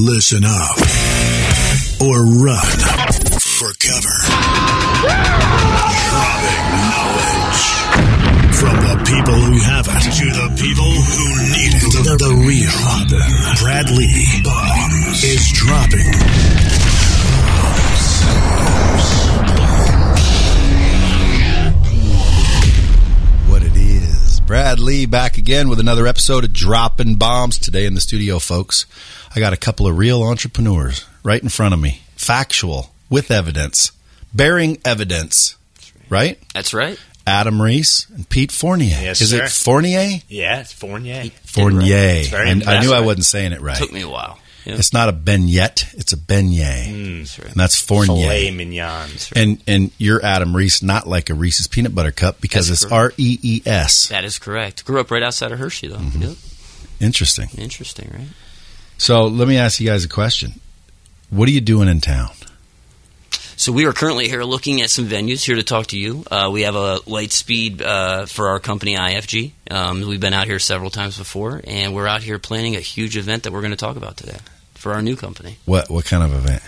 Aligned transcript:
Listen 0.00 0.44
up 0.46 0.78
or 2.00 2.24
run 2.24 2.78
for 3.38 3.68
cover. 3.76 4.16
Dropping 5.04 5.36
knowledge 6.88 7.62
from 8.56 8.76
the 8.80 8.96
people 9.04 9.34
who 9.34 9.60
have 9.60 9.86
it 9.90 10.00
to 10.16 10.24
the 10.24 10.48
people 10.56 10.88
who 10.88 11.26
need 11.52 11.74
it. 11.76 11.92
The, 11.92 12.16
the 12.16 12.32
real 12.32 12.72
Brad 13.60 13.90
Lea 13.90 14.40
Bombs 14.42 15.22
is 15.22 15.52
dropping. 15.52 16.08
what 23.50 23.62
it 23.62 23.76
is. 23.76 24.40
Brad 24.40 24.78
Lea 24.80 25.04
back 25.04 25.36
again 25.36 25.68
with 25.68 25.78
another 25.78 26.06
episode 26.06 26.44
of 26.44 26.54
Dropping 26.54 27.16
Bombs 27.16 27.58
today 27.58 27.84
in 27.84 27.92
the 27.94 28.00
studio, 28.00 28.38
folks. 28.38 28.86
I 29.34 29.40
got 29.40 29.52
a 29.52 29.56
couple 29.56 29.86
of 29.86 29.96
real 29.96 30.22
entrepreneurs 30.22 31.06
right 31.22 31.42
in 31.42 31.48
front 31.48 31.74
of 31.74 31.80
me, 31.80 32.02
factual, 32.16 32.92
with 33.08 33.30
evidence, 33.30 33.92
bearing 34.34 34.78
evidence, 34.84 35.56
right? 36.08 36.38
That's 36.54 36.74
right. 36.74 36.98
Adam 37.26 37.60
Rees 37.62 38.06
and 38.14 38.28
Pete 38.28 38.50
Fournier. 38.50 38.98
Yes, 39.00 39.20
is 39.20 39.30
sir. 39.30 39.44
it 39.44 39.50
Fournier? 39.50 40.20
Yeah, 40.28 40.60
it's 40.60 40.72
Fournier. 40.72 41.30
Fournier. 41.44 41.96
It's 42.20 42.28
very- 42.28 42.48
I, 42.64 42.76
I 42.78 42.80
knew 42.80 42.92
I 42.92 43.00
wasn't 43.00 43.26
saying 43.26 43.52
it 43.52 43.60
right. 43.60 43.76
Took 43.76 43.92
me 43.92 44.00
a 44.00 44.08
while. 44.08 44.38
Yeah. 44.64 44.74
It's 44.74 44.92
not 44.92 45.08
a 45.08 45.12
beignet, 45.12 45.94
it's 45.94 46.12
a 46.12 46.16
beignet. 46.16 47.18
That's 47.20 47.38
right. 47.38 47.48
And 47.48 47.56
that's 47.56 47.80
Fournier. 47.80 48.26
Filet 48.28 48.50
mignon. 48.50 49.08
And 49.34 49.62
and 49.66 49.90
you're 49.96 50.22
Adam 50.24 50.54
Rees, 50.54 50.82
not 50.82 51.06
like 51.06 51.30
a 51.30 51.34
Reese's 51.34 51.66
peanut 51.66 51.94
butter 51.94 52.10
cup 52.10 52.40
because 52.42 52.68
That's 52.68 52.82
it's 52.82 52.92
R 52.92 53.06
correct. 53.08 53.20
E 53.20 53.38
E 53.42 53.62
S. 53.64 54.08
That 54.08 54.24
is 54.24 54.38
correct. 54.38 54.84
Grew 54.84 55.00
up 55.00 55.10
right 55.10 55.22
outside 55.22 55.52
of 55.52 55.58
Hershey, 55.58 55.88
though. 55.88 55.96
Mm-hmm. 55.96 56.22
Yep. 56.22 56.36
Interesting. 57.00 57.48
Interesting, 57.56 58.10
right? 58.12 58.28
So 59.00 59.28
let 59.28 59.48
me 59.48 59.56
ask 59.56 59.80
you 59.80 59.86
guys 59.86 60.04
a 60.04 60.10
question. 60.10 60.60
What 61.30 61.48
are 61.48 61.52
you 61.52 61.62
doing 61.62 61.88
in 61.88 62.02
town? 62.02 62.32
So 63.56 63.72
we 63.72 63.86
are 63.86 63.94
currently 63.94 64.28
here 64.28 64.44
looking 64.44 64.82
at 64.82 64.90
some 64.90 65.06
venues 65.06 65.42
here 65.42 65.56
to 65.56 65.62
talk 65.62 65.86
to 65.86 65.98
you. 65.98 66.22
Uh, 66.30 66.50
we 66.52 66.62
have 66.62 66.74
a 66.74 66.98
Lightspeed 67.06 67.80
uh, 67.80 68.26
for 68.26 68.48
our 68.48 68.60
company 68.60 68.96
IFG. 68.96 69.52
Um, 69.70 70.02
we've 70.02 70.20
been 70.20 70.34
out 70.34 70.48
here 70.48 70.58
several 70.58 70.90
times 70.90 71.16
before, 71.16 71.62
and 71.64 71.94
we're 71.94 72.06
out 72.06 72.22
here 72.22 72.38
planning 72.38 72.76
a 72.76 72.80
huge 72.80 73.16
event 73.16 73.44
that 73.44 73.54
we're 73.54 73.62
going 73.62 73.70
to 73.70 73.76
talk 73.78 73.96
about 73.96 74.18
today 74.18 74.36
for 74.74 74.92
our 74.92 75.00
new 75.00 75.16
company. 75.16 75.56
What 75.64 75.88
what 75.88 76.04
kind 76.04 76.22
of 76.22 76.34
event? 76.34 76.62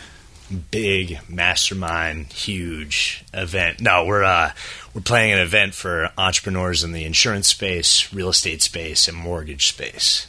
Big 0.70 1.18
mastermind, 1.28 2.32
huge 2.32 3.26
event. 3.34 3.82
No, 3.82 4.06
we're 4.06 4.24
uh, 4.24 4.52
we're 4.94 5.02
planning 5.02 5.34
an 5.34 5.40
event 5.40 5.74
for 5.74 6.08
entrepreneurs 6.16 6.82
in 6.82 6.92
the 6.92 7.04
insurance 7.04 7.48
space, 7.48 8.10
real 8.10 8.30
estate 8.30 8.62
space, 8.62 9.06
and 9.06 9.18
mortgage 9.18 9.68
space. 9.68 10.28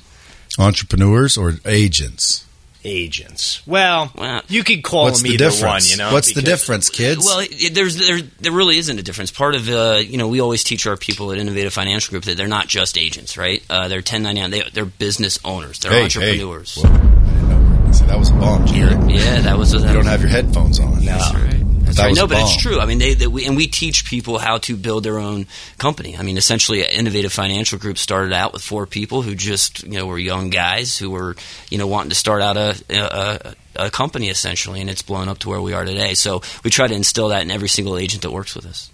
Entrepreneurs 0.60 1.38
or 1.38 1.54
agents? 1.66 2.46
Agents. 2.86 3.66
Well, 3.66 4.12
Well, 4.14 4.42
you 4.50 4.62
could 4.64 4.84
call 4.84 5.06
What's 5.06 5.22
them 5.22 5.30
the 5.30 5.36
either 5.36 5.50
difference? 5.52 5.86
one. 5.88 5.92
You 5.92 5.98
know, 5.98 6.12
What's 6.14 6.34
the 6.34 6.42
difference, 6.42 6.90
kids? 6.90 7.26
Well, 7.26 7.40
it, 7.40 7.48
it- 7.52 7.74
there's 7.74 7.96
there 7.96 8.20
there 8.42 8.52
really 8.52 8.78
isn't 8.78 9.00
a 9.00 9.02
difference. 9.02 9.32
Part 9.32 9.56
of 9.56 9.70
uh, 9.70 10.02
you 10.06 10.18
know 10.18 10.28
we 10.28 10.42
always 10.42 10.66
teach 10.66 10.86
our 10.86 10.98
people 10.98 11.32
at 11.32 11.38
Innovative 11.38 11.72
Financial 11.74 12.12
Group 12.12 12.26
that 12.26 12.36
they're 12.36 12.48
not 12.50 12.68
just 12.68 12.98
agents, 12.98 13.38
right? 13.38 13.64
Uh, 13.70 13.88
they're 13.88 14.00
1099. 14.00 14.52
They, 14.52 14.70
they're 14.74 14.84
business 14.86 15.40
owners. 15.46 15.80
They're 15.80 15.92
Hey, 15.94 16.04
entrepreneurs. 16.04 16.76
Hey. 16.76 16.82
Whoa, 16.90 16.94
I 16.94 16.98
didn't 16.98 17.86
know. 17.86 17.92
See, 17.94 18.06
that 18.06 18.20
was 18.20 18.30
a 18.32 18.34
bomb. 18.34 18.66
Did 18.66 18.76
you 18.76 18.86
hear 18.88 19.00
it? 19.00 19.10
Yeah, 19.12 19.40
that 19.42 19.58
was. 19.58 19.74
A, 19.74 19.78
that 19.78 19.88
You 19.88 19.94
don't 19.94 19.98
was- 20.00 20.08
have 20.08 20.20
your 20.22 20.30
headphones 20.30 20.80
on. 20.82 21.06
That's 21.06 21.34
right. 21.34 21.53
That's 21.96 22.02
That 22.02 22.06
right. 22.08 22.16
No, 22.16 22.28
but 22.28 22.42
it's 22.42 22.62
true. 22.62 22.80
I 22.80 22.86
mean, 22.86 22.98
they, 22.98 23.14
they 23.14 23.28
we, 23.28 23.46
and 23.46 23.56
we 23.56 23.68
teach 23.68 24.06
people 24.06 24.38
how 24.38 24.58
to 24.60 24.76
build 24.76 25.04
their 25.04 25.20
own 25.20 25.46
company. 25.78 26.18
I 26.18 26.24
mean, 26.24 26.38
essentially, 26.38 26.82
an 26.84 26.90
Innovative 26.90 27.32
Financial 27.32 27.78
Group 27.78 27.98
started 27.98 28.34
out 28.34 28.54
with 28.54 28.62
four 28.62 28.86
people 28.86 29.22
who 29.22 29.36
just 29.36 29.84
you 29.84 29.94
know 29.94 30.06
were 30.06 30.18
young 30.18 30.50
guys 30.50 30.98
who 30.98 31.12
were 31.12 31.36
you 31.70 31.78
know 31.78 31.88
wanting 31.88 32.10
to 32.10 32.16
start 32.16 32.42
out 32.42 32.58
a, 32.58 32.76
a, 32.90 33.86
a 33.86 33.92
company 33.92 34.30
essentially, 34.30 34.82
and 34.82 34.90
it's 34.90 35.02
blown 35.02 35.30
up 35.30 35.40
to 35.40 35.50
where 35.50 35.62
we 35.62 35.74
are 35.74 35.86
today. 35.86 36.14
So 36.14 36.42
we 36.64 36.70
try 36.70 36.88
to 36.88 36.94
instill 36.94 37.30
that 37.30 37.44
in 37.44 37.52
every 37.52 37.70
single 37.70 37.98
agent 37.98 38.24
that 38.24 38.32
works 38.32 38.56
with 38.56 38.66
us. 38.66 38.90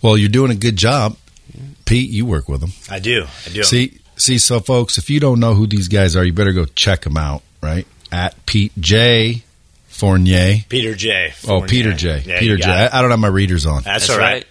Well, 0.00 0.16
you're 0.16 0.28
doing 0.28 0.52
a 0.52 0.56
good 0.56 0.76
job, 0.76 1.16
Pete. 1.84 2.10
You 2.10 2.26
work 2.26 2.48
with 2.48 2.60
them. 2.60 2.70
I 2.88 3.00
do. 3.00 3.26
I 3.46 3.48
do. 3.50 3.64
See, 3.64 3.98
see. 4.16 4.38
So, 4.38 4.60
folks, 4.60 4.98
if 4.98 5.10
you 5.10 5.18
don't 5.18 5.40
know 5.40 5.54
who 5.54 5.66
these 5.66 5.88
guys 5.88 6.14
are, 6.14 6.24
you 6.24 6.32
better 6.32 6.52
go 6.52 6.64
check 6.64 7.02
them 7.02 7.16
out. 7.16 7.42
Right 7.60 7.86
at 8.12 8.46
Pete 8.46 8.72
J. 8.78 9.42
Fournier. 9.96 10.58
Peter 10.68 10.94
J. 10.94 11.32
Oh, 11.48 11.62
Peter 11.62 11.92
J. 11.92 12.22
Yeah, 12.24 12.38
Peter 12.38 12.54
you 12.54 12.58
J. 12.58 12.66
got 12.66 12.76
I, 12.76 12.84
it. 12.84 12.94
I 12.94 13.02
don't 13.02 13.10
have 13.10 13.20
my 13.20 13.28
readers 13.28 13.66
on. 13.66 13.82
That's, 13.82 14.06
That's 14.06 14.10
all 14.10 14.18
right. 14.18 14.44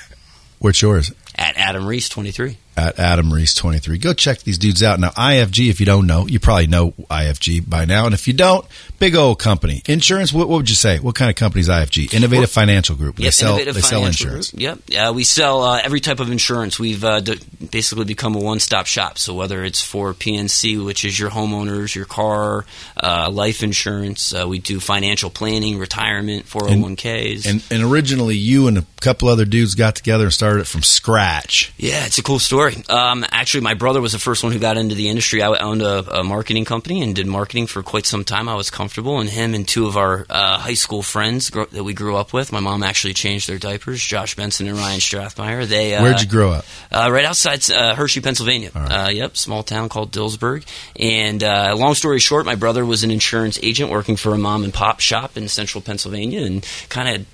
What's 0.58 0.80
yours? 0.80 1.12
At 1.34 1.56
Adam 1.56 1.86
Rees, 1.86 2.08
twenty 2.08 2.30
three. 2.30 2.58
At 2.76 2.98
Adam 2.98 3.32
Rees 3.32 3.54
23. 3.54 3.96
Go 3.98 4.12
check 4.12 4.40
these 4.40 4.58
dudes 4.58 4.82
out. 4.82 5.00
Now, 5.00 5.08
IFG, 5.10 5.70
if 5.70 5.80
you 5.80 5.86
don't 5.86 6.06
know, 6.06 6.26
you 6.26 6.38
probably 6.38 6.66
know 6.66 6.90
IFG 6.90 7.68
by 7.68 7.86
now. 7.86 8.04
And 8.04 8.12
if 8.12 8.28
you 8.28 8.34
don't, 8.34 8.66
big 8.98 9.14
old 9.14 9.38
company. 9.38 9.82
Insurance, 9.86 10.32
what, 10.32 10.48
what 10.48 10.56
would 10.56 10.68
you 10.68 10.74
say? 10.76 10.98
What 10.98 11.14
kind 11.14 11.30
of 11.30 11.36
company 11.36 11.60
is 11.60 11.68
IFG? 11.68 12.12
Innovative 12.12 12.50
Financial 12.50 12.94
Group. 12.94 13.16
They 13.16 13.30
sell, 13.30 13.56
they 13.56 13.72
sell 13.80 14.04
insurance. 14.04 14.50
Group. 14.50 14.60
Yep, 14.60 14.78
yeah, 14.88 15.10
we 15.10 15.24
sell 15.24 15.62
uh, 15.62 15.80
every 15.82 16.00
type 16.00 16.20
of 16.20 16.30
insurance. 16.30 16.78
We've 16.78 17.02
uh, 17.02 17.20
d- 17.20 17.40
basically 17.70 18.04
become 18.04 18.34
a 18.34 18.40
one-stop 18.40 18.86
shop. 18.86 19.18
So 19.18 19.32
whether 19.34 19.64
it's 19.64 19.82
for 19.82 20.12
P&C, 20.12 20.76
which 20.76 21.04
is 21.04 21.18
your 21.18 21.30
homeowners, 21.30 21.94
your 21.94 22.04
car, 22.04 22.66
uh, 23.02 23.30
life 23.30 23.62
insurance, 23.62 24.34
uh, 24.34 24.46
we 24.46 24.58
do 24.58 24.80
financial 24.80 25.30
planning, 25.30 25.78
retirement, 25.78 26.46
four 26.46 26.68
hundred 26.68 26.82
one 26.82 26.96
ks. 26.96 27.46
And, 27.46 27.62
and 27.70 27.82
originally, 27.82 28.36
you 28.36 28.68
and 28.68 28.76
a 28.78 28.84
couple 29.00 29.28
other 29.28 29.44
dudes 29.44 29.74
got 29.74 29.96
together 29.96 30.24
and 30.24 30.32
started 30.32 30.60
it 30.60 30.66
from 30.66 30.82
scratch. 30.82 31.72
Yeah, 31.78 32.04
it's 32.04 32.18
a 32.18 32.22
cool 32.22 32.38
story. 32.38 32.65
Um, 32.88 33.24
actually, 33.30 33.62
my 33.62 33.74
brother 33.74 34.00
was 34.00 34.12
the 34.12 34.18
first 34.18 34.42
one 34.42 34.52
who 34.52 34.58
got 34.58 34.76
into 34.76 34.94
the 34.94 35.08
industry. 35.08 35.42
I 35.42 35.48
owned 35.56 35.82
a, 35.82 36.18
a 36.20 36.24
marketing 36.24 36.64
company 36.64 37.02
and 37.02 37.14
did 37.14 37.26
marketing 37.26 37.66
for 37.66 37.82
quite 37.82 38.06
some 38.06 38.24
time. 38.24 38.48
I 38.48 38.54
was 38.54 38.70
comfortable, 38.70 39.20
and 39.20 39.28
him 39.28 39.54
and 39.54 39.66
two 39.66 39.86
of 39.86 39.96
our 39.96 40.26
uh, 40.28 40.58
high 40.58 40.74
school 40.74 41.02
friends 41.02 41.50
gro- 41.50 41.66
that 41.66 41.84
we 41.84 41.94
grew 41.94 42.16
up 42.16 42.32
with. 42.32 42.52
My 42.52 42.60
mom 42.60 42.82
actually 42.82 43.14
changed 43.14 43.48
their 43.48 43.58
diapers. 43.58 44.02
Josh 44.02 44.36
Benson 44.36 44.66
and 44.66 44.76
Ryan 44.76 45.00
Strathmeyer. 45.00 45.66
They 45.66 45.94
uh, 45.94 46.02
Where'd 46.02 46.20
you 46.20 46.28
grow 46.28 46.52
up? 46.52 46.64
Uh, 46.90 47.08
right 47.10 47.24
outside 47.24 47.68
uh, 47.70 47.94
Hershey, 47.94 48.20
Pennsylvania. 48.20 48.70
Uh, 48.74 49.10
yep, 49.12 49.36
small 49.36 49.62
town 49.62 49.88
called 49.88 50.12
Dillsburg. 50.12 50.64
And 50.98 51.42
uh, 51.42 51.74
long 51.76 51.94
story 51.94 52.18
short, 52.18 52.46
my 52.46 52.54
brother 52.54 52.84
was 52.84 53.04
an 53.04 53.10
insurance 53.10 53.58
agent 53.62 53.90
working 53.90 54.16
for 54.16 54.34
a 54.34 54.38
mom 54.38 54.64
and 54.64 54.72
pop 54.72 55.00
shop 55.00 55.36
in 55.36 55.48
central 55.48 55.82
Pennsylvania, 55.82 56.44
and 56.44 56.66
kind 56.88 57.08
of 57.08 57.26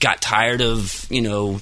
got 0.00 0.20
tired 0.20 0.60
of 0.60 1.06
you 1.10 1.20
know 1.20 1.60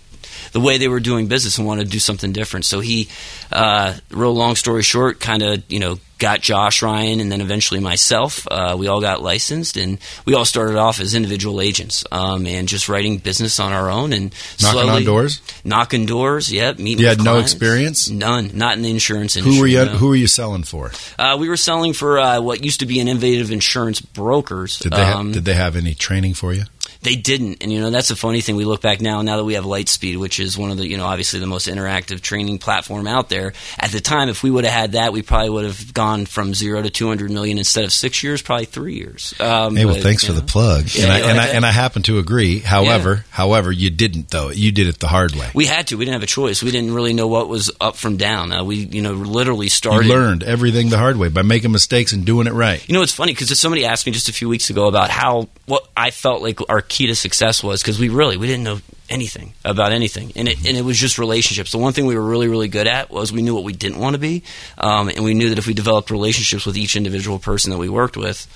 the 0.53 0.61
way 0.61 0.79
they 0.79 0.89
were 0.89 1.01
doing 1.01 1.27
business 1.27 1.59
and 1.59 1.67
wanted 1.67 1.85
to 1.85 1.91
do 1.91 1.99
something 1.99 2.33
different. 2.33 2.65
So 2.65 2.81
he, 2.81 3.09
uh, 3.53 3.95
real 4.11 4.35
long 4.35 4.57
story 4.57 4.83
short, 4.83 5.21
kind 5.21 5.43
of 5.43 5.63
you 5.71 5.79
know 5.79 5.99
got 6.19 6.41
Josh 6.41 6.83
Ryan 6.83 7.21
and 7.21 7.31
then 7.31 7.41
eventually 7.41 7.81
myself. 7.81 8.47
Uh, 8.51 8.77
we 8.79 8.89
all 8.89 9.01
got 9.01 9.23
licensed 9.23 9.77
and 9.77 9.99
we 10.25 10.35
all 10.35 10.45
started 10.45 10.77
off 10.77 11.01
as 11.01 11.15
individual 11.15 11.61
agents 11.61 12.05
um, 12.11 12.47
and 12.47 12.69
just 12.69 12.89
writing 12.89 13.19
business 13.19 13.61
on 13.61 13.73
our 13.73 13.91
own 13.91 14.13
and 14.13 14.35
Knocking 14.63 14.89
on 14.89 15.05
doors? 15.05 15.43
knocking 15.65 16.07
doors. 16.07 16.51
Yep, 16.51 16.79
meeting. 16.79 17.01
You 17.01 17.09
had 17.09 17.23
no 17.23 17.39
experience? 17.39 18.09
None, 18.09 18.53
not 18.55 18.77
in 18.77 18.83
the 18.83 18.91
insurance 18.91 19.37
industry. 19.37 19.57
Who 19.57 19.61
were 19.61 19.67
you, 19.67 19.85
no. 19.85 19.93
who 19.93 20.09
were 20.09 20.17
you 20.17 20.27
selling 20.27 20.63
for? 20.63 20.91
Uh, 21.19 21.37
we 21.39 21.49
were 21.49 21.57
selling 21.57 21.93
for 21.93 22.19
uh, 22.19 22.41
what 22.41 22.65
used 22.65 22.81
to 22.81 22.87
be 22.87 23.01
an 23.01 23.09
innovative 23.09 23.51
insurance 23.51 24.01
brokers. 24.01 24.79
Did 24.79 24.93
they, 24.93 25.03
um, 25.03 25.33
did 25.33 25.45
they 25.45 25.55
have 25.55 25.77
any 25.77 25.95
training 25.95 26.35
for 26.35 26.53
you? 26.53 26.65
They 27.07 27.17
didn't, 27.17 27.63
and 27.63 27.73
you 27.73 27.81
know 27.81 27.91
that's 27.91 28.09
the 28.09 28.17
funny 28.17 28.41
thing. 28.41 28.57
We 28.57 28.65
look 28.65 28.83
back 28.83 29.01
now, 29.01 29.23
now 29.23 29.37
that 29.37 29.45
we 29.45 29.55
have 29.55 29.65
Lightspeed, 29.65 30.19
which 30.19 30.41
is 30.41 30.59
one 30.59 30.71
of 30.71 30.77
the 30.77 30.87
you 30.87 30.97
know 30.97 31.07
obviously 31.07 31.41
the 31.41 31.47
most 31.47 31.69
interactive 31.69 32.21
training 32.21 32.59
platform 32.59 33.07
out 33.07 33.29
there. 33.29 33.53
At 33.79 33.93
the 33.93 34.01
time, 34.01 34.29
if 34.29 34.43
we 34.43 34.51
would 34.51 34.65
have 34.65 34.73
had 34.75 34.93
that, 34.93 35.13
we 35.13 35.23
probably 35.23 35.51
would 35.51 35.65
have 35.65 35.95
gone 35.95 36.27
from 36.27 36.53
zero 36.53 36.83
to 36.83 36.91
two 36.91 37.09
hundred 37.09 37.31
million 37.31 37.59
instead 37.59 37.85
of 37.85 37.93
six 37.93 38.23
years, 38.23 38.43
probably 38.43 38.67
three 38.67 38.95
years. 38.95 39.35
Um, 39.41 39.77
Hey, 39.77 39.85
well, 39.85 39.95
but, 39.95 40.03
thanks 40.03 40.25
you 40.25 40.35
for 40.35 40.41
the 40.41 40.47
plug. 40.47 40.87
Yeah, 40.93 41.05
and, 41.05 41.13
I, 41.13 41.19
you 41.19 41.25
and, 41.25 41.41
I, 41.41 41.47
and 41.49 41.67
I 41.67 41.71
happen 41.71 42.03
to 42.05 42.19
agree. 42.19 42.59
However, 42.59 43.25
however, 43.31 43.71
you 43.71 43.91
didn't 43.91 44.31
though. 44.31 44.51
You 44.51 44.73
did 44.73 44.89
it 44.89 44.99
the 44.99 45.09
hard 45.09 45.35
way. 45.37 45.49
We 45.55 45.67
had 45.67 45.87
to. 45.89 45.97
We 45.97 46.05
didn't 46.05 46.15
have 46.15 46.23
a 46.23 46.27
choice. 46.27 46.63
We 46.63 46.73
didn't 46.73 46.93
really 46.93 47.13
know 47.13 47.29
what 47.29 47.49
was 47.49 47.71
up 47.81 47.97
from 47.97 48.17
down. 48.17 48.53
Uh, 48.53 48.65
we, 48.65 48.77
you 48.77 49.03
know, 49.03 49.13
literally 49.13 49.67
You 49.67 49.71
started. 49.71 50.09
learned 50.09 50.43
everything 50.43 50.89
the 50.89 50.99
hard 50.99 51.17
way 51.17 51.29
by 51.29 51.43
making 51.43 51.71
mistakes 51.73 52.13
and 52.13 52.25
doing 52.27 52.47
it 52.47 52.53
right. 52.53 52.87
You 52.89 52.95
know, 52.95 53.03
it's 53.03 53.13
funny 53.13 53.33
because 53.33 53.51
if 53.53 53.59
somebody 53.59 53.85
asked 53.85 54.07
me 54.07 54.13
just 54.13 54.29
a 54.29 54.33
few 54.33 54.49
weeks 54.49 54.71
ago 54.71 54.89
about 54.89 55.11
how 55.11 55.49
what 55.67 55.89
I 55.97 56.11
felt 56.11 56.43
like 56.43 56.59
our 56.69 56.81
key 56.97 57.07
to 57.09 57.15
success 57.15 57.63
was 57.63 57.83
because 57.83 57.99
we 57.99 58.09
really 58.09 58.39
we 58.39 58.47
didn't 58.47 58.65
know 58.65 58.81
anything 59.11 59.53
about 59.65 59.93
anything, 59.93 60.33
and 60.35 60.49
it 60.49 60.57
and 60.67 60.77
it 60.77 60.83
was 60.83 60.99
just 60.99 61.19
relationships. 61.19 61.71
The 61.71 61.79
one 61.79 61.93
thing 61.93 62.07
we 62.07 62.17
were 62.17 62.27
really 62.27 62.49
really 62.49 62.69
good 62.69 62.87
at 62.87 63.11
was 63.11 63.33
we 63.33 63.43
knew 63.43 63.55
what 63.55 63.65
we 63.65 63.75
didn't 63.75 63.99
want 63.99 64.15
to 64.15 64.19
be, 64.19 64.43
um, 64.79 65.09
and 65.09 65.23
we 65.23 65.35
knew 65.35 65.51
that 65.51 65.59
if 65.59 65.67
we 65.67 65.75
developed 65.75 66.11
relationships 66.11 66.65
with 66.65 66.77
each 66.77 66.97
individual 66.97 67.39
person 67.39 67.71
that 67.71 67.79
we 67.79 67.91
worked 67.91 68.17
with, 68.17 68.47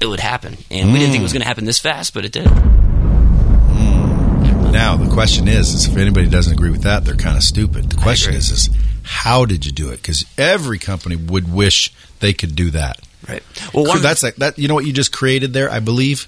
it 0.00 0.06
would 0.06 0.20
happen. 0.20 0.56
And 0.70 0.92
we 0.92 0.98
didn't 1.00 1.10
think 1.10 1.20
it 1.20 1.24
was 1.24 1.32
going 1.32 1.42
to 1.42 1.48
happen 1.48 1.64
this 1.64 1.80
fast, 1.80 2.14
but 2.14 2.24
it 2.24 2.32
did. 2.32 2.46
Now 4.72 4.96
the 4.96 5.10
question 5.12 5.48
is, 5.48 5.72
is 5.72 5.86
if 5.86 5.96
anybody 5.96 6.28
doesn't 6.28 6.52
agree 6.52 6.70
with 6.70 6.82
that, 6.82 7.04
they're 7.04 7.16
kind 7.16 7.36
of 7.36 7.42
stupid. 7.42 7.90
The 7.90 7.96
question 7.96 8.34
is, 8.34 8.50
is 8.50 8.70
how 9.02 9.44
did 9.44 9.66
you 9.66 9.72
do 9.72 9.90
it? 9.90 9.96
Because 9.96 10.24
every 10.38 10.78
company 10.78 11.16
would 11.16 11.52
wish 11.52 11.92
they 12.20 12.32
could 12.32 12.56
do 12.56 12.70
that. 12.70 13.00
Right. 13.28 13.42
Well, 13.72 13.86
So 13.86 13.98
that's 13.98 14.22
like 14.22 14.36
that. 14.36 14.58
You 14.58 14.68
know 14.68 14.74
what 14.74 14.84
you 14.84 14.92
just 14.92 15.12
created 15.12 15.52
there? 15.52 15.70
I 15.70 15.80
believe, 15.80 16.26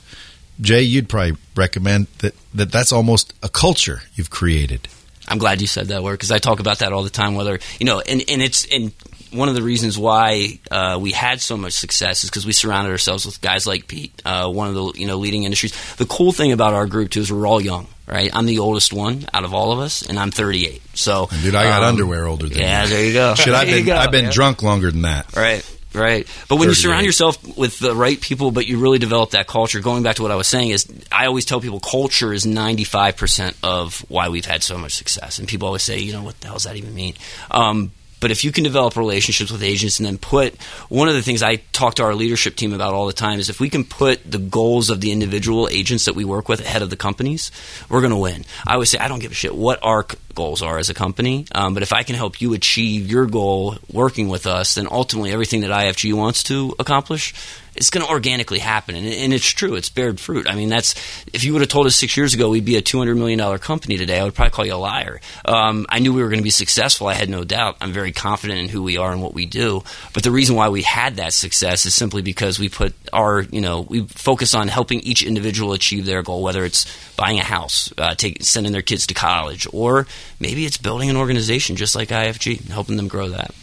Jay, 0.60 0.82
you'd 0.82 1.08
probably 1.08 1.36
recommend 1.54 2.06
that, 2.18 2.34
that 2.54 2.72
that's 2.72 2.92
almost 2.92 3.34
a 3.42 3.48
culture 3.48 4.02
you've 4.14 4.30
created. 4.30 4.88
I'm 5.28 5.38
glad 5.38 5.60
you 5.60 5.66
said 5.66 5.88
that 5.88 6.02
word 6.02 6.12
because 6.12 6.30
I 6.30 6.38
talk 6.38 6.60
about 6.60 6.78
that 6.78 6.92
all 6.92 7.02
the 7.02 7.10
time. 7.10 7.34
Whether 7.34 7.58
you 7.80 7.86
know, 7.86 8.00
and 8.00 8.22
and 8.28 8.40
it's 8.40 8.64
and 8.72 8.92
one 9.32 9.48
of 9.48 9.56
the 9.56 9.62
reasons 9.62 9.98
why 9.98 10.60
uh, 10.70 10.98
we 11.00 11.10
had 11.10 11.40
so 11.40 11.56
much 11.56 11.72
success 11.72 12.22
is 12.22 12.30
because 12.30 12.46
we 12.46 12.52
surrounded 12.52 12.90
ourselves 12.92 13.26
with 13.26 13.40
guys 13.42 13.66
like 13.66 13.88
Pete, 13.88 14.22
uh, 14.24 14.48
one 14.48 14.68
of 14.68 14.74
the 14.74 14.92
you 15.00 15.06
know 15.06 15.16
leading 15.18 15.42
industries. 15.42 15.72
The 15.96 16.06
cool 16.06 16.30
thing 16.32 16.52
about 16.52 16.74
our 16.74 16.86
group 16.86 17.10
too 17.10 17.20
is 17.20 17.32
we're 17.32 17.46
all 17.46 17.60
young, 17.60 17.88
right? 18.06 18.30
I'm 18.32 18.46
the 18.46 18.60
oldest 18.60 18.92
one 18.92 19.26
out 19.34 19.42
of 19.44 19.52
all 19.52 19.72
of 19.72 19.80
us, 19.80 20.02
and 20.02 20.16
I'm 20.16 20.30
38. 20.30 20.80
So, 20.94 21.28
Dude, 21.42 21.56
I 21.56 21.64
got 21.64 21.82
um, 21.82 21.88
underwear 21.88 22.26
older 22.26 22.48
than 22.48 22.58
Yeah, 22.58 22.84
you. 22.84 22.88
there 22.90 23.04
you 23.04 23.12
go. 23.12 23.34
There 23.34 23.54
I've 23.54 23.66
been 23.66 23.90
I've 23.90 24.10
been 24.12 24.24
yeah. 24.26 24.30
drunk 24.30 24.62
longer 24.62 24.92
than 24.92 25.02
that. 25.02 25.34
Right, 25.36 25.75
right. 25.96 26.26
But 26.48 26.56
when 26.56 26.68
you 26.68 26.74
38. 26.74 26.82
surround 26.82 27.06
yourself 27.06 27.56
with 27.56 27.78
the 27.78 27.94
right 27.94 28.20
people, 28.20 28.50
but 28.50 28.66
you 28.66 28.78
really 28.78 28.98
develop 28.98 29.30
that 29.30 29.46
culture, 29.46 29.80
going 29.80 30.02
back 30.02 30.16
to 30.16 30.22
what 30.22 30.30
I 30.30 30.36
was 30.36 30.48
saying, 30.48 30.70
is 30.70 30.86
I 31.10 31.26
always 31.26 31.44
tell 31.44 31.60
people 31.60 31.80
culture 31.80 32.32
is 32.32 32.44
95% 32.44 33.56
of 33.62 34.00
why 34.08 34.28
we've 34.28 34.46
had 34.46 34.62
so 34.62 34.78
much 34.78 34.94
success. 34.94 35.38
And 35.38 35.48
people 35.48 35.66
always 35.66 35.82
say, 35.82 35.98
you 35.98 36.12
know, 36.12 36.22
what 36.22 36.40
the 36.40 36.48
hell 36.48 36.56
does 36.56 36.64
that 36.64 36.76
even 36.76 36.94
mean? 36.94 37.14
Um, 37.50 37.92
but 38.20 38.30
if 38.30 38.44
you 38.44 38.52
can 38.52 38.64
develop 38.64 38.96
relationships 38.96 39.50
with 39.50 39.62
agents 39.62 39.98
and 39.98 40.06
then 40.06 40.18
put 40.18 40.60
one 40.88 41.08
of 41.08 41.14
the 41.14 41.22
things 41.22 41.42
I 41.42 41.56
talk 41.72 41.94
to 41.96 42.04
our 42.04 42.14
leadership 42.14 42.56
team 42.56 42.72
about 42.72 42.94
all 42.94 43.06
the 43.06 43.12
time 43.12 43.38
is 43.38 43.50
if 43.50 43.60
we 43.60 43.70
can 43.70 43.84
put 43.84 44.30
the 44.30 44.38
goals 44.38 44.90
of 44.90 45.00
the 45.00 45.12
individual 45.12 45.68
agents 45.70 46.06
that 46.06 46.14
we 46.14 46.24
work 46.24 46.48
with 46.48 46.60
ahead 46.60 46.82
of 46.82 46.90
the 46.90 46.96
companies, 46.96 47.50
we're 47.88 48.00
going 48.00 48.12
to 48.12 48.16
win. 48.16 48.44
I 48.66 48.74
always 48.74 48.90
say, 48.90 48.98
I 48.98 49.08
don't 49.08 49.18
give 49.18 49.32
a 49.32 49.34
shit 49.34 49.54
what 49.54 49.78
our 49.82 50.06
goals 50.34 50.62
are 50.62 50.78
as 50.78 50.90
a 50.90 50.94
company, 50.94 51.46
um, 51.54 51.74
but 51.74 51.82
if 51.82 51.92
I 51.92 52.02
can 52.02 52.14
help 52.14 52.40
you 52.40 52.54
achieve 52.54 53.10
your 53.10 53.26
goal 53.26 53.76
working 53.92 54.28
with 54.28 54.46
us, 54.46 54.74
then 54.74 54.86
ultimately 54.90 55.32
everything 55.32 55.62
that 55.62 55.70
IFG 55.70 56.12
wants 56.14 56.42
to 56.44 56.74
accomplish 56.78 57.34
it's 57.76 57.90
going 57.90 58.04
to 58.04 58.10
organically 58.10 58.58
happen, 58.58 58.94
and, 58.94 59.06
and 59.06 59.32
it's 59.32 59.46
true. 59.46 59.74
It's 59.74 59.88
bared 59.88 60.18
fruit. 60.18 60.48
I 60.48 60.54
mean, 60.54 60.68
that's 60.68 60.94
if 61.32 61.44
you 61.44 61.52
would 61.52 61.62
have 61.62 61.68
told 61.68 61.86
us 61.86 61.96
six 61.96 62.16
years 62.16 62.34
ago 62.34 62.48
we'd 62.48 62.64
be 62.64 62.76
a 62.76 62.82
two 62.82 62.98
hundred 62.98 63.16
million 63.16 63.38
dollar 63.38 63.58
company 63.58 63.96
today, 63.96 64.18
I 64.18 64.24
would 64.24 64.34
probably 64.34 64.50
call 64.50 64.66
you 64.66 64.74
a 64.74 64.76
liar. 64.76 65.20
Um, 65.44 65.86
I 65.88 65.98
knew 65.98 66.12
we 66.12 66.22
were 66.22 66.28
going 66.28 66.40
to 66.40 66.44
be 66.44 66.50
successful. 66.50 67.06
I 67.06 67.14
had 67.14 67.28
no 67.28 67.44
doubt. 67.44 67.76
I'm 67.80 67.92
very 67.92 68.12
confident 68.12 68.60
in 68.60 68.68
who 68.68 68.82
we 68.82 68.96
are 68.96 69.12
and 69.12 69.22
what 69.22 69.34
we 69.34 69.46
do. 69.46 69.82
But 70.14 70.22
the 70.22 70.30
reason 70.30 70.56
why 70.56 70.68
we 70.68 70.82
had 70.82 71.16
that 71.16 71.32
success 71.32 71.86
is 71.86 71.94
simply 71.94 72.22
because 72.22 72.58
we 72.58 72.68
put 72.68 72.94
our, 73.12 73.42
you 73.42 73.60
know, 73.60 73.82
we 73.82 74.06
focus 74.06 74.54
on 74.54 74.68
helping 74.68 75.00
each 75.00 75.22
individual 75.22 75.72
achieve 75.72 76.06
their 76.06 76.22
goal, 76.22 76.42
whether 76.42 76.64
it's 76.64 76.86
buying 77.16 77.38
a 77.38 77.44
house, 77.44 77.92
uh, 77.98 78.14
take, 78.14 78.42
sending 78.42 78.72
their 78.72 78.82
kids 78.82 79.06
to 79.08 79.14
college, 79.14 79.66
or 79.72 80.06
maybe 80.40 80.64
it's 80.64 80.78
building 80.78 81.10
an 81.10 81.16
organization 81.16 81.76
just 81.76 81.94
like 81.94 82.08
IFG, 82.08 82.60
and 82.60 82.68
helping 82.68 82.96
them 82.96 83.08
grow 83.08 83.28
that. 83.28 83.54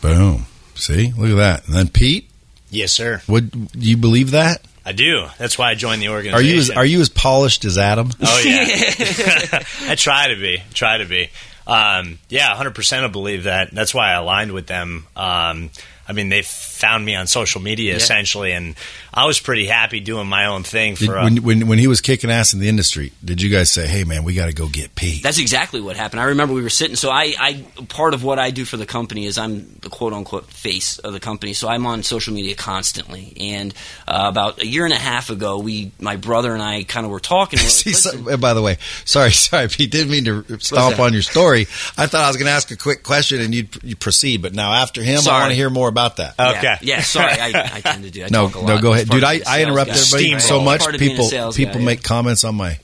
Boom. 0.00 0.46
See, 0.74 1.12
look 1.16 1.30
at 1.30 1.36
that. 1.36 1.66
And 1.66 1.74
then 1.74 1.88
Pete, 1.88 2.27
Yes, 2.70 2.92
sir. 2.92 3.22
would 3.28 3.72
do 3.72 3.88
you 3.88 3.96
believe 3.96 4.32
that? 4.32 4.62
I 4.84 4.92
do. 4.92 5.26
That's 5.36 5.58
why 5.58 5.70
I 5.70 5.74
joined 5.74 6.00
the 6.00 6.08
organization. 6.08 6.38
Are 6.38 6.42
you 6.42 6.58
as 6.58 6.70
are 6.70 6.84
you 6.84 7.00
as 7.00 7.08
polished 7.08 7.64
as 7.64 7.76
Adam? 7.76 8.10
Oh 8.22 8.42
yeah, 8.44 8.64
I 9.82 9.94
try 9.96 10.28
to 10.28 10.36
be. 10.36 10.62
Try 10.72 10.98
to 10.98 11.04
be. 11.04 11.30
Um, 11.66 12.18
yeah, 12.30 12.54
hundred 12.54 12.74
percent. 12.74 13.04
I 13.04 13.08
believe 13.08 13.44
that. 13.44 13.70
That's 13.72 13.94
why 13.94 14.10
I 14.10 14.14
aligned 14.14 14.52
with 14.52 14.66
them. 14.66 15.06
Um, 15.14 15.70
I 16.08 16.12
mean, 16.14 16.30
they 16.30 16.42
found 16.78 17.04
me 17.04 17.14
on 17.14 17.26
social 17.26 17.60
media 17.60 17.96
essentially, 17.96 18.52
and 18.52 18.76
I 19.12 19.26
was 19.26 19.40
pretty 19.40 19.66
happy 19.66 20.00
doing 20.00 20.28
my 20.28 20.46
own 20.46 20.62
thing 20.62 20.96
for. 20.96 21.18
uh, 21.18 21.24
when, 21.24 21.42
when 21.42 21.66
when 21.66 21.78
he 21.78 21.86
was 21.86 22.00
kicking 22.00 22.30
ass 22.30 22.54
in 22.54 22.60
the 22.60 22.68
industry, 22.68 23.12
did 23.24 23.42
you 23.42 23.50
guys 23.50 23.70
say, 23.70 23.86
"Hey, 23.86 24.04
man, 24.04 24.24
we 24.24 24.34
got 24.34 24.46
to 24.46 24.52
go 24.52 24.68
get 24.68 24.94
Pete"? 24.94 25.22
That's 25.22 25.38
exactly 25.38 25.80
what 25.80 25.96
happened. 25.96 26.20
I 26.20 26.24
remember 26.24 26.54
we 26.54 26.62
were 26.62 26.70
sitting. 26.70 26.96
So 26.96 27.10
I, 27.10 27.34
I, 27.38 27.64
part 27.88 28.14
of 28.14 28.22
what 28.22 28.38
I 28.38 28.50
do 28.50 28.64
for 28.64 28.76
the 28.76 28.86
company 28.86 29.26
is 29.26 29.36
I'm 29.38 29.74
the 29.80 29.88
quote 29.90 30.12
unquote 30.12 30.46
face 30.46 30.98
of 30.98 31.12
the 31.12 31.20
company. 31.20 31.52
So 31.52 31.68
I'm 31.68 31.86
on 31.86 32.02
social 32.02 32.32
media 32.32 32.54
constantly. 32.54 33.32
And 33.38 33.74
uh, 34.06 34.26
about 34.28 34.62
a 34.62 34.66
year 34.66 34.84
and 34.84 34.94
a 34.94 34.98
half 34.98 35.30
ago, 35.30 35.58
we, 35.58 35.90
my 36.00 36.16
brother 36.16 36.52
and 36.52 36.62
I, 36.62 36.84
kind 36.84 37.04
of 37.04 37.10
were 37.10 37.20
talking. 37.20 37.58
We're 37.58 37.64
like, 37.64 37.70
See, 37.72 37.90
"Listen." 37.90 38.24
so, 38.24 38.36
by 38.36 38.54
the 38.54 38.62
way, 38.62 38.78
sorry, 39.04 39.32
sorry, 39.48 39.68
Pete. 39.68 39.90
Didn't 39.90 40.10
mean 40.10 40.24
to 40.24 40.58
stomp 40.60 40.98
on 40.98 41.12
your 41.12 41.22
story. 41.22 41.62
I 41.96 42.06
thought 42.06 42.24
I 42.24 42.28
was 42.28 42.36
going 42.36 42.46
to 42.46 42.52
ask 42.52 42.70
a 42.70 42.76
quick 42.76 43.02
question 43.02 43.40
and 43.40 43.54
you'd 43.54 43.82
you 43.82 43.96
proceed, 43.96 44.42
but 44.42 44.54
now 44.54 44.72
after 44.72 45.02
him, 45.02 45.20
I 45.28 45.40
want 45.40 45.50
to 45.50 45.56
hear 45.56 45.70
more 45.70 45.88
about 45.88 46.16
that. 46.16 46.34
Okay. 46.38 46.67
Yeah, 46.68 46.78
yeah, 46.96 47.00
sorry, 47.02 47.32
I, 47.32 47.70
I 47.76 47.80
tend 47.80 48.04
to 48.04 48.10
do. 48.10 48.24
I 48.24 48.28
no, 48.30 48.48
talk 48.48 48.62
a 48.62 48.66
no, 48.66 48.80
go 48.80 48.92
ahead, 48.92 49.08
dude. 49.08 49.22
of 49.22 49.28
I, 49.28 49.32
being 49.38 49.42
a 49.42 49.48
I 49.48 49.56
sales 49.56 49.68
interrupt 49.68 49.90
guy. 49.90 49.96
everybody 49.98 50.38
so 50.40 50.60
much. 50.60 50.80
Part 50.80 50.94
of 50.94 51.00
being 51.00 51.12
a 51.12 51.14
People 51.22 51.52
people 51.52 51.78
guy, 51.80 51.84
make 51.84 51.98
yeah. 51.98 52.08
comments 52.08 52.44
on 52.44 52.54
my 52.54 52.78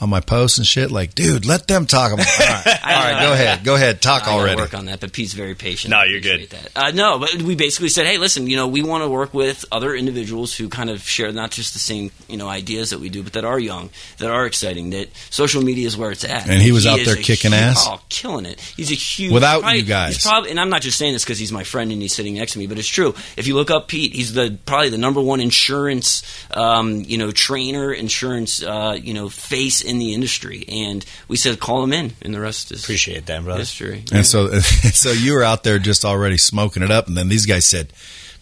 on 0.00 0.08
my 0.08 0.20
posts 0.20 0.58
and 0.58 0.66
shit. 0.66 0.90
Like, 0.90 1.14
dude, 1.14 1.44
let 1.46 1.66
them 1.66 1.86
talk. 1.86 2.12
I'm 2.12 2.18
like, 2.18 2.26
all 2.40 2.46
right, 2.46 2.66
all 2.66 2.74
I 2.84 3.12
right, 3.12 3.20
know. 3.20 3.26
go 3.28 3.32
ahead, 3.34 3.64
go 3.64 3.74
ahead, 3.74 4.00
talk 4.02 4.26
I 4.26 4.32
already. 4.32 4.60
work 4.60 4.74
on 4.74 4.86
that, 4.86 5.00
but 5.00 5.12
Pete's 5.12 5.32
very 5.34 5.54
patient. 5.54 5.90
No, 5.90 6.02
you're 6.04 6.18
appreciate 6.18 6.50
That. 6.50 6.70
Uh, 6.74 6.90
no, 6.92 7.18
but 7.18 7.42
we 7.42 7.54
basically 7.54 7.88
said, 7.90 8.06
hey, 8.06 8.18
listen, 8.18 8.46
you 8.46 8.56
know, 8.56 8.66
we 8.68 8.82
want 8.82 9.04
to 9.04 9.08
work 9.10 9.34
with 9.34 9.64
other 9.70 9.94
individuals 9.94 10.54
who 10.56 10.68
kind 10.68 10.88
of 10.90 11.02
share 11.02 11.30
not 11.32 11.50
just 11.50 11.72
the 11.74 11.78
same, 11.78 12.10
you 12.28 12.36
know, 12.36 12.48
ideas 12.48 12.90
that 12.90 13.00
we 13.00 13.08
do, 13.08 13.22
but 13.22 13.34
that 13.34 13.44
are 13.44 13.58
young, 13.58 13.90
that 14.18 14.30
are 14.30 14.46
exciting. 14.46 14.90
That 14.90 15.08
social 15.30 15.62
media 15.62 15.86
is 15.86 15.96
where 15.96 16.10
it's 16.12 16.24
at. 16.24 16.48
And 16.48 16.62
he 16.62 16.72
was 16.72 16.86
out 16.86 17.00
there 17.04 17.16
kicking 17.16 17.50
hu- 17.52 17.56
ass? 17.58 17.84
Oh, 17.88 18.00
killing 18.08 18.46
it. 18.46 18.58
He's 18.60 18.90
a 18.90 18.94
huge 18.94 19.32
Without 19.32 19.60
probably- 19.62 19.80
you 19.80 19.84
guys. 19.84 20.14
He's 20.16 20.26
probably, 20.26 20.50
and 20.50 20.58
I'm 20.58 20.70
not 20.70 20.82
just 20.82 20.96
saying 20.98 21.12
this 21.12 21.24
because 21.24 21.38
he's 21.38 21.52
my 21.52 21.64
friend 21.64 21.92
and 21.92 22.00
he's 22.00 22.14
sitting 22.14 22.34
next 22.34 22.52
to 22.54 22.58
me, 22.58 22.66
but 22.66 22.78
it's 22.78 22.88
true. 22.88 23.14
If 23.36 23.46
you 23.46 23.54
look 23.54 23.70
up 23.70 23.88
Pete, 23.88 24.14
he's 24.14 24.32
the 24.32 24.58
probably 24.64 24.88
the 24.88 24.98
number 24.98 25.20
one 25.20 25.40
insurance, 25.40 26.22
um, 26.52 27.02
you 27.06 27.18
know, 27.18 27.30
trainer, 27.30 27.92
insurance, 27.92 28.62
uh, 28.62 28.96
you 29.00 29.12
know, 29.14 29.28
face 29.28 29.82
in 29.90 29.98
the 29.98 30.14
industry. 30.14 30.64
And 30.68 31.04
we 31.28 31.36
said, 31.36 31.60
call 31.60 31.80
them 31.82 31.92
in, 31.92 32.12
and 32.22 32.32
the 32.34 32.40
rest 32.40 32.72
is 32.72 32.82
Appreciate 32.84 33.26
that, 33.26 33.44
brother. 33.44 33.60
history. 33.60 34.04
And 34.12 34.24
so, 34.24 34.48
so 34.60 35.10
you 35.12 35.34
were 35.34 35.44
out 35.44 35.64
there 35.64 35.78
just 35.78 36.04
already 36.04 36.36
smoking 36.38 36.82
it 36.82 36.90
up, 36.90 37.08
and 37.08 37.16
then 37.16 37.28
these 37.28 37.46
guys 37.46 37.66
said, 37.66 37.92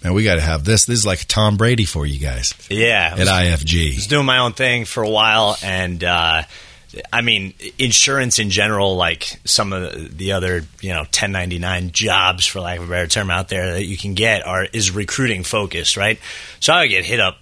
"Man, 0.05 0.15
we 0.15 0.23
got 0.25 0.37
to 0.37 0.41
have 0.41 0.65
this. 0.65 0.85
This 0.85 1.01
is 1.01 1.07
like 1.07 1.27
Tom 1.27 1.57
Brady 1.57 1.85
for 1.85 2.07
you 2.07 2.19
guys 2.21 2.55
Yeah, 2.71 3.15
at 3.19 3.27
I 3.29 3.51
was, 3.51 3.63
was 3.63 3.65
IFG." 3.65 4.09
doing 4.09 4.27
my 4.27 4.39
own 4.39 4.53
thing 4.53 4.85
for 4.85 5.03
a 5.03 5.09
while, 5.11 5.57
and 5.63 6.05
uh, 6.05 6.43
I 7.13 7.21
mean, 7.21 7.53
insurance 7.79 8.39
in 8.39 8.49
general, 8.51 8.97
like 8.97 9.39
some 9.45 9.73
of 9.75 10.17
the 10.17 10.33
other, 10.33 10.63
you 10.81 10.91
know, 10.91 11.01
1099 11.01 11.91
jobs, 11.93 12.47
for 12.47 12.61
lack 12.61 12.79
of 12.79 12.85
a 12.87 12.91
better 12.91 13.07
term, 13.07 13.31
out 13.31 13.49
there 13.49 13.75
that 13.75 13.85
you 13.85 13.97
can 13.99 14.15
get 14.15 14.47
are 14.47 14.65
is 14.73 14.91
recruiting 14.91 15.43
focused, 15.45 15.97
right? 15.99 16.19
So 16.61 16.73
I 16.73 16.83
would 16.83 16.89
get 16.91 17.05
hit 17.05 17.21
up 17.21 17.37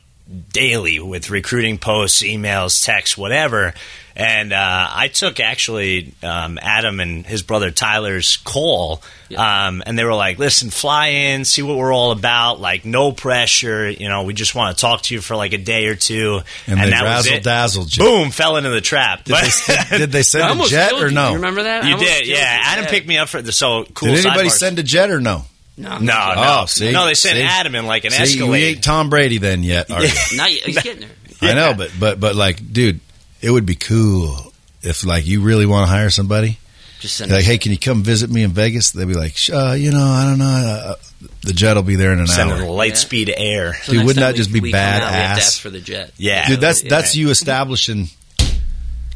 daily 0.52 0.98
with 0.98 1.30
recruiting 1.30 1.78
posts, 1.78 2.22
emails, 2.22 2.84
texts, 2.84 3.16
whatever. 3.16 3.74
And 4.18 4.54
uh, 4.54 4.88
I 4.90 5.08
took 5.08 5.40
actually 5.40 6.14
um, 6.22 6.58
Adam 6.62 7.00
and 7.00 7.26
his 7.26 7.42
brother 7.42 7.70
Tyler's 7.70 8.38
call, 8.38 9.02
um, 9.36 9.82
and 9.84 9.98
they 9.98 10.04
were 10.04 10.14
like, 10.14 10.38
"Listen, 10.38 10.70
fly 10.70 11.08
in, 11.08 11.44
see 11.44 11.60
what 11.60 11.76
we're 11.76 11.92
all 11.92 12.12
about. 12.12 12.58
Like, 12.58 12.86
no 12.86 13.12
pressure. 13.12 13.90
You 13.90 14.08
know, 14.08 14.22
we 14.22 14.32
just 14.32 14.54
want 14.54 14.74
to 14.74 14.80
talk 14.80 15.02
to 15.02 15.14
you 15.14 15.20
for 15.20 15.36
like 15.36 15.52
a 15.52 15.58
day 15.58 15.86
or 15.88 15.96
two." 15.96 16.40
And 16.66 16.80
they 16.80 16.88
that 16.90 17.02
was 17.02 17.10
razzle 17.26 17.34
it. 17.34 17.42
dazzled 17.42 17.94
you. 17.94 18.04
Boom, 18.04 18.30
fell 18.30 18.56
into 18.56 18.70
the 18.70 18.80
trap. 18.80 19.24
Did 19.24 19.36
they, 19.36 19.74
did 19.98 20.12
they 20.12 20.22
send 20.22 20.60
a 20.62 20.64
jet 20.64 20.94
or 20.94 21.10
no? 21.10 21.28
You 21.28 21.34
remember 21.36 21.64
that? 21.64 21.84
You 21.84 21.92
almost 21.96 22.10
did, 22.10 22.26
yeah. 22.26 22.38
Adam 22.64 22.84
Yeah. 22.86 22.90
picked 22.90 23.06
me 23.06 23.18
up 23.18 23.28
for 23.28 23.42
the 23.42 23.52
so 23.52 23.84
cool. 23.92 24.14
Did 24.14 24.24
anybody 24.24 24.48
sidebars. 24.48 24.52
send 24.52 24.78
a 24.78 24.82
jet 24.82 25.10
or 25.10 25.20
no? 25.20 25.44
No, 25.78 25.98
No, 25.98 26.04
not 26.04 26.36
no, 26.36 26.58
Oh, 26.62 26.66
see, 26.66 26.90
no. 26.92 27.06
They 27.06 27.14
sent 27.14 27.36
See? 27.36 27.42
Adam 27.42 27.74
in 27.74 27.86
like 27.86 28.04
an 28.04 28.10
See, 28.12 28.22
Escalade. 28.22 28.50
we 28.50 28.64
ain't 28.64 28.82
Tom 28.84 29.10
Brady 29.10 29.38
then 29.38 29.62
yet, 29.62 29.90
are 29.90 30.02
you? 30.04 30.12
Not 30.36 30.50
yet. 30.52 30.62
He's 30.64 30.78
getting 30.82 31.06
there. 31.40 31.50
I 31.50 31.54
know, 31.54 31.74
but 31.74 31.90
but 32.00 32.18
but 32.18 32.34
like, 32.34 32.72
dude, 32.72 33.00
it 33.42 33.50
would 33.50 33.66
be 33.66 33.74
cool 33.74 34.52
if 34.82 35.04
like 35.04 35.26
you 35.26 35.42
really 35.42 35.66
want 35.66 35.82
to 35.86 35.90
hire 35.94 36.08
somebody. 36.10 36.58
Just 37.00 37.16
send 37.16 37.30
Like, 37.30 37.40
it. 37.40 37.44
hey, 37.44 37.58
can 37.58 37.72
you 37.72 37.78
come 37.78 38.02
visit 38.02 38.30
me 38.30 38.42
in 38.42 38.52
Vegas? 38.52 38.92
They'd 38.92 39.06
be 39.06 39.12
like, 39.12 39.36
"Sh- 39.36 39.50
uh, 39.50 39.74
you 39.78 39.90
know, 39.90 40.02
I 40.02 40.24
don't 40.24 40.38
know. 40.38 40.46
Uh, 40.46 40.94
the 41.42 41.52
jet 41.52 41.74
will 41.74 41.82
be 41.82 41.96
there 41.96 42.14
in 42.14 42.20
an 42.20 42.26
Send 42.26 42.50
hour. 42.52 42.62
it 42.62 42.70
light 42.70 42.92
Yeah. 42.92 42.94
speed 42.94 43.34
air. 43.36 43.74
So 43.82 43.92
Dude, 43.92 44.06
wouldn't 44.06 44.22
time 44.24 44.32
that 44.32 44.36
just 44.36 44.50
be 44.50 44.60
we 44.60 44.70
come 44.72 44.80
out, 44.80 45.00
we 45.00 45.04
have 45.04 45.36
to 45.36 45.42
badass? 45.42 45.46
ask 45.46 45.60
for 45.60 45.68
the 45.68 45.80
jet. 45.80 46.12
Yeah, 46.16 46.48
Dude, 46.48 46.60
that's 46.62 46.82
Yeah. 46.82 46.88
that's 46.88 47.14
you 47.14 47.28
establishing. 47.28 48.08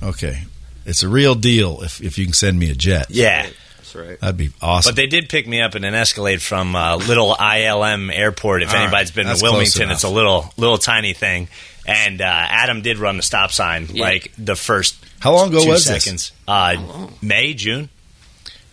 Okay, 0.02 0.42
it's 0.84 1.02
a 1.02 1.08
real 1.08 1.34
deal 1.34 1.80
if 1.82 2.02
if 2.02 2.18
you 2.18 2.24
can 2.26 2.34
send 2.34 2.58
me 2.58 2.68
a 2.70 2.74
jet. 2.74 3.06
yeah. 3.08 3.46
That's 3.92 4.08
right. 4.08 4.20
that'd 4.20 4.36
be 4.36 4.50
awesome. 4.62 4.90
But 4.90 4.96
they 4.96 5.06
did 5.06 5.28
pick 5.28 5.46
me 5.48 5.60
up 5.60 5.74
in 5.74 5.84
an 5.84 5.94
Escalade 5.94 6.40
from 6.42 6.74
uh, 6.76 6.96
little 6.96 7.34
ILM 7.34 8.10
Airport. 8.14 8.62
If 8.62 8.68
All 8.68 8.74
right. 8.74 8.82
anybody's 8.84 9.10
been 9.10 9.26
That's 9.26 9.40
to 9.40 9.44
Wilmington, 9.44 9.90
it's 9.90 10.04
a 10.04 10.08
little 10.08 10.52
little 10.56 10.78
tiny 10.78 11.12
thing. 11.12 11.48
And 11.86 12.20
uh, 12.20 12.24
Adam 12.24 12.82
did 12.82 12.98
run 12.98 13.16
the 13.16 13.22
stop 13.22 13.50
sign 13.52 13.86
Yeah. 13.90 14.04
like 14.04 14.32
the 14.38 14.54
first 14.54 14.96
How 15.18 15.32
long 15.32 15.48
ago 15.48 15.62
two 15.64 15.70
was 15.70 15.84
this? 15.84 16.04
seconds. 16.04 16.32
Uh. 16.46 17.08
May 17.22 17.54
June. 17.54 17.88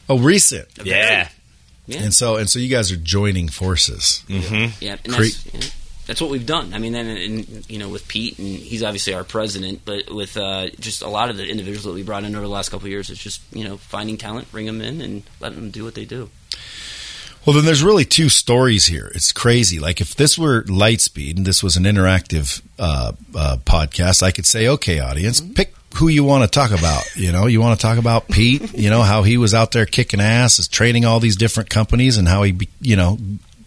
oh, 0.10 0.20
recent. 0.20 0.68
Yeah. 0.84 1.30
Yeah. 1.88 2.00
And 2.00 2.14
so 2.14 2.36
and 2.36 2.50
so 2.50 2.60
you 2.60 2.68
guys 2.70 2.92
are 2.92 2.98
joining 2.98 3.48
forces. 3.48 4.24
hmm 4.28 4.66
Yeah, 4.82 4.98
and 5.06 5.14
that's, 5.14 5.46
yeah, 5.54 5.62
that's 6.08 6.22
what 6.22 6.30
we've 6.30 6.46
done. 6.46 6.74
I 6.74 6.80
mean, 6.80 6.94
then 6.94 7.08
and, 7.08 7.70
you 7.70 7.78
know, 7.78 7.90
with 7.90 8.08
Pete, 8.08 8.40
and 8.40 8.48
he's 8.48 8.82
obviously 8.82 9.14
our 9.14 9.24
president, 9.24 9.82
but 9.86 10.10
with 10.10 10.38
uh, 10.38 10.70
just 10.80 11.02
a 11.02 11.10
lot 11.10 11.30
of 11.30 11.38
the 11.38 11.46
individuals 11.46 11.84
that 11.84 11.94
we 11.94 12.04
brought 12.04 12.24
in 12.24 12.34
over 12.34 12.46
the 12.46 12.52
last 12.52 12.70
couple 12.70 12.86
of 12.86 12.92
years, 12.92 13.10
it's 13.10 13.22
just 13.22 13.42
you 13.52 13.64
know 13.64 13.78
finding 13.78 14.18
talent, 14.18 14.52
bring 14.52 14.66
them 14.66 14.82
in, 14.82 15.02
and 15.02 15.24
letting 15.40 15.60
them 15.60 15.70
do 15.70 15.84
what 15.84 15.96
they 15.96 16.06
do. 16.06 16.30
Well, 17.46 17.56
then 17.56 17.64
there's 17.64 17.84
really 17.84 18.04
two 18.04 18.28
stories 18.28 18.88
here. 18.88 19.10
It's 19.16 19.32
crazy. 19.32 19.80
Like 19.80 20.02
if 20.02 20.16
this 20.16 20.38
were 20.38 20.64
Lightspeed 20.64 21.38
and 21.38 21.46
this 21.46 21.64
was 21.64 21.78
an 21.78 21.86
interactive 21.86 22.62
uh, 22.78 23.14
uh, 23.34 23.58
podcast, 23.64 24.22
I 24.22 24.32
could 24.32 24.46
say, 24.46 24.68
okay, 24.68 25.00
audience, 25.00 25.40
pick 25.40 25.74
who 25.96 26.10
you 26.10 26.26
want 26.26 26.44
to 26.44 26.50
talk 26.50 26.72
about. 26.78 27.04
You 27.18 27.32
know, 27.32 27.48
you 27.48 27.60
want 27.62 27.80
to 27.80 27.82
talk 27.82 27.98
about 27.98 28.28
Pete. 28.28 28.78
You 28.78 28.92
know 28.92 29.02
how 29.02 29.24
he 29.24 29.38
was 29.38 29.56
out 29.56 29.72
there 29.72 29.88
kicking 29.88 30.22
ass, 30.22 30.60
is 30.60 30.68
training 30.68 31.04
all 31.04 31.20
these 31.20 31.36
different 31.36 31.70
companies, 31.70 32.18
and 32.18 32.28
how 32.28 32.44
he, 32.44 32.56
you 32.80 32.96
know, 32.96 33.18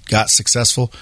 got 0.06 0.30
successful. 0.30 0.92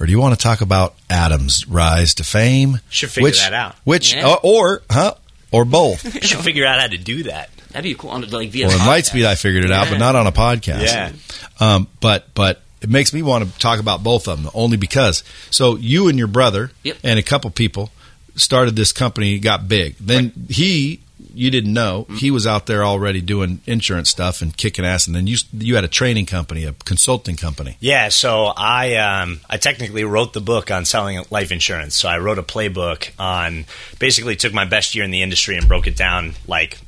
Or 0.00 0.06
do 0.06 0.12
you 0.12 0.18
want 0.18 0.34
to 0.38 0.42
talk 0.42 0.62
about 0.62 0.94
Adam's 1.10 1.68
rise 1.68 2.14
to 2.14 2.24
fame? 2.24 2.78
Should 2.88 3.10
figure 3.10 3.30
that 3.32 3.52
out. 3.52 3.76
Which, 3.84 4.14
Yeah. 4.14 4.36
or, 4.42 4.82
huh, 4.90 5.14
or 5.52 5.64
both. 5.66 6.04
You 6.14 6.20
should 6.22 6.38
figure 6.40 6.64
out 6.64 6.80
how 6.80 6.86
to 6.86 6.96
do 6.98 7.24
that. 7.24 7.50
That'd 7.70 7.84
be 7.84 7.94
cool. 7.94 8.10
on- 8.10 8.22
Like 8.30 8.50
via 8.50 8.66
Well, 8.68 8.76
in 8.76 8.82
podcast. 8.82 9.10
Lightspeed, 9.12 9.26
I 9.26 9.34
figured 9.34 9.64
it 9.64 9.70
out, 9.72 9.88
but 9.90 9.98
not 9.98 10.16
on 10.16 10.26
a 10.26 10.32
podcast. 10.32 10.84
Yeah. 10.86 11.12
Um, 11.60 11.86
but 12.00 12.32
but 12.34 12.62
it 12.80 12.88
makes 12.88 13.12
me 13.12 13.20
want 13.22 13.46
to 13.52 13.58
talk 13.58 13.78
about 13.78 14.02
both 14.02 14.26
of 14.26 14.42
them 14.42 14.50
only 14.54 14.78
because. 14.78 15.22
So 15.50 15.76
you 15.76 16.08
and 16.08 16.18
your 16.18 16.28
brother 16.28 16.70
Yep. 16.82 16.96
and 17.04 17.18
a 17.18 17.22
couple 17.22 17.50
people 17.50 17.90
started 18.36 18.74
this 18.76 18.92
company, 18.92 19.38
got 19.38 19.68
big. 19.68 19.96
Then 20.00 20.32
he, 20.48 21.00
you 21.34 21.50
didn't 21.50 21.72
know, 21.72 22.04
Mm-hmm. 22.04 22.16
he 22.16 22.30
was 22.30 22.46
out 22.46 22.66
there 22.66 22.84
already 22.84 23.20
doing 23.20 23.60
insurance 23.66 24.10
stuff 24.10 24.42
and 24.42 24.56
kicking 24.56 24.84
ass. 24.84 25.06
And 25.06 25.14
then 25.16 25.26
you 25.26 25.36
you 25.52 25.74
had 25.74 25.84
a 25.84 25.88
training 25.88 26.26
company, 26.26 26.64
a 26.64 26.72
consulting 26.84 27.36
company. 27.36 27.76
Yeah, 27.80 28.08
so 28.08 28.46
I 28.56 28.96
um, 28.96 29.40
I 29.48 29.56
technically 29.56 30.04
wrote 30.04 30.32
the 30.32 30.40
book 30.40 30.70
on 30.70 30.84
selling 30.84 31.24
life 31.30 31.52
insurance. 31.52 31.96
So 31.96 32.08
I 32.08 32.18
wrote 32.18 32.38
a 32.38 32.42
playbook 32.42 33.10
on 33.18 33.66
basically 33.98 34.36
took 34.36 34.52
my 34.54 34.64
best 34.64 34.94
year 34.94 35.04
in 35.04 35.10
the 35.10 35.22
industry 35.22 35.56
and 35.56 35.68
broke 35.68 35.86
it 35.86 35.96
down 35.96 36.34
like 36.46 36.78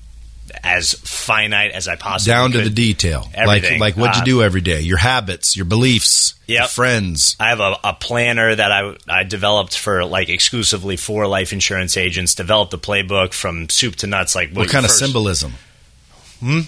as 0.62 0.92
finite 0.94 1.70
as 1.72 1.88
I 1.88 1.96
possibly 1.96 2.32
down 2.32 2.50
to 2.52 2.58
could. 2.58 2.66
the 2.66 2.70
detail. 2.70 3.28
Everything. 3.34 3.80
Like 3.80 3.96
like 3.96 3.96
what'd 3.96 4.16
you 4.16 4.22
Uh, 4.22 4.24
do 4.38 4.42
every 4.42 4.60
day? 4.60 4.80
Your 4.80 4.98
habits, 4.98 5.56
your 5.56 5.64
beliefs, 5.64 6.34
Yep. 6.46 6.58
your 6.58 6.68
friends. 6.68 7.36
I 7.40 7.48
have 7.48 7.60
a, 7.60 7.76
a 7.84 7.92
planner 7.94 8.54
that 8.54 8.70
I, 8.72 8.96
I 9.08 9.24
developed 9.24 9.78
for 9.78 10.04
like 10.04 10.28
exclusively 10.28 10.96
for 10.96 11.26
life 11.26 11.52
insurance 11.52 11.96
agents. 11.96 12.34
Developed 12.34 12.70
the 12.70 12.78
playbook 12.78 13.32
from 13.32 13.68
soup 13.70 13.96
to 13.96 14.06
nuts. 14.06 14.34
Like 14.34 14.52
What 14.52 14.68
kind 14.68 14.84
of 14.84 14.90
symbolism? 14.90 15.54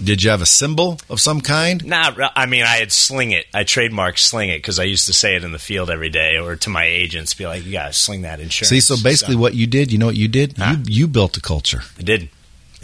Did 0.01 0.23
you 0.23 0.29
have 0.29 0.41
a 0.41 0.45
symbol 0.45 1.01
of 1.09 1.19
some 1.19 1.41
kind? 1.41 1.83
Not, 1.85 2.15
re- 2.15 2.29
I 2.33 2.45
mean, 2.45 2.63
I 2.63 2.77
had 2.77 2.93
sling 2.93 3.31
it. 3.31 3.45
I 3.53 3.65
trademarked 3.65 4.19
sling 4.19 4.47
it 4.49 4.59
because 4.59 4.79
I 4.79 4.83
used 4.85 5.05
to 5.07 5.13
say 5.13 5.35
it 5.35 5.43
in 5.43 5.51
the 5.51 5.59
field 5.59 5.89
every 5.89 6.07
day, 6.07 6.37
or 6.37 6.55
to 6.55 6.69
my 6.69 6.85
agents, 6.85 7.33
be 7.33 7.45
like, 7.45 7.65
"You 7.65 7.73
gotta 7.73 7.91
sling 7.91 8.21
that 8.21 8.39
insurance." 8.39 8.69
See, 8.69 8.79
so 8.79 8.95
basically, 8.95 9.35
what 9.35 9.53
you 9.53 9.67
did, 9.67 9.91
you 9.91 9.97
know 9.97 10.05
what 10.05 10.15
you 10.15 10.29
did? 10.29 10.55
Huh? 10.57 10.77
You 10.77 10.83
you 11.01 11.07
built 11.09 11.35
a 11.35 11.41
culture. 11.41 11.81
I 11.99 12.03
did. 12.03 12.29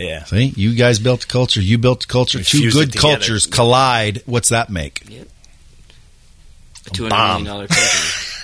Yeah, 0.02 0.24
See, 0.26 0.54
you 0.56 0.76
guys 0.76 1.00
built 1.00 1.24
a 1.26 1.28
culture. 1.28 1.62
You 1.62 1.78
built 1.78 2.04
a 2.06 2.08
culture. 2.08 2.40
We 2.40 2.44
Two 2.44 2.72
good 2.72 2.90
it 2.90 2.92
together. 2.94 3.16
cultures 3.16 3.46
collide. 3.46 4.22
What's 4.26 4.50
that 4.50 4.70
make? 4.70 5.04
A 6.88 6.90
two 6.90 7.04
hundred 7.04 7.10
bomb. 7.10 7.44
million 7.44 7.46
dollar 7.46 7.68
company. 7.68 7.88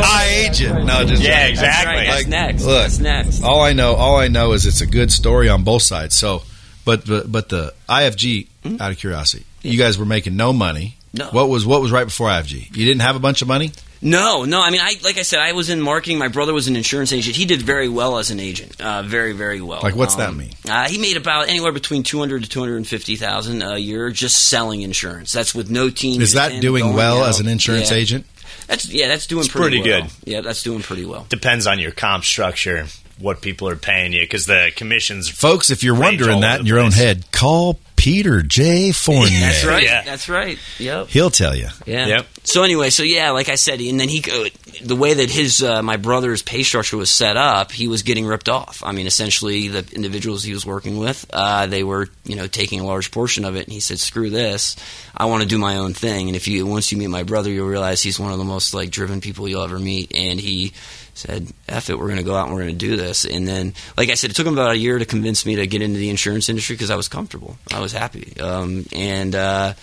I 0.00 0.44
agent. 0.48 0.84
No, 0.84 1.04
just 1.04 1.22
Yeah, 1.22 1.38
That's 1.38 1.50
exactly. 1.50 1.94
right. 1.96 2.08
Like, 2.08 2.28
next. 2.28 2.64
look. 2.64 2.82
That's 2.82 2.98
next. 3.00 3.42
All 3.42 3.60
I 3.60 3.72
know, 3.72 3.94
all 3.94 4.16
I 4.16 4.28
know 4.28 4.52
is 4.52 4.66
it's 4.66 4.80
a 4.80 4.86
good 4.86 5.10
story 5.10 5.48
on 5.48 5.64
both 5.64 5.82
sides. 5.82 6.16
So, 6.16 6.42
but 6.84 7.04
but, 7.06 7.30
but 7.30 7.48
the 7.48 7.74
IFG, 7.88 8.48
mm-hmm. 8.64 8.80
out 8.80 8.92
of 8.92 8.98
curiosity, 8.98 9.44
you 9.62 9.78
guys 9.78 9.98
were 9.98 10.06
making 10.06 10.36
no 10.36 10.52
money. 10.52 10.96
No. 11.12 11.28
What 11.30 11.48
was 11.48 11.66
what 11.66 11.80
was 11.80 11.90
right 11.90 12.04
before 12.04 12.28
IFG? 12.28 12.76
You 12.76 12.84
didn't 12.84 13.00
have 13.00 13.16
a 13.16 13.20
bunch 13.20 13.42
of 13.42 13.48
money. 13.48 13.72
No, 14.00 14.44
no. 14.44 14.62
I 14.62 14.70
mean, 14.70 14.80
I 14.80 14.94
like 15.02 15.18
I 15.18 15.22
said, 15.22 15.40
I 15.40 15.52
was 15.52 15.70
in 15.70 15.80
marketing. 15.80 16.18
My 16.18 16.28
brother 16.28 16.54
was 16.54 16.68
an 16.68 16.76
insurance 16.76 17.12
agent. 17.12 17.34
He 17.36 17.44
did 17.44 17.62
very 17.62 17.88
well 17.88 18.18
as 18.18 18.30
an 18.30 18.38
agent, 18.38 18.80
uh, 18.80 19.02
very, 19.02 19.32
very 19.32 19.60
well. 19.60 19.80
Like, 19.82 19.96
what's 19.96 20.14
that 20.16 20.28
Um, 20.30 20.38
mean? 20.38 20.50
Uh, 20.68 20.88
he 20.88 20.98
made 20.98 21.16
about 21.16 21.48
anywhere 21.48 21.72
between 21.72 22.02
two 22.04 22.18
hundred 22.18 22.44
to 22.44 22.48
two 22.48 22.60
hundred 22.60 22.76
and 22.76 22.86
fifty 22.86 23.16
thousand 23.16 23.62
a 23.62 23.76
year 23.78 24.10
just 24.10 24.48
selling 24.48 24.82
insurance. 24.82 25.32
That's 25.32 25.54
with 25.54 25.70
no 25.70 25.90
team. 25.90 26.20
Is 26.22 26.34
that 26.34 26.60
doing 26.60 26.92
well 26.94 27.22
out. 27.24 27.28
as 27.30 27.40
an 27.40 27.48
insurance 27.48 27.90
Yeah. 27.90 27.96
agent? 27.96 28.26
That's 28.68 28.88
yeah, 28.88 29.08
that's 29.08 29.26
doing 29.26 29.44
It's 29.44 29.52
pretty, 29.52 29.78
pretty 29.80 29.90
well. 29.90 30.02
good. 30.02 30.10
Yeah, 30.32 30.40
that's 30.42 30.62
doing 30.62 30.82
pretty 30.82 31.04
well. 31.04 31.26
depends 31.28 31.66
on 31.66 31.78
your 31.78 31.90
comp 31.90 32.24
structure, 32.24 32.86
what 33.18 33.40
people 33.40 33.68
are 33.68 33.76
paying 33.76 34.12
you, 34.12 34.20
because 34.20 34.46
the 34.46 34.70
commissions. 34.76 35.28
Folks, 35.28 35.70
if 35.70 35.82
you're 35.82 35.98
wondering 35.98 36.40
that 36.40 36.60
in 36.60 36.66
your 36.66 36.78
own 36.78 36.92
head, 36.92 37.30
call 37.32 37.78
Peter 37.98 38.42
J. 38.42 38.92
Fournier. 38.92 39.28
That's 39.40 39.64
right. 39.64 39.82
Yeah. 39.82 40.02
That's 40.02 40.28
right. 40.28 40.58
Yep. 40.78 41.08
He'll 41.08 41.30
tell 41.30 41.54
you. 41.54 41.68
Yeah. 41.84 42.06
Yep. 42.06 42.26
So 42.44 42.62
anyway, 42.62 42.90
so 42.90 43.02
yeah, 43.02 43.32
like 43.32 43.48
I 43.48 43.56
said, 43.56 43.80
and 43.80 43.98
then 43.98 44.08
he 44.08 44.20
go 44.20 44.46
the 44.82 44.96
way 44.96 45.14
that 45.14 45.30
his 45.30 45.62
uh, 45.62 45.82
my 45.82 45.96
brother's 45.96 46.42
pay 46.42 46.62
structure 46.62 46.96
was 46.96 47.10
set 47.10 47.36
up, 47.36 47.72
he 47.72 47.88
was 47.88 48.02
getting 48.02 48.24
ripped 48.24 48.48
off. 48.48 48.82
I 48.84 48.92
mean, 48.92 49.06
essentially, 49.06 49.68
the 49.68 49.84
individuals 49.92 50.44
he 50.44 50.54
was 50.54 50.64
working 50.64 50.98
with, 50.98 51.26
uh, 51.32 51.66
they 51.66 51.82
were 51.82 52.08
you 52.24 52.36
know 52.36 52.46
taking 52.46 52.80
a 52.80 52.86
large 52.86 53.10
portion 53.10 53.44
of 53.44 53.56
it, 53.56 53.64
and 53.64 53.72
he 53.72 53.80
said, 53.80 53.98
"Screw 53.98 54.30
this, 54.30 54.76
I 55.16 55.24
want 55.24 55.42
to 55.42 55.48
do 55.48 55.58
my 55.58 55.76
own 55.76 55.92
thing." 55.92 56.28
And 56.28 56.36
if 56.36 56.46
you 56.46 56.66
once 56.66 56.92
you 56.92 56.98
meet 56.98 57.08
my 57.08 57.24
brother, 57.24 57.50
you'll 57.50 57.66
realize 57.68 58.00
he's 58.00 58.20
one 58.20 58.32
of 58.32 58.38
the 58.38 58.44
most 58.44 58.74
like 58.74 58.90
driven 58.90 59.20
people 59.20 59.48
you'll 59.48 59.64
ever 59.64 59.78
meet, 59.78 60.14
and 60.14 60.38
he 60.38 60.72
said, 61.18 61.48
"F 61.68 61.90
it, 61.90 61.98
we're 61.98 62.06
going 62.06 62.18
to 62.18 62.24
go 62.24 62.34
out 62.34 62.46
and 62.46 62.54
we're 62.54 62.62
going 62.62 62.78
to 62.78 62.86
do 62.86 62.96
this." 62.96 63.24
And 63.24 63.46
then, 63.46 63.74
like 63.96 64.08
I 64.08 64.14
said, 64.14 64.30
it 64.30 64.34
took 64.36 64.46
him 64.46 64.54
about 64.54 64.70
a 64.72 64.78
year 64.78 64.98
to 64.98 65.04
convince 65.04 65.44
me 65.44 65.56
to 65.56 65.66
get 65.66 65.82
into 65.82 65.98
the 65.98 66.10
insurance 66.10 66.48
industry 66.48 66.74
because 66.74 66.90
I 66.90 66.96
was 66.96 67.08
comfortable, 67.08 67.58
I 67.72 67.80
was 67.80 67.92
happy, 67.92 68.38
um, 68.40 68.86
and. 68.92 69.34
Uh, 69.34 69.74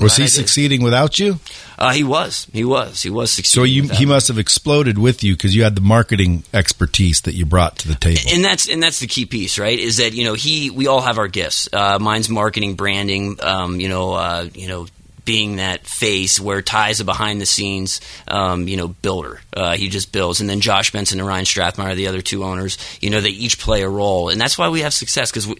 Was 0.00 0.16
he 0.16 0.26
succeeding 0.26 0.82
without 0.82 1.18
you? 1.18 1.38
Uh, 1.78 1.90
he 1.92 2.04
was. 2.04 2.46
He 2.52 2.64
was. 2.64 3.02
He 3.02 3.08
was 3.08 3.30
succeeding. 3.30 3.62
So 3.62 3.64
you, 3.64 3.82
he 3.96 4.04
me. 4.04 4.12
must 4.12 4.28
have 4.28 4.38
exploded 4.38 4.98
with 4.98 5.22
you 5.24 5.34
because 5.34 5.54
you 5.56 5.64
had 5.64 5.74
the 5.74 5.80
marketing 5.80 6.44
expertise 6.52 7.22
that 7.22 7.32
you 7.32 7.46
brought 7.46 7.78
to 7.78 7.88
the 7.88 7.94
table. 7.94 8.20
And 8.30 8.44
that's 8.44 8.68
and 8.68 8.82
that's 8.82 8.98
the 9.00 9.06
key 9.06 9.24
piece, 9.24 9.58
right? 9.58 9.78
Is 9.78 9.96
that 9.96 10.12
you 10.12 10.24
know 10.24 10.34
he 10.34 10.68
we 10.70 10.86
all 10.86 11.00
have 11.00 11.18
our 11.18 11.28
gifts. 11.28 11.68
Uh, 11.72 11.98
mine's 11.98 12.28
marketing, 12.28 12.74
branding. 12.74 13.38
Um, 13.42 13.80
you 13.80 13.88
know, 13.88 14.12
uh, 14.12 14.48
you 14.52 14.68
know. 14.68 14.86
Being 15.26 15.56
that 15.56 15.86
face 15.86 16.40
where 16.40 16.62
Ty's 16.62 17.00
a 17.00 17.04
behind 17.04 17.40
the 17.40 17.46
scenes, 17.46 18.00
um, 18.28 18.66
you 18.68 18.78
know, 18.78 18.88
builder. 18.88 19.40
Uh, 19.52 19.76
he 19.76 19.90
just 19.90 20.12
builds, 20.12 20.40
and 20.40 20.48
then 20.48 20.60
Josh 20.60 20.92
Benson 20.92 21.18
and 21.18 21.28
Ryan 21.28 21.44
Strathmeyer, 21.44 21.94
the 21.94 22.06
other 22.06 22.22
two 22.22 22.44
owners, 22.44 22.78
you 23.02 23.10
know, 23.10 23.20
they 23.20 23.28
each 23.28 23.58
play 23.58 23.82
a 23.82 23.88
role, 23.88 24.30
and 24.30 24.40
that's 24.40 24.56
why 24.56 24.70
we 24.70 24.80
have 24.80 24.94
success 24.94 25.30
because 25.30 25.52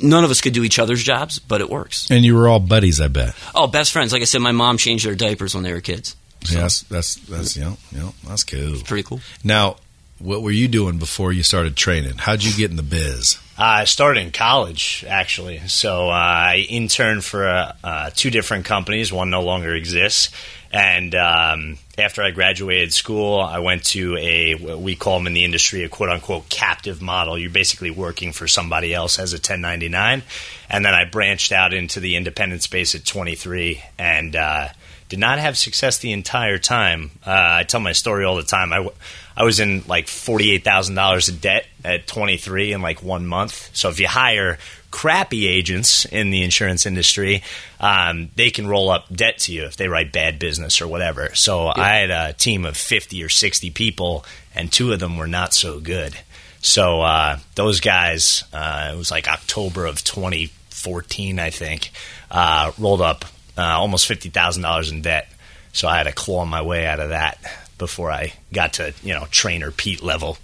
none 0.00 0.24
of 0.24 0.30
us 0.30 0.40
could 0.40 0.54
do 0.54 0.64
each 0.64 0.78
other's 0.78 1.02
jobs, 1.02 1.38
but 1.38 1.60
it 1.60 1.68
works. 1.68 2.10
And 2.10 2.24
you 2.24 2.34
were 2.34 2.48
all 2.48 2.60
buddies, 2.60 3.00
I 3.00 3.08
bet. 3.08 3.34
Oh, 3.54 3.66
best 3.66 3.92
friends! 3.92 4.12
Like 4.12 4.22
I 4.22 4.26
said, 4.26 4.40
my 4.40 4.52
mom 4.52 4.78
changed 4.78 5.04
their 5.04 5.14
diapers 5.14 5.54
when 5.54 5.64
they 5.64 5.72
were 5.72 5.80
kids. 5.80 6.16
Yes, 6.48 6.82
that's 6.82 7.16
that's 7.16 7.56
you 7.56 7.64
know, 7.64 7.76
you 7.92 7.98
know 7.98 8.14
that's 8.26 8.44
cool. 8.44 8.80
Pretty 8.84 9.02
cool. 9.02 9.20
Now, 9.44 9.76
what 10.20 10.42
were 10.42 10.50
you 10.50 10.68
doing 10.68 10.98
before 10.98 11.32
you 11.32 11.42
started 11.42 11.76
training? 11.76 12.18
How'd 12.18 12.42
you 12.42 12.52
get 12.56 12.70
in 12.70 12.76
the 12.76 12.82
biz? 12.82 13.38
I 13.56 13.84
started 13.84 14.20
in 14.20 14.30
college, 14.30 15.04
actually. 15.08 15.58
So 15.66 16.08
uh, 16.08 16.12
I 16.12 16.66
interned 16.68 17.24
for 17.24 17.46
uh, 17.46 17.72
uh, 17.82 18.10
two 18.14 18.30
different 18.30 18.64
companies. 18.64 19.12
One 19.12 19.30
no 19.30 19.42
longer 19.42 19.74
exists. 19.74 20.30
And 20.72 21.14
um, 21.14 21.78
after 21.98 22.22
I 22.22 22.30
graduated 22.30 22.92
school, 22.92 23.40
I 23.40 23.58
went 23.58 23.84
to 23.86 24.16
a 24.16 24.54
what 24.54 24.80
we 24.80 24.94
call 24.94 25.18
them 25.18 25.26
in 25.26 25.32
the 25.32 25.44
industry 25.44 25.82
a 25.82 25.88
quote 25.88 26.10
unquote 26.10 26.48
captive 26.48 27.02
model. 27.02 27.36
You're 27.36 27.50
basically 27.50 27.90
working 27.90 28.32
for 28.32 28.46
somebody 28.46 28.94
else 28.94 29.18
as 29.18 29.32
a 29.32 29.36
1099. 29.36 30.22
And 30.68 30.84
then 30.84 30.94
I 30.94 31.04
branched 31.06 31.50
out 31.50 31.74
into 31.74 31.98
the 31.98 32.16
independent 32.16 32.62
space 32.62 32.94
at 32.94 33.04
23 33.04 33.82
and 33.98 34.36
uh, 34.36 34.68
did 35.08 35.18
not 35.18 35.40
have 35.40 35.58
success 35.58 35.98
the 35.98 36.12
entire 36.12 36.58
time. 36.58 37.10
Uh, 37.26 37.32
I 37.34 37.64
tell 37.64 37.80
my 37.80 37.92
story 37.92 38.24
all 38.24 38.36
the 38.36 38.44
time. 38.44 38.72
I, 38.72 38.88
I 39.36 39.44
was 39.44 39.60
in 39.60 39.84
like 39.86 40.06
$48,000 40.06 41.28
of 41.28 41.40
debt 41.40 41.66
at 41.84 42.06
23 42.06 42.72
in 42.72 42.82
like 42.82 43.02
one 43.02 43.26
month. 43.26 43.70
So 43.74 43.88
if 43.88 44.00
you 44.00 44.08
hire 44.08 44.58
crappy 44.90 45.46
agents 45.46 46.04
in 46.04 46.30
the 46.30 46.42
insurance 46.42 46.84
industry, 46.84 47.42
um, 47.78 48.30
they 48.36 48.50
can 48.50 48.66
roll 48.66 48.90
up 48.90 49.06
debt 49.14 49.38
to 49.38 49.52
you 49.52 49.64
if 49.64 49.76
they 49.76 49.88
write 49.88 50.12
bad 50.12 50.38
business 50.38 50.80
or 50.80 50.88
whatever. 50.88 51.34
So 51.34 51.68
I 51.68 51.96
had 51.96 52.10
a 52.10 52.32
team 52.32 52.64
of 52.64 52.76
50 52.76 53.22
or 53.22 53.28
60 53.28 53.70
people, 53.70 54.24
and 54.54 54.72
two 54.72 54.92
of 54.92 55.00
them 55.00 55.16
were 55.16 55.28
not 55.28 55.54
so 55.54 55.80
good. 55.80 56.18
So 56.60 57.00
uh, 57.00 57.38
those 57.54 57.80
guys, 57.80 58.44
uh, 58.52 58.90
it 58.92 58.96
was 58.96 59.10
like 59.10 59.28
October 59.28 59.86
of 59.86 60.04
2014, 60.04 61.38
I 61.38 61.50
think, 61.50 61.92
uh, 62.30 62.72
rolled 62.78 63.00
up 63.00 63.24
uh, 63.56 63.62
almost 63.62 64.08
$50,000 64.08 64.90
in 64.90 65.02
debt. 65.02 65.30
So 65.72 65.88
I 65.88 65.96
had 65.98 66.04
to 66.04 66.12
claw 66.12 66.44
my 66.44 66.62
way 66.62 66.86
out 66.86 67.00
of 67.00 67.10
that 67.10 67.38
before 67.80 68.12
I 68.12 68.32
got 68.52 68.74
to, 68.74 68.94
you 69.02 69.12
know, 69.14 69.26
trainer 69.32 69.72
Pete 69.72 70.00
level. 70.04 70.38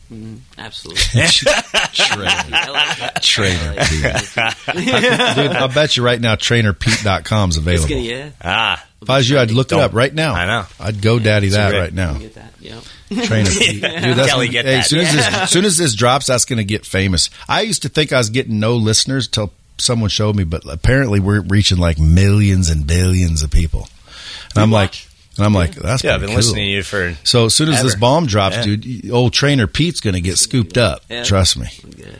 Absolutely. 0.59 1.03
Trainer. 1.23 2.25
I 2.27 2.69
like 2.71 2.99
that. 2.99 3.23
Trainer 3.23 3.75
I. 3.79 5.35
Dude, 5.35 5.47
I'll 5.57 5.69
bet 5.73 5.97
you 5.97 6.03
right 6.03 6.21
now 6.21 6.35
trainerpete.com's 6.35 7.57
It's 7.57 7.65
available. 7.65 7.89
gonna, 7.89 8.01
yeah. 8.01 8.31
Ah, 8.43 8.85
If 9.01 9.09
I 9.11 9.19
was 9.19 9.31
you, 9.31 9.39
I'd 9.39 9.51
look 9.53 9.69
it 9.69 9.71
Don't- 9.71 9.83
up 9.83 9.95
right 9.95 10.13
now. 10.13 10.35
I 10.35 10.47
know. 10.47 10.65
I'd 10.81 10.97
GoDaddy 10.97 11.53
that 11.53 11.73
right 11.73 11.93
now. 11.95 12.15
Get 12.15 12.35
that. 12.35 12.53
Yeah. 12.61 12.81
Trainer 13.25 13.51
Pete. 13.59 13.83
Dude, 13.83 14.17
that's 14.17 14.31
Kelly, 14.31 14.49
get 14.49 14.65
hey, 14.65 14.73
that. 14.73 14.79
As 14.81 14.89
soon 14.89 15.01
as, 15.01 15.15
this, 15.15 15.27
as 15.29 15.51
soon 15.51 15.65
as 15.65 15.77
this 15.79 15.95
drops, 15.95 16.27
that's 16.27 16.45
going 16.45 16.57
to 16.59 16.65
get 16.65 16.85
famous. 16.85 17.31
I 17.49 17.61
used 17.61 17.83
to 17.83 17.89
think 17.89 18.13
I 18.13 18.19
was 18.19 18.31
getting 18.31 18.59
no 18.59 18.75
listeners 18.77 19.29
till 19.29 19.53
someone 19.79 20.09
showed 20.11 20.35
me, 20.35 20.43
but 20.45 20.63
apparently 20.69 21.21
we're 21.21 21.41
reaching 21.43 21.79
like 21.79 21.99
millions 21.99 22.71
and 22.71 22.87
billions 22.87 23.43
of 23.43 23.51
people. 23.51 23.89
And 24.55 24.63
I'm 24.65 24.71
like, 24.73 24.91
watch. 24.91 25.09
And 25.37 25.45
I'm 25.47 25.53
like, 25.53 25.75
that's 25.75 26.03
yeah, 26.05 26.15
I've 26.15 26.21
been 26.21 26.29
cool. 26.31 26.37
listening 26.37 26.65
to 26.67 26.71
you 26.71 26.83
for. 26.83 27.15
So 27.25 27.47
as 27.47 27.55
soon 27.55 27.69
as 27.69 27.83
this 27.83 27.95
bomb 27.95 28.27
drops, 28.27 28.57
Yeah. 28.57 28.77
dude, 28.77 29.11
old 29.11 29.33
trainer 29.33 29.67
Pete's 29.67 30.01
going 30.01 30.15
to 30.15 30.21
get 30.21 30.39
scooped 30.39 30.79
up. 30.79 31.03
Yeah. 31.11 31.25
Trust 31.25 31.59
me. 31.59 31.67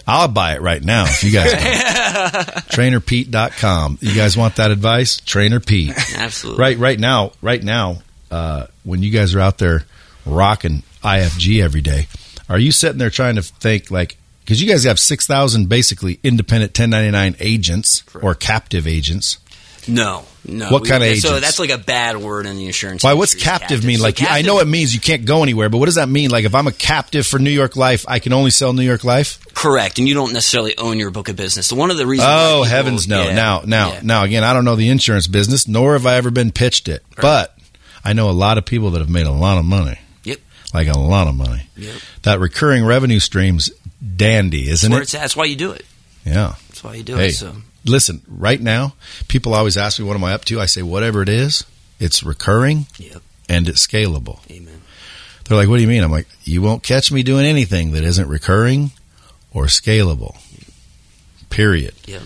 I'll 0.07 0.29
buy 0.29 0.55
it 0.55 0.61
right 0.63 0.83
now 0.83 1.05
if 1.07 1.25
you 1.25 1.31
guys. 1.33 1.53
TrainerPete.com. 2.71 3.99
You 4.01 4.15
guys 4.15 4.37
want 4.37 4.57
that 4.57 4.71
advice? 4.71 5.19
Trainer 5.21 5.61
Pete. 5.61 5.93
Absolutely. 6.17 6.61
Right 6.61 6.79
right 6.79 6.99
now, 6.99 7.33
right 7.43 7.63
now, 7.63 8.03
uh, 8.31 8.67
when 8.85 9.03
you 9.03 9.11
guys 9.11 9.35
are 9.35 9.41
out 9.41 9.59
there 9.59 9.85
rocking 10.25 10.83
IFG 11.03 11.63
every 11.63 11.81
day, 11.81 12.09
are 12.49 12.59
you 12.59 12.73
sitting 12.73 12.99
there 12.99 13.11
trying 13.11 13.37
to 13.37 13.43
think 13.43 13.91
like 13.91 14.17
because 14.45 14.63
you 14.63 14.69
guys 14.69 14.85
have 14.85 15.01
six 15.01 15.27
thousand 15.27 15.69
basically 15.69 16.19
independent 16.23 16.75
ten 16.75 16.91
ninety 16.91 17.11
nine 17.11 17.35
agents 17.41 18.05
or 18.21 18.35
captive 18.35 18.87
agents. 18.87 19.39
No, 19.89 20.25
no. 20.45 20.71
What 20.71 20.87
kind 20.87 21.03
of 21.05 21.17
So 21.19 21.39
that's 21.41 21.59
like 21.59 21.71
a 21.71 21.79
bad 21.79 22.17
word 22.17 22.47
in 22.47 22.57
the 22.57 22.67
insurance. 22.67 23.05
Why? 23.05 23.15
What's 23.15 23.35
is 23.35 23.43
captive 23.43 23.85
mean? 23.85 23.99
So 23.99 24.03
Like 24.05 24.23
I 24.23 24.43
know 24.43 24.59
it 24.61 24.67
means 24.67 24.95
you 24.95 25.01
can't 25.01 25.25
go 25.25 25.43
anywhere, 25.43 25.69
but 25.69 25.79
what 25.79 25.87
does 25.87 25.95
that 25.95 26.09
mean? 26.09 26.31
Like 26.31 26.45
if 26.45 26.55
I'm 26.55 26.67
a 26.67 26.73
captive 26.73 27.27
for 27.27 27.39
New 27.39 27.51
York 27.51 27.77
Life, 27.77 28.05
I 28.09 28.19
can 28.19 28.33
only 28.33 28.51
sell 28.51 28.73
New 28.73 28.83
York 28.83 29.05
Life. 29.05 29.39
Correct, 29.55 29.99
and 29.99 30.09
you 30.09 30.15
don't 30.15 30.33
necessarily 30.33 30.77
own 30.77 30.99
your 30.99 31.11
book 31.11 31.29
of 31.29 31.37
business. 31.37 31.67
So 31.69 31.77
one 31.77 31.91
of 31.91 31.97
the 31.97 32.07
reasons. 32.07 32.29
Oh 32.31 32.63
people- 32.63 32.65
heavens 32.65 33.09
no! 33.09 33.25
yeah, 33.25 33.35
now, 33.35 33.63
now, 33.65 33.93
yeah. 33.93 34.01
now 34.03 34.23
again, 34.25 34.45
I 34.45 34.53
don't 34.53 34.65
know 34.65 34.77
the 34.77 34.89
insurance 34.89 35.27
business, 35.27 35.67
nor 35.69 35.93
have 35.93 36.07
I 36.07 36.17
ever 36.17 36.31
been 36.31 36.51
pitched 36.53 36.89
it. 36.89 37.05
But 37.21 37.57
I 38.05 38.13
know 38.13 38.29
a 38.29 38.33
lot 38.33 38.59
of 38.59 38.65
people 38.65 38.91
that 38.91 39.01
have 39.01 39.11
made 39.11 39.27
a 39.27 39.33
lot 39.33 39.59
of 39.59 39.65
money. 39.65 39.99
Yep. 40.25 40.41
like 40.75 40.89
a 40.89 40.99
lot 40.99 41.27
of 41.29 41.35
money. 41.37 41.69
Yep. 41.77 41.95
That 42.23 42.41
recurring 42.41 42.85
revenue 42.85 43.21
stream's 43.21 43.71
dandy, 44.17 44.69
isn't 44.69 44.91
That's 44.91 44.97
where 44.97 45.03
it? 45.03 45.15
at. 45.15 45.21
That's 45.21 45.37
why 45.37 45.45
you 45.45 45.57
do 45.57 45.71
it. 45.73 45.85
Yeah. 46.25 46.55
That's 46.69 46.83
why 46.85 46.95
you 46.95 47.03
do 47.05 47.17
Hey, 47.17 47.29
it. 47.29 47.33
So 47.35 47.55
listen, 47.89 48.23
right 48.29 48.61
now, 48.61 48.95
people 49.29 49.55
always 49.55 49.77
ask 49.77 49.99
me, 49.99 50.05
"What 50.05 50.17
am 50.17 50.25
I 50.25 50.33
up 50.33 50.45
to?" 50.47 50.61
I 50.61 50.67
say, 50.67 50.83
"Whatever 50.83 51.23
it 51.23 51.29
is, 51.29 51.65
it's 51.99 52.23
recurring 52.23 52.87
Yep. 52.99 53.23
and 53.49 53.69
it's 53.69 53.87
scalable." 53.87 54.41
amen. 54.51 54.83
They're 55.45 55.57
like, 55.57 55.69
"What 55.69 55.77
do 55.77 55.83
you 55.83 55.89
mean?" 55.89 56.03
I'm 56.03 56.11
like, 56.11 56.29
"You 56.45 56.63
won't 56.63 56.83
catch 56.83 57.11
me 57.13 57.23
doing 57.23 57.47
anything 57.47 57.93
that 57.93 58.05
isn't 58.05 58.29
recurring 58.29 58.91
or 59.53 59.67
scalable." 59.67 60.37
Period. 61.51 61.95
Yep. 62.07 62.23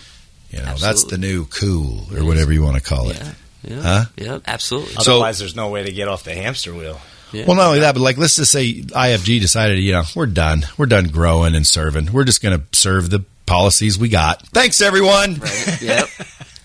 You 0.50 0.58
know, 0.62 0.74
that's 0.76 1.04
the 1.04 1.18
new 1.18 1.44
cool 1.46 2.08
or 2.16 2.24
whatever 2.24 2.52
you 2.52 2.62
want 2.62 2.76
to 2.76 2.82
call 2.82 3.10
it. 3.10 3.16
Yeah. 3.16 3.32
Yeah. 3.62 3.82
Huh? 3.82 4.04
Yep. 4.16 4.42
Absolutely. 4.46 4.94
So- 4.94 5.12
Otherwise, 5.12 5.38
there's 5.38 5.54
no 5.54 5.68
way 5.68 5.84
to 5.84 5.92
get 5.92 6.08
off 6.08 6.24
the 6.24 6.34
hamster 6.34 6.74
wheel. 6.74 7.00
Yeah. 7.32 7.44
Well, 7.46 7.56
not 7.56 7.66
only 7.68 7.80
that, 7.80 7.92
but 7.94 8.00
like, 8.00 8.18
let's 8.18 8.34
just 8.34 8.50
say 8.50 8.80
IFG 8.82 9.38
decided, 9.40 9.78
you 9.78 9.92
know, 9.92 10.02
we're 10.16 10.26
done. 10.26 10.66
We're 10.76 10.86
done 10.86 11.06
growing 11.06 11.54
and 11.54 11.64
serving. 11.64 12.10
We're 12.12 12.24
just 12.24 12.42
going 12.42 12.58
to 12.58 12.64
serve 12.76 13.10
the 13.10 13.20
policies 13.50 13.98
we 13.98 14.08
got. 14.08 14.46
Thanks, 14.48 14.80
everyone. 14.80 15.34
Right. 15.34 15.82
Yep. 15.82 16.08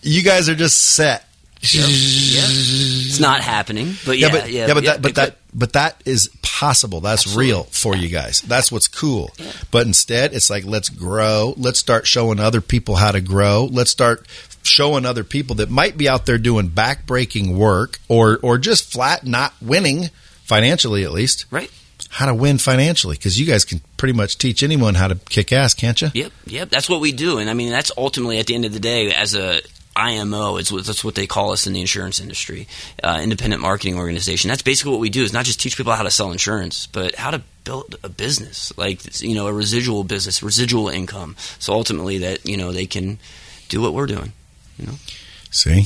You 0.08 0.22
guys 0.22 0.50
are 0.50 0.56
just 0.56 0.78
set. 0.94 1.26
Yep. 1.62 1.84
It's 1.88 3.20
not 3.20 3.42
happening, 3.42 3.94
but 4.06 4.20
yeah, 4.20 4.28
yeah, 4.28 4.32
but 4.32 4.52
yeah, 4.52 4.68
yeah, 4.68 4.74
but 4.76 4.84
that, 4.84 5.02
but 5.02 5.16
that, 5.16 5.38
but 5.52 5.74
that 5.74 6.00
is 6.06 6.30
possible. 6.44 7.02
That's 7.02 7.24
Absolutely. 7.26 7.52
real 7.52 7.64
for 7.64 7.96
you 7.96 8.08
guys. 8.10 8.42
That's 8.42 8.72
what's 8.72 8.88
cool. 8.88 9.32
But 9.72 9.88
instead, 9.88 10.34
it's 10.36 10.52
like 10.52 10.64
let's 10.64 10.90
grow. 10.90 11.56
Let's 11.58 11.80
start 11.80 12.06
showing 12.06 12.40
other 12.40 12.62
people 12.62 12.98
how 12.98 13.12
to 13.14 13.20
grow. 13.20 13.68
Let's 13.72 13.90
start 13.90 14.28
showing 14.62 15.08
other 15.08 15.24
people 15.24 15.56
that 15.56 15.72
might 15.72 15.98
be 15.98 16.08
out 16.08 16.28
there 16.28 16.38
doing 16.38 16.70
backbreaking 16.70 17.56
work 17.56 17.98
or 18.08 18.38
or 18.44 18.60
just 18.60 18.92
flat 18.94 19.26
not 19.26 19.54
winning 19.60 20.12
financially, 20.44 21.04
at 21.04 21.12
least. 21.12 21.48
right. 21.50 21.72
How 22.10 22.28
to 22.28 22.34
win 22.34 22.58
financially 22.58 23.18
because 23.18 23.40
you 23.40 23.46
guys 23.46 23.66
can 23.66 23.82
pretty 23.98 24.14
much 24.14 24.38
teach 24.38 24.64
anyone 24.64 24.96
how 24.96 25.08
to 25.08 25.16
kick 25.16 25.52
ass, 25.52 25.74
can't 25.74 26.02
you? 26.02 26.10
Yep, 26.14 26.32
yep. 26.46 26.70
That's 26.70 26.90
what 26.90 27.02
we 27.02 27.12
do, 27.12 27.40
and 27.40 27.50
I 27.50 27.54
mean 27.54 27.72
that's 27.72 27.92
ultimately 27.98 28.40
at 28.40 28.48
the 28.48 28.56
end 28.56 28.66
of 28.66 28.74
the 28.74 28.80
day 28.80 29.14
as 29.14 29.36
a 29.36 29.62
IMO. 29.96 30.58
It's 30.58 30.72
what, 30.72 30.86
that's 30.86 31.04
what 31.04 31.16
they 31.16 31.28
call 31.28 31.52
us 31.52 31.68
in 31.68 31.74
the 31.74 31.82
insurance 31.82 32.20
industry, 32.20 32.68
uh, 33.02 33.20
independent 33.22 33.62
marketing 33.62 33.98
organization. 33.98 34.50
That's 34.50 34.62
basically 34.62 34.92
what 34.92 35.00
we 35.00 35.10
do. 35.10 35.24
Is 35.24 35.34
not 35.34 35.46
just 35.46 35.60
teach 35.60 35.78
people 35.78 35.94
how 35.94 36.04
to 36.04 36.12
sell 36.12 36.32
insurance, 36.32 36.88
but 36.88 37.16
how 37.16 37.32
to 37.32 37.42
build 37.64 37.96
a 38.04 38.10
business, 38.10 38.78
like 38.78 39.22
you 39.22 39.36
know, 39.36 39.48
a 39.48 39.54
residual 39.54 40.04
business, 40.04 40.44
residual 40.44 40.90
income. 40.90 41.36
So 41.60 41.74
ultimately, 41.74 42.20
that 42.20 42.48
you 42.48 42.58
know 42.58 42.72
they 42.72 42.86
can 42.86 43.20
do 43.70 43.82
what 43.82 43.94
we're 43.94 44.08
doing. 44.08 44.34
You 44.78 44.88
know, 44.88 44.94
see, 45.50 45.84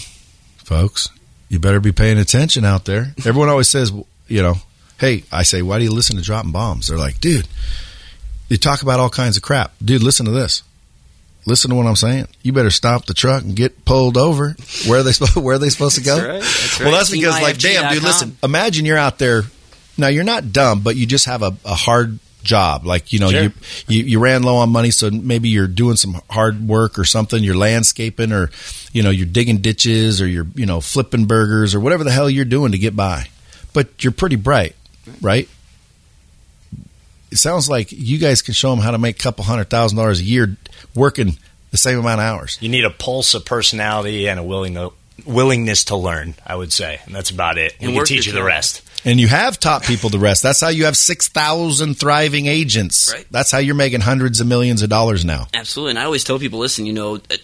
folks, 0.57 1.09
you 1.47 1.59
better 1.59 1.79
be 1.79 1.91
paying 1.91 2.17
attention 2.17 2.65
out 2.65 2.85
there. 2.85 3.13
Everyone 3.19 3.49
always 3.49 3.67
says, 3.67 3.91
you 4.27 4.41
know, 4.41 4.55
hey, 4.99 5.23
I 5.31 5.43
say, 5.43 5.61
why 5.61 5.77
do 5.79 5.83
you 5.85 5.91
listen 5.91 6.15
to 6.17 6.21
dropping 6.21 6.51
bombs? 6.51 6.87
They're 6.87 6.97
like, 6.97 7.19
dude, 7.19 7.47
you 8.49 8.57
talk 8.57 8.81
about 8.81 8.99
all 8.99 9.09
kinds 9.09 9.37
of 9.37 9.43
crap. 9.43 9.73
Dude, 9.83 10.03
listen 10.03 10.25
to 10.25 10.31
this. 10.31 10.63
Listen 11.45 11.69
to 11.69 11.75
what 11.75 11.87
I'm 11.87 11.95
saying. 11.95 12.27
You 12.43 12.51
better 12.53 12.69
stop 12.69 13.05
the 13.05 13.13
truck 13.13 13.43
and 13.43 13.55
get 13.55 13.85
pulled 13.85 14.17
over. 14.17 14.55
Where 14.87 14.99
are 14.99 15.03
they 15.03 15.13
supposed? 15.13 15.35
Where 15.43 15.55
are 15.55 15.59
they 15.59 15.69
supposed 15.69 15.95
to 15.95 16.03
go? 16.03 16.15
That's 16.17 16.27
right. 16.27 16.41
That's 16.41 16.79
Well, 16.79 16.91
that's 16.91 17.09
because, 17.09 17.41
like, 17.41 17.57
damn, 17.57 17.91
dude, 17.93 18.01
TeamIFG.com. 18.03 18.03
listen. 18.05 18.37
Imagine 18.43 18.85
you're 18.85 18.97
out 18.97 19.17
there. 19.19 19.43
Now, 19.97 20.07
you're 20.07 20.23
not 20.25 20.51
dumb, 20.51 20.81
but 20.81 20.95
you 20.95 21.05
just 21.05 21.25
have 21.25 21.41
a, 21.41 21.55
a 21.65 21.73
hard 21.75 22.19
job. 22.43 22.85
Like, 22.85 23.11
you 23.13 23.19
know, 23.19 23.29
Sure. 23.31 23.43
you, 23.43 23.51
you 23.87 24.03
you 24.03 24.19
ran 24.19 24.43
low 24.43 24.57
on 24.57 24.69
money, 24.69 24.91
so 24.91 25.09
maybe 25.09 25.49
you're 25.49 25.67
doing 25.67 25.95
some 25.95 26.21
hard 26.29 26.67
work 26.67 26.99
or 26.99 27.05
something. 27.05 27.43
You're 27.43 27.57
landscaping, 27.57 28.31
or 28.31 28.49
you 28.93 29.01
know, 29.03 29.09
you're 29.09 29.25
digging 29.25 29.57
ditches, 29.59 30.21
or 30.21 30.27
you're 30.27 30.47
you 30.55 30.65
know 30.65 30.81
flipping 30.81 31.25
burgers, 31.25 31.73
or 31.73 31.79
whatever 31.79 32.03
the 32.03 32.11
hell 32.11 32.29
you're 32.29 32.45
doing 32.45 32.73
to 32.73 32.77
get 32.77 32.95
by. 32.95 33.27
But 33.73 34.03
you're 34.03 34.13
pretty 34.13 34.35
bright, 34.37 34.75
right? 35.21 35.47
It 37.31 37.37
sounds 37.37 37.69
like 37.69 37.91
you 37.91 38.17
guys 38.17 38.41
can 38.41 38.53
show 38.53 38.71
them 38.71 38.79
how 38.79 38.91
to 38.91 38.97
make 38.97 39.17
a 39.17 39.19
couple 39.19 39.43
hundred 39.43 39.69
thousand 39.69 39.97
dollars 39.97 40.19
a 40.19 40.23
year 40.23 40.57
working 40.95 41.37
the 41.71 41.77
same 41.77 41.99
amount 41.99 42.21
of 42.21 42.25
hours. 42.25 42.57
You 42.61 42.69
need 42.69 42.85
a 42.85 42.89
pulse 42.89 43.33
of 43.33 43.45
personality 43.45 44.27
and 44.27 44.39
a 44.39 44.43
willing 44.43 44.77
willingness 45.25 45.85
to 45.85 45.95
learn. 45.95 46.35
I 46.45 46.55
would 46.55 46.73
say, 46.73 46.99
and 47.05 47.13
that's 47.13 47.29
about 47.29 47.57
it. 47.57 47.75
And 47.79 47.91
We 47.91 47.97
can 47.97 48.05
teach 48.05 48.27
you 48.27 48.33
the 48.33 48.43
rest. 48.43 48.81
And 49.05 49.19
you 49.19 49.27
have 49.29 49.59
taught 49.59 49.83
people 49.83 50.09
the 50.09 50.19
rest. 50.19 50.43
That's 50.43 50.59
how 50.59 50.67
you 50.67 50.85
have 50.85 50.97
6,000 50.97 51.93
thriving 51.93 52.47
agents. 52.47 53.13
Right. 53.13 53.25
That's 53.31 53.49
how 53.49 53.59
you're 53.59 53.75
making 53.75 54.01
hundreds 54.01 54.41
of 54.41 54.47
millions 54.47 54.81
of 54.81 54.89
dollars 54.89 55.23
now. 55.23 55.47
Absolutely, 55.53 55.91
and 55.91 55.99
I 55.99 56.03
always 56.03 56.25
tell 56.25 56.37
people, 56.37 56.59
listen, 56.59 56.85
you 56.85 56.91
know, 56.91 57.15
uh, 57.15 57.37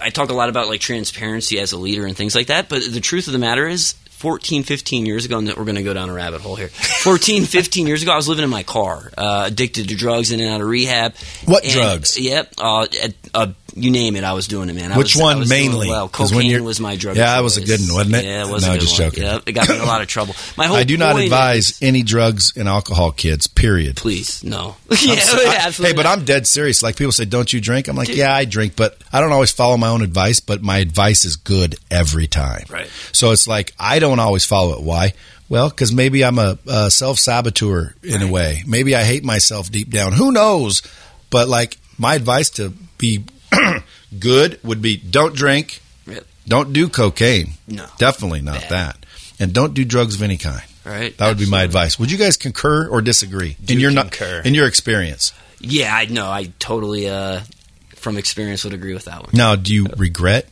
I 0.00 0.08
talk 0.08 0.30
a 0.30 0.34
lot 0.34 0.48
about 0.48 0.68
like 0.68 0.80
transparency 0.80 1.58
as 1.58 1.72
a 1.72 1.76
leader 1.76 2.06
and 2.06 2.16
things 2.16 2.34
like 2.34 2.46
that, 2.46 2.70
but 2.70 2.82
the 2.90 3.00
truth 3.00 3.26
of 3.26 3.34
the 3.34 3.38
matter 3.38 3.68
is 3.68 3.94
14, 4.18 4.62
15 4.62 5.06
years 5.06 5.24
ago, 5.24 5.38
and 5.38 5.48
we're 5.48 5.64
going 5.64 5.74
to 5.74 5.82
go 5.82 5.92
down 5.94 6.08
a 6.08 6.12
rabbit 6.14 6.40
hole 6.40 6.56
here. 6.56 6.68
14, 6.68 7.44
15 7.46 7.86
years 7.86 8.02
ago, 8.02 8.12
I 8.12 8.16
was 8.16 8.28
living 8.28 8.44
in 8.44 8.50
my 8.50 8.62
car, 8.62 9.10
uh, 9.18 9.44
addicted 9.46 9.88
to 9.90 9.94
drugs, 9.96 10.30
in 10.32 10.40
and 10.40 10.48
out 10.48 10.60
of 10.60 10.66
rehab. 10.68 11.14
What 11.44 11.64
And- 11.64 11.72
drugs? 11.72 12.18
Yep, 12.18 12.54
uh, 12.58 12.86
uh, 13.34 13.46
you 13.76 13.90
name 13.90 14.14
it, 14.14 14.22
I 14.24 14.32
was 14.34 14.46
doing 14.46 14.68
it, 14.70 14.74
man. 14.74 14.92
I 14.92 14.96
Which 14.96 15.16
was, 15.16 15.22
one 15.22 15.48
mainly? 15.48 15.88
Well, 15.88 16.08
cocaine 16.08 16.62
was 16.64 16.78
my 16.80 16.94
drug. 16.96 17.16
Yeah, 17.16 17.34
that 17.34 17.42
was 17.42 17.56
a 17.56 17.64
good 17.64 17.80
one, 17.80 17.94
wasn't 17.94 18.14
it? 18.16 18.24
Yeah, 18.24 18.46
it 18.46 18.50
was 18.52 18.64
No, 18.64 18.70
a 18.70 18.74
good 18.74 18.80
just 18.82 18.98
one. 19.00 19.10
joking. 19.10 19.24
Yep, 19.24 19.42
it 19.48 19.52
got 19.52 19.68
me 19.68 19.74
in 19.74 19.80
a 19.80 19.84
lot 19.84 20.00
of 20.00 20.06
trouble. 20.06 20.34
My 20.56 20.66
whole 20.66 20.76
I 20.76 20.84
do 20.84 20.96
not 20.96 21.18
advise 21.20 21.70
is- 21.70 21.82
any 21.82 22.02
drugs 22.04 22.52
and 22.56 22.68
alcohol, 22.68 23.10
kids, 23.10 23.46
period. 23.48 23.96
please, 23.96 24.42
no. 24.44 24.76
Yeah, 24.90 25.16
so- 25.16 25.36
I- 25.38 25.56
absolutely. 25.66 25.92
hey, 25.92 25.96
but. 25.96 26.06
I'm 26.06 26.24
dead 26.24 26.46
serious. 26.46 26.82
Like 26.82 26.96
people 26.96 27.10
say, 27.12 27.24
don't 27.24 27.52
you 27.52 27.60
drink? 27.60 27.88
I'm 27.88 27.96
like, 27.96 28.06
Dude. 28.06 28.18
yeah, 28.18 28.32
I 28.32 28.44
drink, 28.44 28.76
but 28.76 28.96
I 29.12 29.20
don't 29.20 29.32
always 29.32 29.50
follow 29.50 29.76
my 29.76 29.88
own 29.88 30.02
advice, 30.02 30.38
but 30.38 30.62
my 30.62 30.78
advice 30.78 31.24
is 31.24 31.34
good 31.36 31.74
every 31.90 32.28
time. 32.28 32.64
Right. 32.70 32.88
So 33.10 33.32
it's 33.32 33.48
like, 33.48 33.72
I 33.80 33.98
don't 34.08 34.20
always 34.20 34.44
follow 34.44 34.76
it. 34.78 34.82
Why? 34.82 35.12
Well, 35.48 35.68
because 35.68 35.92
maybe 35.92 36.24
I'm 36.24 36.38
a, 36.38 36.58
a 36.66 36.90
self 36.90 37.18
saboteur 37.18 37.94
in 38.02 38.22
a 38.22 38.30
way. 38.30 38.62
Maybe 38.66 38.94
I 38.96 39.02
hate 39.04 39.24
myself 39.24 39.70
deep 39.70 39.90
down. 39.90 40.12
Who 40.12 40.32
knows? 40.32 40.82
But 41.30 41.48
like, 41.48 41.76
my 41.98 42.14
advice 42.14 42.50
to 42.50 42.70
be 42.98 43.24
good 44.18 44.58
would 44.64 44.80
be 44.82 44.96
don't 44.96 45.34
drink, 45.34 45.80
Yep. 46.06 46.24
don't 46.46 46.72
do 46.72 46.88
cocaine. 46.88 47.52
No. 47.66 47.86
Definitely 47.98 48.40
not 48.42 48.60
Bad. 48.62 48.70
that. 48.70 49.06
And 49.40 49.52
don't 49.52 49.74
do 49.74 49.84
drugs 49.84 50.14
of 50.14 50.22
any 50.22 50.36
kind. 50.36 50.62
Right. 50.84 51.16
That 51.18 51.28
would 51.28 51.38
be 51.38 51.48
my 51.48 51.62
advice. 51.62 51.98
Would 51.98 52.10
you 52.12 52.18
guys 52.18 52.36
concur 52.36 52.86
or 52.88 53.00
disagree 53.02 53.56
Do 53.64 53.72
in 53.74 53.80
your 53.80 53.92
concur. 53.92 54.42
in 54.44 54.54
your 54.54 54.66
experience? 54.68 55.32
Yeah, 55.60 55.94
I 55.94 56.04
know. 56.06 56.26
I 56.30 56.52
totally, 56.58 57.08
uh, 57.08 57.40
from 57.96 58.18
experience, 58.18 58.64
would 58.64 58.74
agree 58.74 58.92
with 58.92 59.06
that 59.06 59.22
one. 59.22 59.30
Now, 59.32 59.56
do 59.56 59.74
you 59.74 59.86
regret 59.96 60.46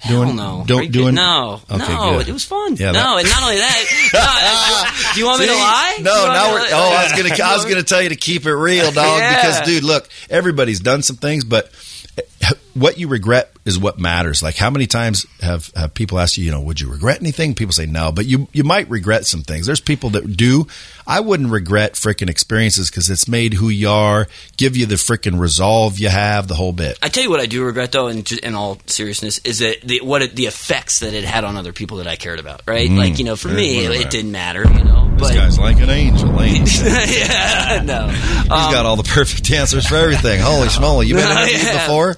Hell 0.00 0.24
doing 0.24 0.36
no. 0.36 0.64
don't 0.66 0.78
Freak- 0.78 0.92
doing 0.92 1.14
no, 1.14 1.60
Okay, 1.70 1.92
no. 1.92 2.18
good. 2.18 2.28
It 2.28 2.32
was 2.32 2.44
fun. 2.44 2.76
Yeah, 2.76 2.92
no, 2.92 3.16
that- 3.16 3.18
and 3.20 3.28
not 3.28 3.42
only 3.42 3.56
that. 3.56 5.10
do 5.14 5.20
you 5.20 5.26
want 5.26 5.40
me 5.40 5.46
to 5.46 5.52
lie? 5.54 5.98
No, 6.00 6.26
now 6.32 6.52
we're. 6.52 6.60
to- 6.68 6.74
Oh, 6.74 6.90
I 6.90 7.02
was 7.04 7.12
gonna. 7.36 7.42
I 7.42 7.54
was 7.56 7.64
gonna 7.64 7.82
tell 7.82 8.02
you 8.02 8.08
to 8.10 8.16
keep 8.16 8.46
it 8.46 8.54
real, 8.54 8.90
dog. 8.92 9.18
Yeah. 9.20 9.34
Because, 9.34 9.60
dude, 9.66 9.84
look, 9.84 10.08
everybody's 10.30 10.80
done 10.80 11.02
some 11.02 11.16
things, 11.16 11.44
but 11.44 11.70
what 12.78 12.98
you 12.98 13.08
regret 13.08 13.52
is 13.64 13.78
what 13.78 13.98
matters. 13.98 14.42
Like, 14.42 14.56
how 14.56 14.70
many 14.70 14.86
times 14.86 15.26
have, 15.40 15.70
have 15.76 15.94
people 15.94 16.18
asked 16.18 16.36
you, 16.38 16.44
you 16.44 16.50
know, 16.50 16.60
would 16.60 16.80
you 16.80 16.90
regret 16.90 17.20
anything? 17.20 17.54
People 17.54 17.72
say 17.72 17.86
no, 17.86 18.12
but 18.12 18.24
you 18.26 18.48
you 18.52 18.64
might 18.64 18.88
regret 18.88 19.26
some 19.26 19.42
things. 19.42 19.66
There's 19.66 19.80
people 19.80 20.10
that 20.10 20.36
do. 20.36 20.66
I 21.06 21.20
wouldn't 21.20 21.50
regret 21.50 21.94
freaking 21.94 22.28
experiences 22.28 22.90
because 22.90 23.08
it's 23.08 23.26
made 23.28 23.54
who 23.54 23.68
you 23.70 23.88
are, 23.88 24.26
give 24.56 24.76
you 24.76 24.84
the 24.86 24.96
freaking 24.96 25.38
resolve 25.38 25.98
you 25.98 26.08
have, 26.10 26.48
the 26.48 26.54
whole 26.54 26.72
bit. 26.72 26.98
I 27.02 27.08
tell 27.08 27.22
you 27.22 27.30
what 27.30 27.40
I 27.40 27.46
do 27.46 27.64
regret, 27.64 27.92
though, 27.92 28.08
in, 28.08 28.24
in 28.42 28.54
all 28.54 28.78
seriousness, 28.86 29.38
is 29.38 29.60
that 29.60 29.80
the, 29.82 30.00
what 30.02 30.20
it, 30.22 30.36
the 30.36 30.46
effects 30.46 31.00
that 31.00 31.14
it 31.14 31.24
had 31.24 31.44
on 31.44 31.56
other 31.56 31.72
people 31.72 31.96
that 31.98 32.06
I 32.06 32.16
cared 32.16 32.38
about. 32.40 32.62
Right? 32.66 32.90
Like 32.90 33.18
you 33.18 33.24
know, 33.24 33.36
for 33.36 33.48
me, 33.48 33.88
what 33.88 33.96
it, 34.00 34.10
didn't 34.10 34.32
matter. 34.32 34.62
You 34.68 34.84
know, 34.84 35.10
This 35.18 35.28
but 35.28 35.34
guy's 35.34 35.58
like 35.58 35.80
an 35.80 35.90
angel, 35.90 36.40
ain't 36.40 36.68
he? 36.68 36.86
yeah, 37.20 37.82
no. 37.84 38.08
He's 38.08 38.42
Um, 38.50 38.72
got 38.72 38.84
all 38.86 38.96
the 38.96 39.02
perfect 39.02 39.50
answers 39.50 39.86
for 39.86 39.96
everything. 39.96 40.40
Holy 40.40 40.68
schmoly! 40.68 41.06
You 41.06 41.14
been 41.14 41.26
interviewed 41.30 41.62
Yeah. 41.62 41.86
before? 41.86 42.16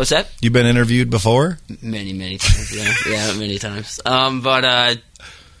What's 0.00 0.08
that? 0.08 0.30
You've 0.40 0.54
been 0.54 0.64
interviewed 0.64 1.10
before? 1.10 1.58
Many, 1.82 2.14
many 2.14 2.38
times. 2.38 2.74
Yeah, 2.74 2.94
yeah, 3.06 3.34
many 3.38 3.58
times. 3.58 4.00
Um, 4.06 4.40
but 4.40 4.64
uh, 4.64 4.94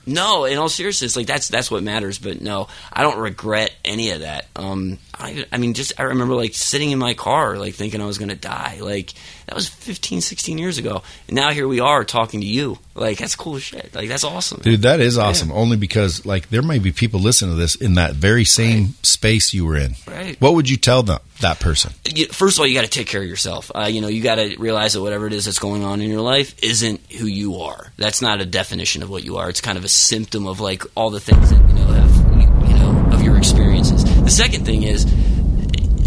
no, 0.06 0.46
in 0.46 0.56
all 0.56 0.70
seriousness, 0.70 1.14
like 1.14 1.26
that's 1.26 1.48
that's 1.48 1.70
what 1.70 1.82
matters. 1.82 2.18
But 2.18 2.40
no, 2.40 2.68
I 2.90 3.02
don't 3.02 3.18
regret 3.18 3.70
any 3.84 4.12
of 4.12 4.20
that. 4.20 4.46
Um, 4.56 4.96
I, 5.20 5.44
I 5.52 5.58
mean, 5.58 5.74
just 5.74 5.92
I 5.98 6.04
remember 6.04 6.34
like 6.34 6.54
sitting 6.54 6.90
in 6.90 6.98
my 6.98 7.14
car, 7.14 7.56
like 7.58 7.74
thinking 7.74 8.00
I 8.00 8.06
was 8.06 8.18
going 8.18 8.30
to 8.30 8.36
die. 8.36 8.78
Like 8.80 9.12
that 9.46 9.54
was 9.54 9.68
15, 9.68 10.20
16 10.20 10.58
years 10.58 10.78
ago, 10.78 11.02
and 11.28 11.36
now 11.36 11.50
here 11.50 11.68
we 11.68 11.80
are 11.80 12.04
talking 12.04 12.40
to 12.40 12.46
you. 12.46 12.78
Like 12.94 13.18
that's 13.18 13.36
cool 13.36 13.58
shit. 13.58 13.94
Like 13.94 14.08
that's 14.08 14.24
awesome. 14.24 14.60
Dude, 14.62 14.82
that 14.82 15.00
is 15.00 15.18
awesome. 15.18 15.52
Only 15.52 15.76
because 15.76 16.24
like 16.24 16.48
there 16.48 16.62
may 16.62 16.78
be 16.78 16.92
people 16.92 17.20
listening 17.20 17.54
to 17.54 17.60
this 17.60 17.74
in 17.74 17.94
that 17.94 18.14
very 18.14 18.44
same 18.44 18.94
space 19.02 19.52
you 19.52 19.66
were 19.66 19.76
in. 19.76 19.94
Right. 20.06 20.40
What 20.40 20.54
would 20.54 20.68
you 20.68 20.76
tell 20.76 21.02
them, 21.02 21.20
that 21.40 21.60
person? 21.60 21.92
first 22.32 22.56
of 22.56 22.60
all, 22.60 22.66
you 22.66 22.74
got 22.74 22.84
to 22.84 22.90
take 22.90 23.06
care 23.06 23.22
of 23.22 23.28
yourself. 23.28 23.70
Uh, 23.74 23.88
you 23.90 24.00
know, 24.00 24.08
you 24.08 24.22
got 24.22 24.36
to 24.36 24.56
realize 24.58 24.92
that 24.92 25.00
whatever 25.00 25.26
it 25.26 25.32
is 25.32 25.44
that's 25.46 25.58
going 25.58 25.84
on 25.84 26.00
in 26.00 26.10
your 26.10 26.20
life 26.20 26.54
isn't 26.62 27.00
who 27.12 27.26
you 27.26 27.56
are. 27.56 27.92
That's 27.96 28.22
not 28.22 28.40
a 28.40 28.46
definition 28.46 29.02
of 29.02 29.10
what 29.10 29.24
you 29.24 29.36
are. 29.38 29.48
It's 29.48 29.60
kind 29.60 29.78
of 29.78 29.84
a 29.84 29.88
symptom 29.88 30.46
of 30.46 30.60
like 30.60 30.84
all 30.94 31.10
the 31.10 31.20
things 31.20 31.50
that 31.50 31.68
you 31.68 31.74
know 31.74 31.86
have 31.86 32.68
you 32.68 32.74
know 32.76 33.08
of 33.12 33.22
your 33.22 33.36
experiences. 33.36 34.09
The 34.30 34.36
second 34.36 34.64
thing 34.64 34.84
is. 34.84 35.06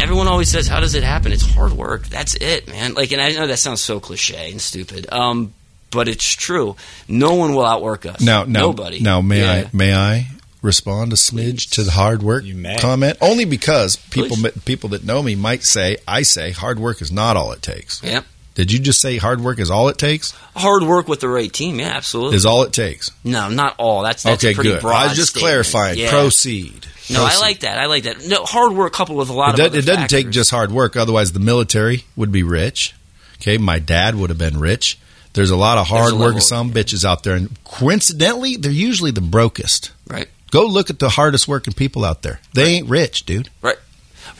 everyone 0.00 0.28
always 0.28 0.48
says, 0.48 0.66
"How 0.66 0.80
does 0.80 0.94
it 0.94 1.04
happen?" 1.04 1.30
It's 1.30 1.44
hard 1.44 1.72
work. 1.72 2.08
That's 2.08 2.34
it, 2.34 2.66
man. 2.68 2.94
Like, 2.94 3.12
and 3.12 3.20
I 3.20 3.32
know 3.32 3.46
that 3.46 3.58
sounds 3.58 3.82
so 3.82 4.00
cliche 4.00 4.50
and 4.50 4.62
stupid, 4.62 5.12
um, 5.12 5.52
but 5.90 6.08
it's 6.08 6.24
true. 6.24 6.74
No 7.06 7.34
one 7.34 7.54
will 7.54 7.66
outwork 7.66 8.06
us. 8.06 8.22
Now, 8.22 8.44
now, 8.44 8.60
nobody. 8.60 9.00
Now, 9.00 9.20
may 9.20 9.40
Yeah. 9.40 9.52
I 9.52 9.70
may 9.74 9.94
I 9.94 10.28
respond 10.62 11.12
a 11.12 11.16
smidge 11.16 11.68
to 11.72 11.82
the 11.82 11.90
hard 11.90 12.22
work 12.22 12.44
comment? 12.78 13.18
Only 13.20 13.44
because 13.44 13.96
people 13.96 14.38
Please. 14.38 14.52
people 14.64 14.88
that 14.90 15.04
know 15.04 15.22
me 15.22 15.34
might 15.34 15.62
say 15.62 15.98
I 16.08 16.22
say 16.22 16.50
hard 16.50 16.78
work 16.78 17.02
is 17.02 17.12
not 17.12 17.36
all 17.36 17.52
it 17.52 17.60
takes. 17.60 18.00
Yep. 18.02 18.24
Did 18.54 18.70
you 18.72 18.78
just 18.78 19.00
say 19.00 19.16
hard 19.16 19.40
work 19.40 19.58
is 19.58 19.70
all 19.70 19.88
it 19.88 19.98
takes? 19.98 20.30
Hard 20.54 20.84
work 20.84 21.08
with 21.08 21.20
the 21.20 21.28
right 21.28 21.52
team. 21.52 21.80
Yeah, 21.80 21.88
absolutely. 21.96 22.36
Is 22.36 22.46
all 22.46 22.62
it 22.62 22.72
takes? 22.72 23.10
no, 23.24 23.48
not 23.48 23.74
all. 23.78 24.02
That's, 24.02 24.22
that's 24.22 24.42
okay, 24.44 24.52
a 24.52 24.54
pretty 24.54 24.70
good. 24.70 24.80
broad 24.80 24.94
I 24.94 25.08
was 25.08 25.16
just 25.16 25.30
statement. 25.30 25.50
clarifying. 25.50 25.98
Yeah. 25.98 26.10
Proceed. 26.10 26.86
No, 27.10 27.24
I 27.24 27.36
like 27.38 27.60
that. 27.60 27.78
I 27.78 27.86
like 27.86 28.04
that. 28.04 28.24
No, 28.26 28.44
hard 28.44 28.72
work 28.72 28.92
coupled 28.92 29.18
with 29.18 29.28
a 29.28 29.32
lot 29.32 29.58
It, 29.58 29.66
of 29.66 29.72
does, 29.72 29.84
it 29.84 29.86
doesn't 29.86 30.08
take 30.08 30.30
just 30.30 30.50
hard 30.50 30.70
work. 30.72 30.96
Otherwise, 30.96 31.32
the 31.32 31.40
military 31.40 32.04
would 32.16 32.30
be 32.32 32.42
rich. 32.44 32.94
Okay, 33.40 33.58
my 33.58 33.78
dad 33.80 34.14
would 34.14 34.30
have 34.30 34.38
been 34.38 34.58
rich. 34.58 34.98
There's 35.34 35.50
a 35.50 35.56
lot 35.56 35.76
of 35.78 35.88
hard 35.88 36.12
level 36.12 36.20
working 36.20 36.36
of- 36.38 36.44
some 36.44 36.70
bitches 36.72 37.04
out 37.04 37.24
there, 37.24 37.34
and 37.34 37.50
coincidentally, 37.64 38.56
they're 38.56 38.70
usually 38.70 39.10
the 39.10 39.20
brokest. 39.20 39.90
right. 40.08 40.28
Go 40.50 40.66
look 40.66 40.88
at 40.88 41.00
the 41.00 41.08
hardest 41.08 41.48
working 41.48 41.74
people 41.74 42.04
out 42.04 42.22
there. 42.22 42.38
They 42.52 42.74
ain't 42.74 42.88
rich, 42.88 43.26
dude. 43.26 43.50
Right. 43.60 43.76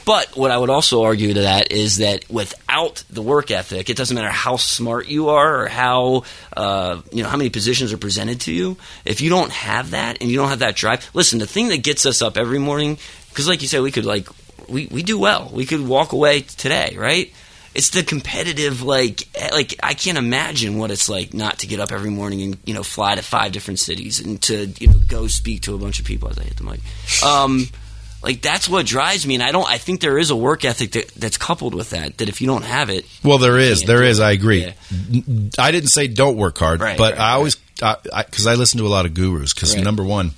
But 0.04 0.36
what 0.36 0.50
I 0.50 0.58
would 0.58 0.70
also 0.70 1.04
argue 1.04 1.34
to 1.34 1.40
that 1.42 1.72
is 1.72 1.98
that 1.98 2.28
without 2.30 3.04
the 3.08 3.22
work 3.22 3.50
ethic, 3.50 3.88
it 3.88 3.96
doesn't 3.96 4.14
matter 4.14 4.28
how 4.28 4.56
smart 4.56 5.08
you 5.08 5.30
are 5.30 5.62
or 5.62 5.68
how 5.68 6.24
uh, 6.56 7.00
you 7.10 7.22
know 7.22 7.28
how 7.28 7.36
many 7.36 7.50
positions 7.50 7.92
are 7.92 7.98
presented 7.98 8.42
to 8.42 8.52
you. 8.52 8.76
If 9.04 9.20
you 9.20 9.30
don't 9.30 9.50
have 9.52 9.92
that 9.92 10.18
and 10.20 10.30
you 10.30 10.36
don't 10.36 10.50
have 10.50 10.58
that 10.60 10.76
drive, 10.76 11.08
listen. 11.14 11.38
The 11.38 11.46
thing 11.46 11.68
that 11.68 11.82
gets 11.82 12.06
us 12.06 12.22
up 12.22 12.36
every 12.36 12.58
morning, 12.58 12.98
because 13.30 13.48
like 13.48 13.62
you 13.62 13.68
said, 13.68 13.82
we 13.82 13.90
could 13.90 14.04
like 14.04 14.28
we, 14.68 14.86
we 14.86 15.02
do 15.02 15.18
well. 15.18 15.50
We 15.52 15.66
could 15.66 15.86
walk 15.86 16.12
away 16.12 16.42
today, 16.42 16.94
right? 16.96 17.32
It's 17.74 17.90
the 17.90 18.04
competitive, 18.04 18.82
like, 18.82 19.26
eh, 19.34 19.50
like 19.52 19.74
I 19.82 19.94
can't 19.94 20.16
imagine 20.16 20.78
what 20.78 20.92
it's 20.92 21.08
like 21.08 21.34
not 21.34 21.60
to 21.60 21.66
get 21.66 21.80
up 21.80 21.90
every 21.90 22.10
morning 22.10 22.42
and 22.42 22.58
you 22.64 22.72
know 22.72 22.84
fly 22.84 23.16
to 23.16 23.22
five 23.22 23.52
different 23.52 23.80
cities 23.80 24.20
and 24.20 24.40
to 24.42 24.66
you 24.78 24.88
know 24.88 24.98
go 25.08 25.26
speak 25.26 25.62
to 25.62 25.74
a 25.74 25.78
bunch 25.78 25.98
of 25.98 26.06
people 26.06 26.28
as 26.28 26.38
I 26.38 26.44
hit 26.44 26.56
the 26.56 26.64
mic. 26.64 26.80
Um, 27.24 27.66
like 28.24 28.42
that's 28.42 28.68
what 28.68 28.87
drives 28.87 29.26
me, 29.26 29.34
and 29.34 29.42
I 29.42 29.52
don't. 29.52 29.68
I 29.68 29.78
think 29.78 30.00
there 30.00 30.18
is 30.18 30.30
a 30.30 30.37
work 30.37 30.64
ethic 30.64 30.92
that, 30.92 31.08
that's 31.14 31.37
coupled 31.37 31.74
with 31.74 31.90
that. 31.90 32.18
That 32.18 32.28
if 32.28 32.40
you 32.40 32.46
don't 32.46 32.64
have 32.64 32.90
it, 32.90 33.04
Well, 33.22 33.38
there 33.38 33.58
is, 33.58 33.82
there 33.82 34.02
is. 34.02 34.18
I 34.20 34.32
agree. 34.32 34.62
Yeah. 34.62 34.72
I 35.58 35.70
didn't 35.70 35.90
say 35.90 36.08
don't 36.08 36.37
work 36.37 36.58
hard, 36.58 36.80
Right, 36.80 36.98
but 36.98 37.12
right, 37.12 37.20
I 37.20 37.32
always 37.32 37.56
because 37.56 38.46
I, 38.46 38.54
listen 38.54 38.78
to 38.78 38.87
a 38.87 38.88
lot 38.88 39.06
of 39.06 39.14
gurus. 39.14 39.52
Because 39.54 39.74
Right. 39.74 39.84
number 39.84 40.02
one, 40.02 40.32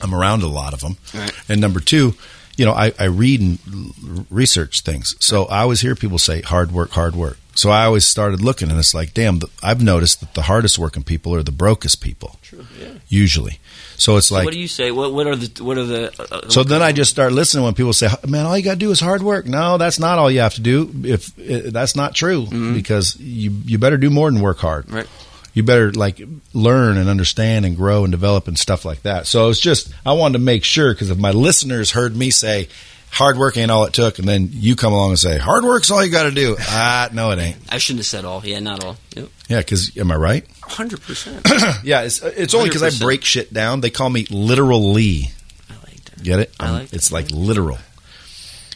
I'm 0.00 0.14
around 0.14 0.42
a 0.42 0.48
lot 0.48 0.74
of 0.74 0.80
them, 0.80 0.96
Right. 1.14 1.32
and 1.48 1.60
number 1.60 1.80
two, 1.80 2.14
you 2.56 2.64
know, 2.64 2.72
I, 2.72 2.92
I 2.98 3.04
read 3.04 3.40
and 3.40 4.26
research 4.30 4.82
things. 4.82 5.16
So 5.20 5.46
I 5.46 5.60
always 5.60 5.80
hear 5.80 5.94
people 5.94 6.18
say 6.18 6.42
hard 6.42 6.72
work, 6.72 6.90
hard 6.90 7.14
work. 7.14 7.38
So 7.54 7.70
I 7.70 7.84
always 7.84 8.06
started 8.06 8.40
looking, 8.40 8.70
and 8.70 8.78
it's 8.78 8.94
like, 8.94 9.12
damn, 9.12 9.40
I've 9.62 9.82
noticed 9.82 10.20
that 10.20 10.32
the 10.32 10.42
hardest 10.42 10.78
working 10.78 11.02
people 11.02 11.34
are 11.34 11.42
the 11.42 11.52
brokest 11.52 12.00
people, 12.00 12.38
True. 12.42 12.66
Yeah. 12.80 12.94
usually. 13.08 13.58
So 13.96 14.16
it's 14.16 14.30
like 14.30 14.44
what 14.44 14.54
do 14.54 14.58
you 14.58 14.68
say? 14.68 14.90
What 14.90 15.12
what 15.12 15.26
are 15.26 15.36
the 15.36 15.62
what 15.62 15.76
are 15.76 15.84
the? 15.84 16.12
Uh, 16.18 16.36
uh, 16.36 16.48
so 16.48 16.64
then 16.64 16.82
I 16.82 16.92
just 16.92 17.10
start 17.10 17.32
listening 17.32 17.64
when 17.64 17.74
people 17.74 17.92
say, 17.92 18.08
"Man, 18.26 18.46
all 18.46 18.56
you 18.56 18.64
got 18.64 18.72
to 18.72 18.78
do 18.78 18.90
is 18.90 19.00
hard 19.00 19.22
work." 19.22 19.46
No, 19.46 19.76
that's 19.76 19.98
not 19.98 20.18
all 20.18 20.30
you 20.30 20.40
have 20.40 20.54
to 20.54 20.62
do. 20.62 20.90
If 21.04 21.38
uh, 21.38 21.70
that's 21.70 21.94
not 21.94 22.14
true, 22.14 22.46
because 22.74 23.16
you 23.20 23.50
you 23.64 23.78
better 23.78 23.98
do 23.98 24.08
more 24.08 24.30
than 24.30 24.40
work 24.40 24.58
hard. 24.58 24.86
Mm-hmm. 24.86 24.96
Right. 24.96 25.06
You 25.54 25.62
better 25.62 25.92
like 25.92 26.20
learn 26.54 26.96
and 26.96 27.08
understand 27.10 27.66
and 27.66 27.76
grow 27.76 28.04
and 28.04 28.10
develop 28.10 28.48
and 28.48 28.58
stuff 28.58 28.84
like 28.84 29.02
that. 29.02 29.26
So 29.26 29.50
it's 29.50 29.60
just 29.60 29.92
I 30.06 30.12
wanted 30.14 30.38
to 30.38 30.44
make 30.44 30.64
sure 30.64 30.94
because 30.94 31.10
if 31.10 31.18
my 31.18 31.30
listeners 31.32 31.90
heard 31.90 32.16
me 32.16 32.30
say 32.30 32.68
hard 33.10 33.36
work 33.36 33.58
ain't 33.58 33.70
all 33.70 33.84
it 33.84 33.92
took, 33.92 34.18
and 34.18 34.26
then 34.26 34.48
you 34.50 34.74
come 34.76 34.94
along 34.94 35.10
and 35.10 35.18
say 35.18 35.36
hard 35.36 35.62
work's 35.64 35.90
all 35.90 36.02
you 36.02 36.10
got 36.10 36.22
to 36.22 36.30
do, 36.30 36.56
ah, 36.58 37.10
no, 37.12 37.30
it 37.32 37.38
ain't. 37.38 37.56
I 37.70 37.76
shouldn't 37.76 37.98
have 38.00 38.06
said 38.06 38.24
all. 38.24 38.40
Yeah, 38.46 38.60
not 38.60 38.82
all. 38.82 38.96
Yep. 39.14 39.28
Yeah, 39.48 39.58
because 39.58 39.94
am 39.98 40.10
I 40.10 40.16
right? 40.16 40.46
Hundred 40.62 41.02
percent. 41.02 41.46
Yeah, 41.84 42.02
it's 42.02 42.22
it's 42.22 42.54
only 42.54 42.70
because 42.70 42.82
I 42.82 43.04
break 43.04 43.22
shit 43.22 43.52
down. 43.52 43.82
They 43.82 43.90
call 43.90 44.08
me 44.08 44.24
literally. 44.30 45.24
I 45.68 45.74
like 45.86 46.02
that. 46.04 46.22
Get 46.22 46.38
it? 46.38 46.54
I 46.58 46.66
Um, 46.68 46.72
like 46.74 46.88
that. 46.88 46.96
it's 46.96 47.12
like 47.12 47.30
literal. 47.30 47.76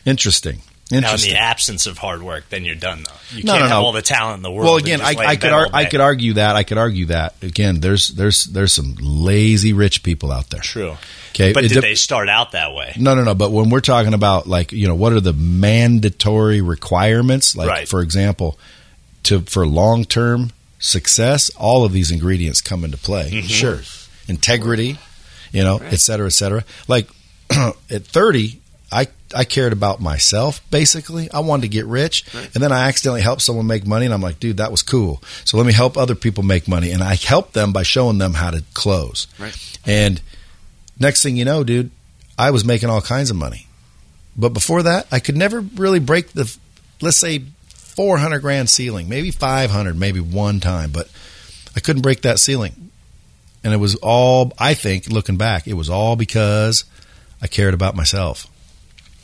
Interesting. 0.04 0.60
Now, 0.88 1.14
in 1.14 1.20
the 1.20 1.34
absence 1.34 1.86
of 1.86 1.98
hard 1.98 2.22
work, 2.22 2.48
then 2.48 2.64
you're 2.64 2.76
done, 2.76 3.02
though. 3.04 3.36
You 3.36 3.42
No, 3.42 3.52
can't 3.54 3.64
no, 3.64 3.68
have 3.70 3.82
all 3.82 3.90
the 3.92 4.02
talent 4.02 4.36
in 4.36 4.42
the 4.42 4.52
world. 4.52 4.66
well, 4.66 4.76
again, 4.76 5.00
I, 5.00 5.14
I 5.18 5.34
could 5.36 5.50
ar- 5.52 5.68
I 5.72 5.84
could 5.86 6.00
argue 6.00 6.34
that. 6.34 6.54
I 6.54 6.62
could 6.62 6.78
argue 6.78 7.06
that. 7.06 7.34
Again, 7.42 7.80
there's 7.80 8.08
there's 8.08 8.44
there's 8.44 8.72
some 8.72 8.94
lazy 9.00 9.72
rich 9.72 10.04
people 10.04 10.30
out 10.30 10.50
there. 10.50 10.60
True. 10.60 10.96
Okay, 11.30 11.52
But 11.52 11.64
it 11.64 11.68
did 11.68 11.74
de- 11.74 11.80
they 11.80 11.94
start 11.96 12.28
out 12.28 12.52
that 12.52 12.72
way? 12.72 12.94
No, 12.96 13.16
no, 13.16 13.24
no. 13.24 13.34
But 13.34 13.50
when 13.50 13.68
we're 13.68 13.80
talking 13.80 14.14
about 14.14 14.46
like 14.46 14.70
you 14.70 14.86
know 14.86 14.94
what 14.94 15.12
are 15.12 15.20
the 15.20 15.32
mandatory 15.32 16.60
requirements? 16.60 17.56
Like 17.56 17.68
Right. 17.68 17.88
for 17.88 18.00
example, 18.00 18.56
to 19.24 19.40
for 19.40 19.66
long 19.66 20.04
term 20.04 20.52
success, 20.78 21.50
all 21.56 21.84
of 21.84 21.92
these 21.92 22.10
ingredients 22.12 22.60
come 22.60 22.84
into 22.84 22.96
play. 22.96 23.30
Mm-hmm. 23.30 23.46
Sure, 23.48 23.80
integrity, 24.28 24.98
you 25.52 25.62
know, 25.64 25.78
et 25.78 25.98
cetera, 26.00 26.26
et 26.26 26.30
cetera. 26.32 26.64
Like 26.88 27.08
at 27.50 28.04
thirty. 28.06 28.60
I, 28.92 29.08
I 29.34 29.44
cared 29.44 29.72
about 29.72 30.00
myself 30.00 30.60
basically. 30.70 31.30
I 31.30 31.40
wanted 31.40 31.62
to 31.62 31.68
get 31.68 31.86
rich, 31.86 32.24
and 32.34 32.62
then 32.62 32.72
I 32.72 32.88
accidentally 32.88 33.22
helped 33.22 33.42
someone 33.42 33.66
make 33.66 33.86
money, 33.86 34.04
and 34.04 34.14
I'm 34.14 34.22
like, 34.22 34.38
dude, 34.40 34.58
that 34.58 34.70
was 34.70 34.82
cool. 34.82 35.22
So 35.44 35.56
let 35.56 35.66
me 35.66 35.72
help 35.72 35.96
other 35.96 36.14
people 36.14 36.44
make 36.44 36.68
money, 36.68 36.90
and 36.90 37.02
I 37.02 37.16
helped 37.16 37.52
them 37.52 37.72
by 37.72 37.82
showing 37.82 38.18
them 38.18 38.34
how 38.34 38.50
to 38.50 38.62
close. 38.74 39.26
Right. 39.38 39.78
And 39.84 40.20
next 40.98 41.22
thing 41.22 41.36
you 41.36 41.44
know, 41.44 41.64
dude, 41.64 41.90
I 42.38 42.50
was 42.50 42.64
making 42.64 42.90
all 42.90 43.00
kinds 43.00 43.30
of 43.30 43.36
money. 43.36 43.66
But 44.36 44.50
before 44.50 44.82
that, 44.82 45.06
I 45.10 45.18
could 45.18 45.36
never 45.36 45.60
really 45.60 45.98
break 45.98 46.28
the, 46.28 46.54
let's 47.00 47.16
say, 47.16 47.42
400 47.68 48.40
grand 48.40 48.68
ceiling, 48.68 49.08
maybe 49.08 49.30
500, 49.30 49.98
maybe 49.98 50.20
one 50.20 50.60
time, 50.60 50.90
but 50.90 51.08
I 51.74 51.80
couldn't 51.80 52.02
break 52.02 52.22
that 52.22 52.38
ceiling. 52.38 52.90
And 53.64 53.72
it 53.72 53.78
was 53.78 53.96
all, 53.96 54.52
I 54.58 54.74
think, 54.74 55.08
looking 55.08 55.38
back, 55.38 55.66
it 55.66 55.72
was 55.72 55.88
all 55.88 56.14
because 56.14 56.84
I 57.40 57.46
cared 57.46 57.74
about 57.74 57.96
myself. 57.96 58.46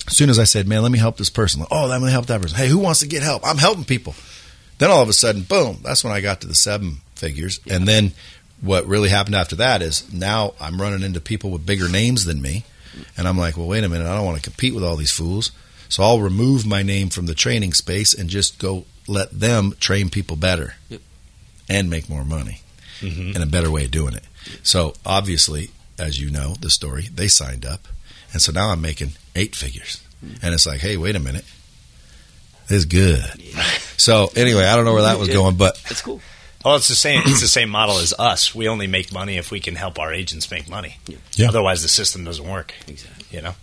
As 0.06 0.16
soon 0.16 0.30
as 0.30 0.38
I 0.38 0.44
said, 0.44 0.66
man, 0.66 0.82
let 0.82 0.90
me 0.92 0.98
help 0.98 1.16
this 1.16 1.30
person. 1.30 1.60
Like, 1.60 1.68
oh, 1.70 1.86
let 1.86 2.00
me 2.02 2.10
help 2.10 2.26
that 2.26 2.40
person. 2.42 2.56
Hey, 2.56 2.68
who 2.68 2.78
wants 2.78 3.00
to 3.00 3.06
get 3.06 3.22
help? 3.22 3.42
I'm 3.46 3.58
helping 3.58 3.84
people. 3.84 4.14
Then 4.78 4.90
all 4.90 5.02
of 5.02 5.08
a 5.08 5.12
sudden, 5.12 5.42
boom, 5.42 5.78
that's 5.82 6.02
when 6.02 6.12
I 6.12 6.20
got 6.20 6.40
to 6.40 6.46
the 6.48 6.54
seven 6.56 6.98
figures. 7.14 7.60
And 7.70 7.86
then 7.86 8.12
what 8.60 8.86
really 8.86 9.08
happened 9.10 9.36
after 9.36 9.56
that 9.56 9.80
is 9.80 10.12
now 10.12 10.54
I'm 10.60 10.80
running 10.80 11.02
into 11.02 11.20
people 11.20 11.50
with 11.50 11.64
bigger 11.66 11.88
names 11.88 12.24
than 12.24 12.42
me. 12.42 12.64
And 13.16 13.28
I'm 13.28 13.38
like, 13.38 13.56
well, 13.56 13.68
wait 13.68 13.84
a 13.84 13.88
minute. 13.88 14.06
I 14.06 14.14
don't 14.16 14.26
want 14.26 14.36
to 14.42 14.42
compete 14.50 14.74
with 14.74 14.82
all 14.84 14.96
these 14.96 15.12
fools. 15.12 15.52
So 15.88 16.02
I'll 16.02 16.20
remove 16.20 16.66
my 16.66 16.82
name 16.82 17.08
from 17.10 17.26
the 17.26 17.34
training 17.34 17.72
space 17.74 18.12
and 18.12 18.28
just 18.28 18.58
go 18.58 18.84
let 19.06 19.30
them 19.30 19.74
train 19.78 20.10
people 20.10 20.36
better 20.36 20.74
Yep. 20.88 21.00
and 21.68 21.90
make 21.90 22.08
more 22.08 22.24
money 22.24 22.62
Mhm. 23.00 23.34
and 23.34 23.42
a 23.42 23.46
better 23.46 23.70
way 23.70 23.84
of 23.84 23.90
doing 23.90 24.14
it. 24.14 24.24
So 24.62 24.94
obviously, 25.06 25.70
as 25.98 26.18
you 26.20 26.30
know, 26.30 26.56
the 26.60 26.70
story, 26.70 27.08
they 27.14 27.28
signed 27.28 27.64
up. 27.64 27.86
And 28.32 28.40
so 28.40 28.52
now 28.52 28.70
I'm 28.70 28.80
making 28.80 29.12
eight 29.34 29.54
figures. 29.54 30.02
And 30.42 30.54
it's 30.54 30.66
like, 30.66 30.80
hey, 30.80 30.96
wait 30.96 31.16
a 31.16 31.20
minute. 31.20 31.44
This 32.68 32.78
is 32.78 32.84
good. 32.86 33.22
So 33.96 34.30
anyway, 34.36 34.64
I 34.64 34.76
don't 34.76 34.84
know 34.84 34.94
where 34.94 35.02
that 35.02 35.18
was 35.18 35.28
going, 35.28 35.56
but 35.56 35.76
That's 35.88 36.00
cool. 36.00 36.20
Well, 36.64 36.76
it's 36.76 36.88
the 36.88 36.94
same. 36.94 37.22
It's 37.26 37.40
the 37.40 37.48
same 37.48 37.70
model 37.70 37.98
as 37.98 38.14
us. 38.18 38.54
We 38.54 38.68
only 38.68 38.86
make 38.86 39.12
money 39.12 39.36
if 39.36 39.50
we 39.50 39.58
can 39.58 39.74
help 39.74 39.98
our 39.98 40.12
agents 40.12 40.50
make 40.50 40.68
money. 40.68 40.98
Yeah. 41.34 41.48
Otherwise, 41.48 41.82
the 41.82 41.88
system 41.88 42.24
doesn't 42.24 42.48
work. 42.48 42.72
Exactly. 42.86 43.26
You 43.36 43.42
know. 43.42 43.54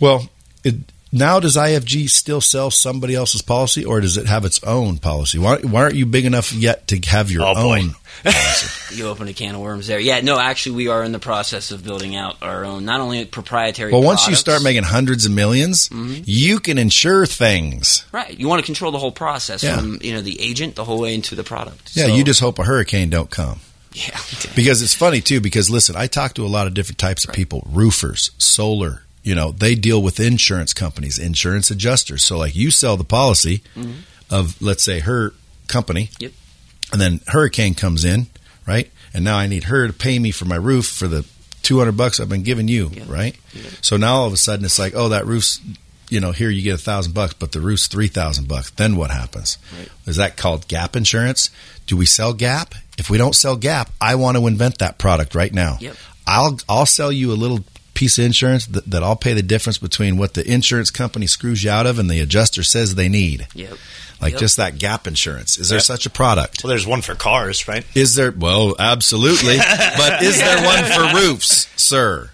Well, 0.00 0.28
it, 0.64 0.76
now 1.12 1.40
does 1.40 1.56
IFG 1.56 2.08
still 2.10 2.40
sell 2.40 2.70
somebody 2.70 3.14
else's 3.14 3.42
policy, 3.42 3.84
or 3.84 4.00
does 4.00 4.16
it 4.16 4.26
have 4.26 4.44
its 4.44 4.62
own 4.64 4.98
policy? 4.98 5.38
Why, 5.38 5.58
why 5.58 5.82
aren't 5.82 5.94
you 5.94 6.06
big 6.06 6.24
enough 6.26 6.52
yet 6.52 6.86
to 6.88 6.98
have 7.08 7.30
your 7.30 7.42
Oh, 7.44 7.54
own 7.54 7.94
policy? 8.24 8.74
You 8.96 9.06
open 9.08 9.28
a 9.28 9.34
can 9.34 9.54
of 9.54 9.60
worms 9.60 9.86
there. 9.86 10.00
Yeah, 10.00 10.20
no, 10.22 10.38
actually, 10.40 10.76
we 10.76 10.88
are 10.88 11.04
in 11.04 11.12
the 11.12 11.18
process 11.18 11.70
of 11.70 11.84
building 11.84 12.16
out 12.16 12.36
our 12.42 12.64
own, 12.64 12.84
not 12.86 13.00
only 13.00 13.24
proprietary. 13.26 13.92
well, 13.92 14.02
once 14.02 14.26
you 14.26 14.34
start 14.34 14.62
making 14.62 14.82
hundreds 14.82 15.26
of 15.26 15.32
1000000s 15.32 15.90
Mm-hmm. 15.90 16.22
you 16.24 16.58
can 16.58 16.78
insure 16.78 17.26
things. 17.26 18.04
right, 18.12 18.38
you 18.38 18.48
want 18.48 18.60
to 18.60 18.66
control 18.66 18.90
the 18.90 18.98
whole 18.98 19.12
process 19.12 19.62
Yeah. 19.62 19.76
from 19.76 19.98
you 20.00 20.12
know 20.14 20.22
the 20.22 20.40
agent 20.40 20.74
the 20.74 20.84
whole 20.84 20.98
way 21.00 21.14
into 21.14 21.34
the 21.34 21.44
product. 21.44 21.90
Yeah, 21.94 22.06
So- 22.06 22.14
you 22.14 22.24
just 22.24 22.40
hope 22.40 22.58
a 22.58 22.64
hurricane 22.64 23.10
don't 23.10 23.30
come. 23.30 23.60
yeah. 23.92 24.18
Because 24.56 24.80
it's 24.82 24.94
funny 24.94 25.20
too. 25.20 25.40
Because 25.40 25.68
listen, 25.70 25.94
I 25.94 26.06
talk 26.06 26.34
to 26.34 26.44
a 26.46 26.48
lot 26.48 26.66
of 26.66 26.74
different 26.74 26.98
types 26.98 27.24
of 27.26 27.32
people: 27.34 27.62
roofers, 27.70 28.30
solar. 28.38 29.02
You 29.28 29.34
know, 29.34 29.50
they 29.52 29.74
deal 29.74 30.00
with 30.02 30.20
insurance 30.20 30.72
companies, 30.72 31.18
insurance 31.18 31.70
adjusters. 31.70 32.24
So, 32.24 32.38
like, 32.38 32.56
you 32.56 32.70
sell 32.70 32.96
the 32.96 33.04
policy 33.04 33.62
of, 34.30 34.60
let's 34.60 34.82
say, 34.82 35.00
her 35.00 35.32
company, 35.66 36.04
Mm-hmm. 36.06 36.22
Yep. 36.24 36.32
and 36.92 37.00
then 37.00 37.20
hurricane 37.26 37.74
comes 37.74 38.04
in, 38.04 38.26
right? 38.66 38.90
And 39.12 39.24
now 39.24 39.36
I 39.36 39.46
need 39.46 39.64
her 39.64 39.86
to 39.86 39.92
pay 39.92 40.18
me 40.18 40.30
for 40.30 40.46
my 40.46 40.56
roof 40.56 40.86
for 40.86 41.08
the 41.08 41.26
two 41.62 41.78
hundred 41.78 41.96
bucks 41.98 42.20
I've 42.20 42.28
been 42.30 42.42
giving 42.42 42.68
you, 42.68 42.88
right? 43.06 43.36
So 43.82 43.96
now 43.98 44.14
all 44.20 44.26
of 44.26 44.32
a 44.32 44.36
sudden 44.38 44.64
it's 44.64 44.78
like, 44.78 44.94
oh, 44.96 45.08
that 45.10 45.26
roof's, 45.26 45.60
you 46.08 46.20
know, 46.20 46.32
here 46.32 46.48
you 46.50 46.62
get 46.62 46.74
a 46.74 46.78
thousand 46.90 47.12
bucks, 47.12 47.34
but 47.34 47.52
the 47.52 47.60
roof's 47.60 47.86
three 47.88 48.08
thousand 48.08 48.48
bucks. 48.48 48.70
Then 48.70 48.96
what 48.96 49.10
happens? 49.10 49.58
Right. 49.78 49.88
Is 50.06 50.16
that 50.16 50.36
called 50.38 50.68
gap 50.68 50.96
insurance? 50.96 51.50
Do 51.86 51.96
we 51.98 52.06
sell 52.06 52.32
gap? 52.32 52.74
If 52.96 53.10
we 53.10 53.18
don't 53.18 53.34
sell 53.36 53.56
gap, 53.56 53.90
I 54.00 54.14
want 54.14 54.36
to 54.38 54.46
invent 54.46 54.78
that 54.78 54.96
product 54.98 55.34
right 55.34 55.52
now. 55.52 55.76
Yep. 55.80 55.96
I'll 56.26 56.58
I'll 56.68 56.86
sell 56.86 57.12
you 57.12 57.32
a 57.32 57.38
little 57.42 57.60
piece 57.98 58.16
of 58.16 58.24
insurance 58.24 58.64
that, 58.66 58.88
that 58.88 59.02
I'll 59.02 59.16
pay 59.16 59.32
the 59.32 59.42
difference 59.42 59.76
between 59.76 60.16
what 60.16 60.34
the 60.34 60.48
insurance 60.48 60.88
company 60.88 61.26
screws 61.26 61.64
you 61.64 61.70
out 61.72 61.84
of 61.84 61.98
and 61.98 62.08
the 62.08 62.20
adjuster 62.20 62.62
says 62.62 62.94
they 62.94 63.08
need. 63.08 63.48
Yep. 63.54 63.72
Like 64.20 64.32
Yep. 64.34 64.40
just 64.40 64.56
that 64.56 64.78
gap 64.78 65.08
insurance. 65.08 65.58
Is 65.58 65.68
there 65.68 65.78
Yep. 65.78 65.84
such 65.84 66.06
a 66.06 66.10
product? 66.10 66.62
Well, 66.62 66.68
there's 66.68 66.86
one 66.86 67.02
for 67.02 67.16
cars, 67.16 67.66
right? 67.66 67.84
Is 67.96 68.14
there? 68.14 68.30
Well, 68.30 68.76
absolutely. 68.78 69.56
but 69.98 70.22
is 70.22 70.38
there 70.38 70.64
one 70.64 70.84
for 70.84 71.16
roofs, 71.20 71.66
sir? 71.74 72.30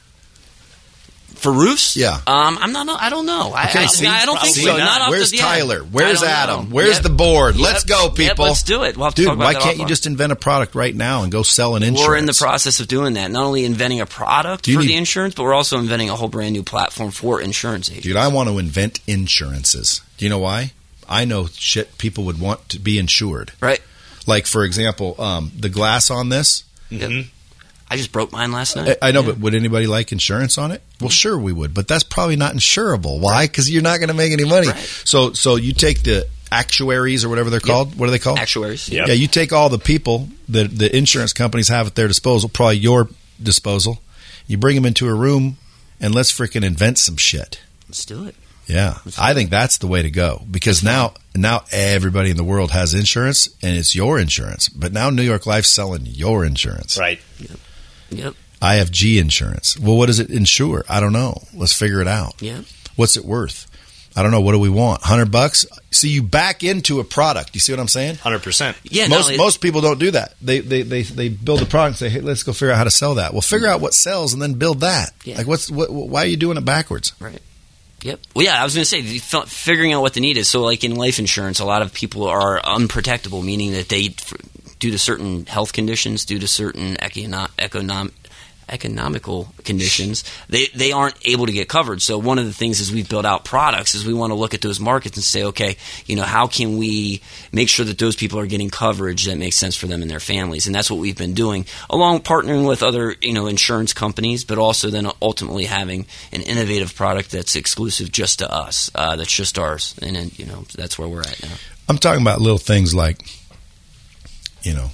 For 1.44 1.52
roofs? 1.52 1.94
Yeah. 1.94 2.20
Um, 2.26 2.58
I'm 2.60 2.72
not. 2.72 2.88
I 3.00 3.10
don't 3.10 3.26
know. 3.26 3.52
I, 3.54 3.68
Okay, 3.68 3.80
I, 3.80 3.86
see? 3.86 4.06
I 4.06 4.24
don't 4.24 4.40
think 4.40 4.56
so. 4.56 4.76
Not 4.76 5.10
Where's 5.10 5.30
the. 5.30 5.36
Tyler? 5.36 5.80
Where's 5.80 6.22
Adam? 6.22 6.70
know. 6.70 6.74
Where's 6.74 6.94
Yep. 6.94 7.02
the 7.02 7.10
board? 7.10 7.56
Yep. 7.56 7.62
Let's 7.64 7.84
go, 7.84 8.04
Yep, 8.06 8.14
people. 8.16 8.44
let's 8.46 8.62
do 8.62 8.82
it. 8.84 8.96
We'll 8.96 9.10
Dude, 9.10 9.26
talk 9.26 9.34
about 9.36 9.44
why 9.44 9.60
can't 9.60 9.76
you 9.78 9.86
just 9.86 10.06
invent 10.06 10.32
a 10.32 10.36
product 10.36 10.74
right 10.74 10.94
now 10.94 11.22
and 11.22 11.30
go 11.30 11.42
sell 11.42 11.76
an 11.76 11.82
insurance? 11.82 12.08
We're 12.08 12.16
in 12.16 12.24
the 12.26 12.32
process 12.32 12.80
of 12.80 12.88
doing 12.88 13.12
that. 13.14 13.30
Not 13.30 13.44
only 13.44 13.64
inventing 13.66 14.00
a 14.00 14.06
product 14.06 14.64
for 14.64 14.70
need- 14.80 14.88
the 14.88 14.96
insurance, 14.96 15.34
but 15.34 15.42
we're 15.42 15.52
also 15.54 15.78
inventing 15.78 16.08
a 16.10 16.16
whole 16.16 16.28
brand 16.28 16.54
new 16.54 16.62
platform 16.62 17.10
for 17.10 17.40
insurance 17.42 17.90
agents. 17.90 18.04
Dude, 18.06 18.16
I 18.16 18.28
want 18.28 18.48
to 18.48 18.58
invent 18.58 19.00
insurances. 19.06 20.00
Do 20.16 20.24
you 20.24 20.30
know 20.30 20.38
why? 20.38 20.72
I 21.06 21.26
know 21.26 21.48
shit 21.52 21.98
people 21.98 22.24
would 22.24 22.40
want 22.40 22.66
to 22.70 22.78
be 22.78 22.98
insured. 22.98 23.52
Right. 23.60 23.82
Like, 24.26 24.46
for 24.46 24.64
example, 24.64 25.20
um, 25.20 25.52
the 25.54 25.68
glass 25.68 26.10
on 26.10 26.30
this. 26.30 26.64
Yep. 26.88 27.26
I 27.94 27.96
just 27.96 28.12
broke 28.12 28.32
mine 28.32 28.52
last 28.52 28.76
night. 28.76 28.98
I 29.00 29.08
I 29.08 29.10
know, 29.12 29.20
Yeah. 29.20 29.26
but 29.28 29.38
would 29.38 29.54
anybody 29.54 29.86
like 29.86 30.12
insurance 30.12 30.58
on 30.58 30.70
it? 30.72 30.82
Well, 31.00 31.10
sure 31.10 31.38
we 31.38 31.52
would, 31.52 31.72
but 31.74 31.88
that's 31.88 32.02
probably 32.04 32.36
not 32.36 32.54
insurable. 32.54 33.20
Why? 33.20 33.46
Because 33.46 33.70
you're 33.70 33.82
not 33.82 33.98
going 33.98 34.08
to 34.08 34.14
make 34.14 34.32
any 34.32 34.44
money. 34.44 34.68
Right. 34.68 34.78
So, 35.04 35.32
so 35.32 35.56
you 35.56 35.72
take 35.72 36.02
the 36.02 36.26
actuaries 36.52 37.24
or 37.24 37.28
whatever 37.28 37.50
they're 37.50 37.60
called. 37.60 37.96
What 37.98 38.08
are 38.08 38.12
they 38.12 38.18
called? 38.18 38.38
actuaries. 38.38 38.88
Yep. 38.88 39.08
Yeah, 39.08 39.14
you 39.14 39.26
take 39.26 39.52
all 39.52 39.68
the 39.68 39.78
people 39.78 40.28
that 40.48 40.76
the 40.76 40.94
insurance 40.96 41.32
companies 41.32 41.68
have 41.68 41.86
at 41.88 41.94
their 41.94 42.08
disposal, 42.08 42.48
probably 42.48 42.76
your 42.78 43.08
disposal. 43.42 44.00
You 44.46 44.56
bring 44.58 44.76
them 44.76 44.84
into 44.86 45.08
a 45.08 45.14
room 45.14 45.56
and 46.00 46.14
let's 46.14 46.30
freaking 46.32 46.64
invent 46.64 46.98
some 46.98 47.16
shit. 47.16 47.60
Let's 47.88 48.04
do 48.04 48.26
it. 48.26 48.34
Yeah, 48.66 48.96
I 49.18 49.34
think 49.34 49.50
that's 49.50 49.76
the 49.76 49.86
way 49.86 50.00
to 50.00 50.10
go 50.10 50.42
because 50.50 50.82
now 50.82 51.12
now 51.34 51.64
everybody 51.70 52.30
in 52.30 52.38
the 52.38 52.44
world 52.44 52.70
has 52.70 52.94
insurance 52.94 53.48
and 53.62 53.76
it's 53.76 53.94
your 53.94 54.18
insurance. 54.18 54.70
But 54.70 54.90
now 54.90 55.10
New 55.10 55.22
York 55.22 55.44
Life's 55.44 55.68
selling 55.68 56.06
your 56.06 56.46
insurance. 56.46 56.96
Right. 56.96 57.20
Yep. 57.40 57.50
IFG 58.10 59.18
insurance. 59.20 59.78
Well, 59.78 59.96
what 59.96 60.06
does 60.06 60.20
it 60.20 60.30
insure? 60.30 60.84
I 60.88 61.00
don't 61.00 61.12
know. 61.12 61.42
Let's 61.54 61.72
figure 61.72 62.00
it 62.00 62.08
out. 62.08 62.40
Yeah. 62.40 62.62
What's 62.96 63.16
it 63.16 63.24
worth? 63.24 63.66
I 64.16 64.22
don't 64.22 64.30
know. 64.30 64.40
What 64.40 64.52
do 64.52 64.60
we 64.60 64.68
want? 64.68 65.02
Hundred 65.02 65.32
bucks? 65.32 65.66
See, 65.90 66.08
you 66.08 66.22
back 66.22 66.62
into 66.62 67.00
a 67.00 67.04
product. 67.04 67.50
You 67.54 67.60
see 67.60 67.72
what 67.72 67.80
I'm 67.80 67.88
saying? 67.88 68.14
Hundred 68.16 68.42
percent. 68.44 68.76
Yeah. 68.84 69.08
most 69.08 69.30
it- 69.32 69.38
most 69.38 69.60
people 69.60 69.80
don't 69.80 69.98
do 69.98 70.12
that. 70.12 70.34
They, 70.40 70.60
they 70.60 70.82
they 70.82 71.02
they 71.02 71.28
build 71.28 71.62
a 71.62 71.66
product 71.66 72.00
and 72.00 72.10
say, 72.12 72.16
"Hey, 72.16 72.20
let's 72.20 72.44
go 72.44 72.52
figure 72.52 72.70
out 72.70 72.76
how 72.78 72.84
to 72.84 72.92
sell 72.92 73.16
that." 73.16 73.32
Well, 73.32 73.40
figure 73.42 73.66
out 73.66 73.80
what 73.80 73.92
sells 73.92 74.32
and 74.32 74.40
then 74.40 74.54
build 74.54 74.80
that. 74.80 75.12
Yeah. 75.24 75.38
Like, 75.38 75.48
what's 75.48 75.68
what? 75.68 75.90
Why 75.92 76.22
are 76.22 76.26
you 76.26 76.36
doing 76.36 76.56
it 76.56 76.64
backwards? 76.64 77.12
Right. 77.18 77.40
Yep. 78.02 78.20
Well, 78.36 78.44
yeah, 78.44 78.60
I 78.60 78.64
was 78.64 78.74
going 78.74 78.84
to 78.84 78.88
say 78.88 79.02
figuring 79.46 79.92
out 79.94 80.02
what 80.02 80.12
the 80.14 80.20
need 80.20 80.36
is. 80.36 80.46
So, 80.48 80.62
like 80.62 80.84
in 80.84 80.94
life 80.94 81.18
insurance, 81.18 81.58
a 81.58 81.64
lot 81.64 81.82
of 81.82 81.92
people 81.92 82.28
are 82.28 82.60
unprotectable, 82.60 83.42
meaning 83.42 83.72
that 83.72 83.88
they, 83.88 84.08
f- 84.16 84.34
due 84.84 84.90
to 84.90 84.98
certain 84.98 85.46
health 85.46 85.72
conditions, 85.72 86.26
due 86.26 86.38
to 86.38 86.46
certain 86.46 86.94
econo- 86.96 87.48
econom- 87.56 88.12
economical 88.68 89.48
conditions, 89.64 90.24
they 90.50 90.66
they 90.74 90.92
aren't 90.92 91.16
able 91.26 91.46
to 91.46 91.52
get 91.52 91.70
covered. 91.70 92.02
So, 92.02 92.18
one 92.18 92.38
of 92.38 92.44
the 92.44 92.52
things 92.52 92.82
as 92.82 92.92
we've 92.92 93.08
built 93.08 93.24
out 93.24 93.46
products 93.46 93.94
is 93.94 94.04
we 94.04 94.12
want 94.12 94.32
to 94.32 94.34
look 94.34 94.52
at 94.52 94.60
those 94.60 94.80
markets 94.80 95.16
and 95.16 95.24
say, 95.24 95.44
okay, 95.44 95.78
you 96.04 96.16
know, 96.16 96.22
how 96.22 96.48
can 96.48 96.76
we 96.76 97.22
make 97.50 97.70
sure 97.70 97.86
that 97.86 97.96
those 97.96 98.14
people 98.14 98.38
are 98.38 98.46
getting 98.46 98.68
coverage 98.68 99.24
that 99.24 99.38
makes 99.38 99.56
sense 99.56 99.74
for 99.74 99.86
them 99.86 100.02
and 100.02 100.10
their 100.10 100.20
families, 100.20 100.66
and 100.66 100.74
that's 100.74 100.90
what 100.90 101.00
we've 101.00 101.16
been 101.16 101.32
doing, 101.32 101.64
along 101.88 102.20
partnering 102.20 102.68
with 102.68 102.82
other 102.82 103.16
you 103.22 103.32
know 103.32 103.46
insurance 103.46 103.94
companies, 103.94 104.44
but 104.44 104.58
also 104.58 104.90
then 104.90 105.10
ultimately 105.22 105.64
having 105.64 106.04
an 106.30 106.42
innovative 106.42 106.94
product 106.94 107.30
that's 107.30 107.56
exclusive 107.56 108.12
just 108.12 108.40
to 108.40 108.52
us, 108.52 108.90
uh, 108.94 109.16
that's 109.16 109.32
just 109.32 109.58
ours, 109.58 109.94
and 110.02 110.14
then, 110.14 110.30
you 110.36 110.44
know 110.44 110.66
that's 110.74 110.98
where 110.98 111.08
we're 111.08 111.22
at 111.22 111.42
now. 111.42 111.56
I'm 111.88 111.98
talking 111.98 112.22
about 112.22 112.40
little 112.40 112.58
things 112.58 112.94
like, 112.94 113.18
you 114.64 114.72
know, 114.74 114.90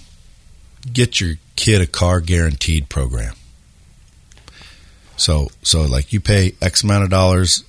get 0.92 1.20
your 1.20 1.36
kid 1.56 1.80
a 1.80 1.86
car 1.86 2.20
guaranteed 2.20 2.88
program. 2.88 3.34
So, 5.16 5.48
so 5.62 5.82
like 5.82 6.12
you 6.12 6.20
pay 6.20 6.54
X 6.62 6.82
amount 6.82 7.04
of 7.04 7.10
dollars, 7.10 7.64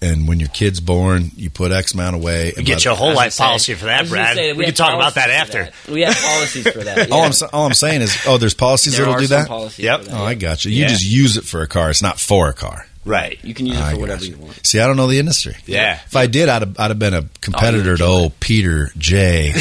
and 0.00 0.26
when 0.28 0.38
your 0.40 0.48
kid's 0.50 0.80
born, 0.80 1.30
you 1.36 1.50
put 1.50 1.72
X 1.72 1.94
amount 1.94 2.14
away. 2.16 2.46
You 2.48 2.52
and 2.58 2.66
get 2.66 2.78
by- 2.78 2.82
your 2.90 2.94
whole 2.96 3.08
life 3.08 3.16
gonna 3.16 3.30
say- 3.32 3.44
policy 3.44 3.74
for 3.74 3.84
that, 3.86 4.08
Brad. 4.08 4.36
say 4.36 4.52
we 4.52 4.64
have 4.66 4.74
can 4.74 4.84
talk 4.86 4.94
about 4.94 5.14
that 5.16 5.30
after. 5.30 5.64
that. 5.64 5.74
We 5.88 6.02
have 6.02 6.16
policies 6.16 6.68
for 6.70 6.84
that. 6.84 7.10
All. 7.12 7.22
I'm 7.22 7.32
all 7.52 7.66
I'm 7.66 7.74
saying 7.74 8.02
is, 8.02 8.16
oh, 8.26 8.38
there's 8.38 8.54
policies 8.54 8.96
There 8.96 9.04
that'll 9.06 9.16
are 9.18 9.20
do 9.20 9.26
some 9.26 9.40
that. 9.42 9.48
policies 9.48 9.84
Yep. 9.84 10.00
for 10.00 10.04
that, 10.10 10.14
Oh, 10.14 10.24
I 10.24 10.30
yeah. 10.30 10.34
got 10.34 10.64
you. 10.64 10.70
You 10.70 10.82
Yeah. 10.82 10.88
just 10.88 11.04
use 11.04 11.36
it 11.36 11.44
for 11.44 11.62
a 11.62 11.68
car. 11.68 11.90
It's 11.90 12.02
not 12.02 12.20
for 12.20 12.48
a 12.48 12.54
car. 12.54 12.86
Right. 13.04 13.38
You 13.42 13.52
can 13.52 13.66
use 13.66 13.78
it 13.78 13.94
for 13.94 14.00
whatever 14.00 14.20
got 14.20 14.28
you 14.28 14.36
want. 14.36 14.64
See, 14.64 14.78
I 14.78 14.86
don't 14.86 14.96
know 14.96 15.08
the 15.08 15.18
industry. 15.18 15.56
Yeah. 15.66 16.00
If 16.06 16.14
I 16.14 16.26
did, 16.26 16.48
I'd 16.48 16.62
have, 16.62 16.78
I'd 16.78 16.90
have 16.90 16.98
been 16.98 17.14
a 17.14 17.24
competitor 17.40 17.96
to 17.96 18.04
old 18.04 18.38
Peter 18.38 18.90
J. 18.96 19.52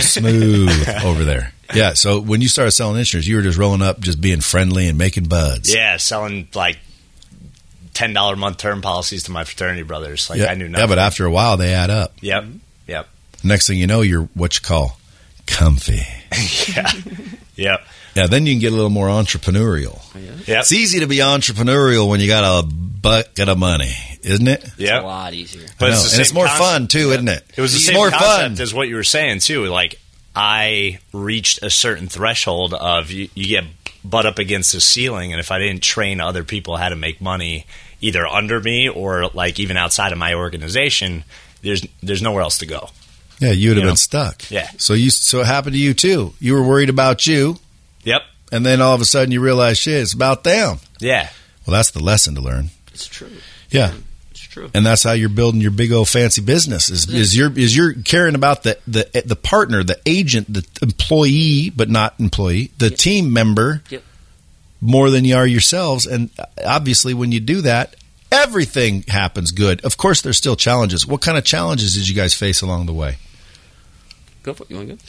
Smooth 0.00 0.88
over 1.04 1.24
there. 1.24 1.52
Yeah. 1.74 1.92
So 1.94 2.20
when 2.20 2.40
you 2.40 2.48
started 2.48 2.72
selling 2.72 2.98
insurance, 2.98 3.26
you 3.26 3.36
were 3.36 3.42
just 3.42 3.58
rolling 3.58 3.82
up, 3.82 4.00
just 4.00 4.20
being 4.20 4.40
friendly 4.40 4.88
and 4.88 4.98
making 4.98 5.24
buds. 5.24 5.72
Yeah, 5.72 5.96
selling 5.96 6.48
like 6.54 6.78
ten 7.94 8.12
dollar 8.12 8.34
a 8.34 8.36
month 8.36 8.58
term 8.58 8.82
policies 8.82 9.24
to 9.24 9.30
my 9.30 9.44
fraternity 9.44 9.82
brothers. 9.82 10.28
Like 10.28 10.40
yeah. 10.40 10.46
I 10.46 10.54
knew 10.54 10.68
nothing. 10.68 10.82
Yeah, 10.82 10.88
but 10.88 10.98
after 10.98 11.24
a 11.24 11.30
while, 11.30 11.56
they 11.56 11.72
add 11.72 11.90
up. 11.90 12.14
Yep. 12.20 12.44
Yep. 12.88 13.08
Next 13.44 13.66
thing 13.66 13.78
you 13.78 13.86
know, 13.86 14.00
you're 14.00 14.28
what 14.34 14.56
you 14.56 14.60
call 14.60 14.98
comfy. 15.46 16.02
yeah. 16.74 16.90
Yep. 17.56 17.86
Yeah. 18.16 18.26
Then 18.26 18.46
you 18.46 18.54
can 18.54 18.60
get 18.60 18.72
a 18.72 18.74
little 18.76 18.90
more 18.90 19.08
entrepreneurial. 19.08 20.00
Oh, 20.14 20.18
yep. 20.18 20.60
It's 20.60 20.72
easy 20.72 21.00
to 21.00 21.06
be 21.06 21.16
entrepreneurial 21.18 22.08
when 22.08 22.20
you 22.20 22.26
got 22.28 22.64
a 22.64 22.66
bucket 22.66 23.48
of 23.48 23.58
money, 23.58 23.92
isn't 24.22 24.48
it? 24.48 24.64
Yeah. 24.78 24.96
It's 24.96 25.04
a 25.04 25.06
lot 25.06 25.34
easier. 25.34 25.66
But 25.78 25.90
it's 25.90 26.12
and 26.12 26.20
it's 26.20 26.32
more 26.32 26.46
concept. 26.46 26.64
fun 26.64 26.88
too, 26.88 27.12
isn't 27.12 27.28
it? 27.28 27.44
It 27.56 27.60
was 27.60 27.72
the 27.72 27.76
It's 27.76 27.86
same 27.86 27.94
more 27.96 28.10
concept 28.10 28.56
fun. 28.56 28.60
as 28.60 28.74
what 28.74 28.88
you 28.88 28.96
were 28.96 29.04
saying 29.04 29.40
too. 29.40 29.66
Like 29.66 30.00
I 30.34 30.98
reached 31.12 31.62
a 31.62 31.70
certain 31.70 32.08
threshold 32.08 32.74
of 32.74 33.10
you, 33.10 33.28
you 33.34 33.46
get 33.46 33.64
butt 34.04 34.26
up 34.26 34.38
against 34.38 34.72
the 34.72 34.80
ceiling, 34.80 35.32
and 35.32 35.40
if 35.40 35.50
I 35.50 35.58
didn't 35.58 35.82
train 35.82 36.20
other 36.20 36.44
people 36.44 36.76
how 36.76 36.88
to 36.88 36.96
make 36.96 37.20
money, 37.20 37.66
either 38.00 38.26
under 38.26 38.60
me 38.60 38.88
or 38.88 39.28
like 39.34 39.58
even 39.58 39.76
outside 39.76 40.12
of 40.12 40.18
my 40.18 40.34
organization, 40.34 41.24
there's 41.62 41.84
there's 42.02 42.22
nowhere 42.22 42.42
else 42.42 42.58
to 42.58 42.66
go. 42.66 42.90
Yeah, 43.40 43.50
you 43.52 43.70
would 43.70 43.76
have 43.76 43.82
You 43.82 43.86
know? 43.86 43.90
been 43.92 43.96
stuck. 43.96 44.50
Yeah. 44.50 44.68
So 44.78 44.94
you 44.94 45.10
so 45.10 45.40
it 45.40 45.46
happened 45.46 45.74
to 45.74 45.80
you 45.80 45.92
too. 45.94 46.34
You 46.40 46.54
were 46.54 46.62
worried 46.62 46.88
about 46.90 47.26
you, 47.26 47.58
Yep. 48.06 48.22
and 48.52 48.64
then 48.64 48.80
all 48.80 48.94
of 48.94 49.00
a 49.02 49.04
sudden 49.04 49.30
you 49.32 49.40
realize 49.42 49.76
shit, 49.76 50.00
it's 50.00 50.14
about 50.14 50.42
them. 50.44 50.78
Yeah. 51.00 51.28
Well, 51.66 51.76
that's 51.76 51.90
the 51.90 52.02
lesson 52.02 52.34
to 52.36 52.40
learn. 52.40 52.70
It's 52.94 53.06
true. 53.06 53.28
Yeah. 53.70 53.92
It's 54.30 54.40
true. 54.40 54.70
And 54.72 54.86
that's 54.86 55.02
how 55.02 55.12
you're 55.12 55.28
building 55.28 55.60
your 55.60 55.70
big 55.72 55.92
old 55.92 56.08
fancy 56.08 56.40
business. 56.40 56.88
Is 56.88 57.08
is 57.12 57.36
you're 57.36 57.52
is 57.58 57.76
you're 57.76 57.92
caring 57.92 58.34
about 58.34 58.62
the 58.62 58.78
the 58.86 59.22
the 59.26 59.36
partner, 59.36 59.82
the 59.84 59.98
agent, 60.06 60.50
the 60.52 60.64
employee, 60.80 61.70
but 61.70 61.90
not 61.90 62.14
employee, 62.18 62.70
the 62.78 62.88
Yep. 62.90 62.98
team 62.98 63.32
member, 63.32 63.82
Yep. 63.90 64.02
more 64.80 65.10
than 65.10 65.24
you 65.24 65.36
are 65.36 65.46
yourselves. 65.46 66.06
And 66.06 66.30
obviously, 66.64 67.12
when 67.14 67.32
you 67.32 67.40
do 67.40 67.60
that, 67.62 67.96
everything 68.30 69.04
happens 69.08 69.50
good. 69.50 69.80
Of 69.84 69.96
course, 69.96 70.20
there's 70.22 70.38
still 70.38 70.56
challenges. 70.56 71.06
What 71.06 71.20
kind 71.20 71.36
of 71.36 71.44
challenges 71.44 71.94
did 71.94 72.08
you 72.08 72.14
guys 72.14 72.32
face 72.32 72.60
along 72.62 72.86
the 72.86 72.94
way? 72.94 73.16
Go 74.44 74.54
for 74.54 74.62
it. 74.62 74.70
You 74.70 74.76
want 74.76 74.88
to 74.90 74.94
go? 74.94 75.00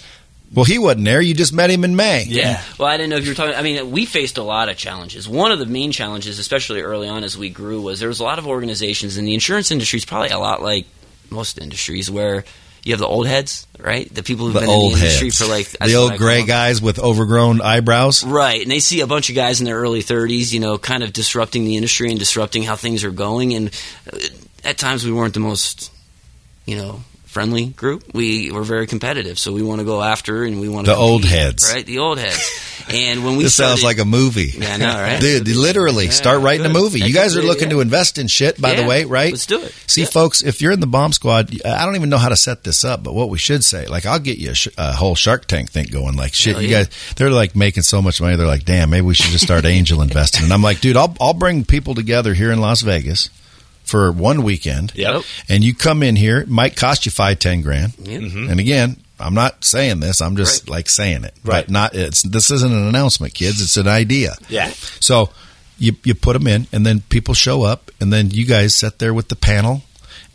Well, 0.53 0.65
he 0.65 0.77
wasn't 0.79 1.05
there. 1.05 1.19
You 1.21 1.33
just 1.33 1.51
met 1.53 1.69
him 1.69 1.83
in 1.83 1.95
May. 1.95 2.23
Yeah. 2.27 2.62
Well, 2.79 2.88
I 2.88 2.95
didn't 2.97 3.10
know 3.10 3.17
if 3.17 3.25
you 3.25 3.31
were 3.31 3.36
talking. 3.36 3.55
I 3.55 3.62
mean, 3.63 3.91
we 3.91 4.05
faced 4.05 4.38
a 4.38 4.43
lot 4.43 4.69
of 4.69 4.77
challenges. 4.77 5.27
One 5.27 5.51
of 5.51 5.60
the 5.60 5.65
main 5.65 5.91
challenges, 5.91 6.38
especially 6.39 6.81
early 6.81 7.07
on 7.10 7.23
as 7.23 7.38
we 7.38 7.49
grew, 7.49 7.81
was 7.81 7.99
there 7.99 8.07
was 8.07 8.19
a 8.19 8.23
lot 8.23 8.39
of 8.39 8.47
organizations, 8.47 9.17
and 9.17 9.27
the 9.27 9.33
insurance 9.33 9.71
industry 9.71 9.97
is 9.97 10.05
probably 10.05 10.29
a 10.29 10.39
lot 10.39 10.62
like 10.62 10.86
most 11.29 11.57
industries 11.60 12.10
where 12.10 12.45
you 12.83 12.93
have 12.93 12.99
the 12.99 13.07
old 13.07 13.27
heads, 13.27 13.67
right? 13.79 14.13
The 14.13 14.23
people 14.23 14.45
who've 14.45 14.53
The 14.53 14.62
been 14.62 14.69
old 14.69 14.93
in 14.93 14.99
the 14.99 15.05
industry 15.05 15.27
heads. 15.27 15.39
for 15.39 15.45
like 15.47 15.67
the 15.69 15.95
old 15.95 16.17
gray 16.17 16.38
them. 16.38 16.47
guys 16.47 16.81
with 16.81 16.99
overgrown 16.99 17.60
eyebrows. 17.62 18.23
Right, 18.23 18.62
and 18.62 18.71
they 18.71 18.79
see 18.79 19.01
a 19.01 19.07
bunch 19.07 19.29
of 19.29 19.36
guys 19.36 19.60
in 19.60 19.65
their 19.65 19.77
early 19.77 20.01
30s, 20.03 20.53
you 20.53 20.60
know, 20.62 20.77
kind 20.77 21.03
of 21.03 21.12
disrupting 21.12 21.65
the 21.65 21.75
industry 21.75 22.10
and 22.12 22.17
disrupting 22.19 22.63
how 22.63 22.75
things 22.77 23.03
are 23.03 23.12
going. 23.12 23.53
And 23.55 23.71
uh, 24.13 24.17
at 24.63 24.77
times 24.77 25.03
we 25.03 25.12
weren't 25.12 25.33
the 25.33 25.41
most, 25.41 25.91
you 26.65 26.77
know, 26.77 27.01
friendly 27.27 27.67
group. 27.67 28.03
We 28.13 28.51
were 28.51 28.63
very 28.63 28.87
competitive, 28.87 29.37
so 29.37 29.53
we 29.53 29.61
want 29.61 29.79
to 29.79 29.85
go 29.85 30.01
after 30.01 30.43
and 30.43 30.59
we 30.59 30.69
want 30.69 30.85
to 30.87 30.91
The 30.93 30.97
old 30.97 31.23
heads. 31.25 31.71
right? 31.71 31.85
The 31.85 31.99
old 31.99 32.17
heads. 32.19 32.63
And 32.89 33.25
when 33.25 33.35
we 33.35 33.43
This 33.43 33.53
sounds 33.55 33.83
like 33.83 33.97
a 33.99 34.05
movie. 34.05 34.53
Yeah, 34.57 34.73
I 34.75 34.77
know, 34.77 34.85
right? 34.95 35.19
Dude, 35.43 35.45
literally, 35.49 36.05
Yeah, 36.05 36.11
start 36.11 36.41
writing 36.41 36.65
a 36.65 36.69
movie. 36.69 36.99
That 37.01 37.09
You 37.09 37.13
guys 37.13 37.35
are 37.35 37.41
be, 37.41 37.47
looking 37.47 37.65
yeah. 37.65 37.71
to 37.73 37.79
invest 37.81 38.17
in 38.17 38.27
shit, 38.27 38.61
by 38.61 38.75
the 38.75 38.85
way, 38.85 39.03
right? 39.03 39.31
Let's 39.33 39.45
do 39.45 39.61
it. 39.61 39.73
See, 39.87 40.01
Yeah. 40.03 40.07
folks, 40.07 40.41
if 40.41 40.61
you're 40.61 40.71
in 40.71 40.79
the 40.79 40.87
bomb 40.87 41.11
squad, 41.11 41.53
I 41.65 41.83
don't 41.85 41.97
even 41.97 42.07
know 42.07 42.17
how 42.17 42.29
to 42.29 42.37
set 42.37 42.63
this 42.63 42.85
up, 42.85 43.03
but 43.03 43.13
what 43.13 43.27
we 43.29 43.39
should 43.39 43.65
say, 43.65 43.87
like, 43.87 44.05
I'll 44.05 44.19
get 44.19 44.37
you 44.37 44.51
a, 44.51 44.55
sh- 44.55 44.69
a 44.77 44.93
whole 44.93 45.15
Shark 45.15 45.47
Tank 45.47 45.69
thing 45.69 45.87
going. 45.87 46.15
Like, 46.15 46.33
shit, 46.33 46.53
Hell 46.53 46.61
you 46.61 46.69
yeah. 46.69 46.83
guys, 46.83 47.13
they're 47.17 47.29
like 47.29 47.57
making 47.57 47.83
so 47.83 48.01
much 48.01 48.21
money. 48.21 48.37
They're 48.37 48.47
like, 48.47 48.63
damn, 48.63 48.89
maybe 48.89 49.05
we 49.05 49.15
should 49.15 49.31
just 49.31 49.43
start 49.43 49.65
angel 49.77 50.01
investing. 50.01 50.45
And 50.45 50.53
I'm 50.53 50.61
like, 50.61 50.79
dude, 50.79 50.95
I'll, 50.95 51.13
I'll 51.19 51.33
bring 51.33 51.65
people 51.65 51.93
together 51.93 52.33
here 52.33 52.53
in 52.53 52.61
Las 52.61 52.83
Vegas 52.83 53.29
for 53.88 54.12
one 54.12 54.43
weekend. 54.43 54.93
Yep. 54.95 55.23
And 55.50 55.63
you 55.63 55.73
come 55.73 56.04
in 56.04 56.15
here, 56.15 56.39
it 56.39 56.50
might 56.50 56.76
cost 56.76 57.06
you 57.06 57.12
five, 57.12 57.39
ten 57.39 57.62
grand. 57.62 57.93
Yeah. 58.00 58.19
Mm-hmm. 58.19 58.50
And 58.52 58.60
again, 58.60 58.97
I'm 59.19 59.34
not 59.34 59.63
saying 59.63 60.00
this. 60.02 60.21
I'm 60.21 60.36
just 60.38 60.63
Right. 60.63 60.69
like 60.78 60.89
saying 60.89 61.23
it. 61.23 61.34
Right. 61.43 61.65
But 61.65 61.69
not. 61.71 61.95
It's 61.95 62.21
this 62.21 62.52
isn't 62.52 62.71
an 62.71 62.88
announcement, 62.88 63.34
kids. 63.34 63.62
It's 63.62 63.78
an 63.78 63.88
idea. 63.88 64.36
Yeah. 64.50 64.69
So 65.00 65.32
you 65.80 65.93
you 66.04 66.13
put 66.15 66.34
them 66.34 66.47
in, 66.47 66.67
and 66.71 66.86
then 66.86 67.02
people 67.10 67.34
show 67.34 67.63
up, 67.63 67.89
and 68.00 68.12
then 68.13 68.30
you 68.30 68.45
guys 68.45 68.76
sit 68.76 69.00
there 69.00 69.13
with 69.13 69.30
the 69.30 69.36
panel 69.36 69.82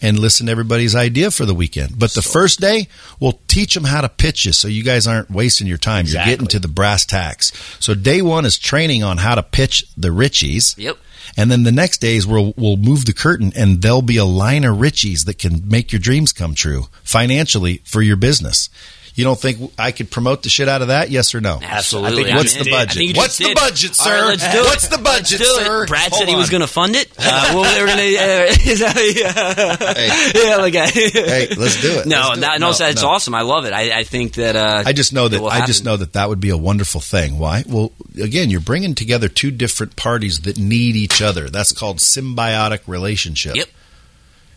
and 0.04 0.18
listen 0.18 0.46
to 0.46 0.52
everybody's 0.52 0.96
idea 0.96 1.30
for 1.30 1.46
the 1.46 1.54
weekend. 1.54 1.96
But 1.96 2.12
the 2.14 2.22
first 2.22 2.58
day, 2.60 2.88
we'll 3.20 3.38
teach 3.46 3.74
them 3.74 3.84
how 3.84 4.00
to 4.00 4.08
pitch 4.08 4.44
you, 4.44 4.52
so 4.52 4.66
you 4.66 4.82
guys 4.82 5.06
aren't 5.06 5.30
wasting 5.30 5.68
your 5.68 5.78
time. 5.78 6.06
You're 6.06 6.24
getting 6.24 6.48
to 6.48 6.58
the 6.58 6.66
brass 6.66 7.06
tacks. 7.06 7.52
So 7.78 7.94
day 7.94 8.20
one 8.20 8.44
is 8.44 8.58
training 8.58 9.04
on 9.04 9.18
how 9.18 9.36
to 9.36 9.44
pitch 9.44 9.84
the 9.96 10.08
Richies. 10.08 10.76
Yep. 10.76 10.96
And 11.36 11.50
then 11.50 11.62
the 11.62 11.72
next 11.72 11.98
days 11.98 12.26
we'll 12.26 12.54
we'll 12.56 12.76
move 12.76 13.06
the 13.06 13.12
curtain 13.12 13.52
and 13.56 13.80
there'll 13.80 14.02
be 14.02 14.18
a 14.18 14.24
line 14.24 14.64
of 14.64 14.76
Richies 14.76 15.24
that 15.26 15.38
can 15.38 15.68
make 15.68 15.92
your 15.92 16.00
dreams 16.00 16.32
come 16.32 16.54
true 16.54 16.86
financially 17.02 17.82
for 17.84 18.02
your 18.02 18.16
business. 18.16 18.68
You 19.14 19.24
don't 19.24 19.38
think 19.38 19.72
I 19.78 19.92
could 19.92 20.10
promote 20.10 20.42
the 20.42 20.48
shit 20.48 20.68
out 20.68 20.80
of 20.80 20.88
that? 20.88 21.10
Yes 21.10 21.34
or 21.34 21.40
no? 21.42 21.58
Absolutely. 21.62 22.12
I 22.12 22.14
think 22.16 22.28
I'm 22.30 22.36
What's 22.38 22.56
in. 22.56 22.64
the 22.64 22.70
I 22.70 22.84
budget? 22.86 22.96
think 22.96 23.16
What's 23.16 23.36
just 23.36 23.48
the 23.50 23.54
budget, 23.54 24.00
All 24.00 24.06
right, 24.06 24.40
sir? 24.40 24.46
let's 24.46 24.52
do 24.54 24.58
it. 24.58 24.64
What's 24.64 24.88
the 24.88 24.98
budget, 24.98 25.40
Let's 25.40 25.52
do 25.54 25.60
it. 25.60 25.66
sir? 25.66 25.86
Brad 25.86 26.10
Hold 26.12 26.18
said 26.20 26.28
he 26.28 26.34
was 26.36 26.48
going 26.50 26.60
to 26.62 26.66
fund 26.66 26.96
it. 26.96 27.08
Uh, 27.18 27.52
well, 27.54 27.74
they 27.74 27.80
were 27.80 27.86
going 27.86 27.98
to. 27.98 28.10
yeah, 28.12 29.76
Hey, 29.94 30.32
yeah, 30.48 30.56
like, 30.56 30.74
hey, 30.74 31.48
let's 31.56 31.80
do 31.80 31.98
it. 31.98 32.06
No, 32.06 32.34
do 32.34 32.40
that, 32.40 32.56
it. 32.56 32.60
no, 32.60 32.70
it's 32.70 33.02
no. 33.02 33.08
awesome. 33.08 33.34
I 33.34 33.42
love 33.42 33.64
it. 33.64 33.72
I, 33.72 33.98
I 34.00 34.04
think 34.04 34.34
that. 34.34 34.56
Uh, 34.56 34.82
I 34.84 34.92
just 34.92 35.12
know 35.12 35.28
that 35.28 35.42
I 35.42 35.66
just 35.66 35.84
know 35.84 35.96
that 35.96 36.14
that 36.14 36.28
would 36.28 36.40
be 36.40 36.50
a 36.50 36.56
wonderful 36.56 37.00
thing. 37.00 37.38
Why? 37.38 37.64
Well, 37.66 37.92
again, 38.20 38.50
you're 38.50 38.60
bringing 38.60 38.94
together 38.94 39.28
two 39.28 39.50
different 39.50 39.96
parties 39.96 40.40
that 40.42 40.58
need 40.58 40.96
each 40.96 41.20
other. 41.22 41.48
That's 41.50 41.72
called 41.72 41.98
symbiotic 41.98 42.80
relationship. 42.86 43.56
Yep. 43.56 43.68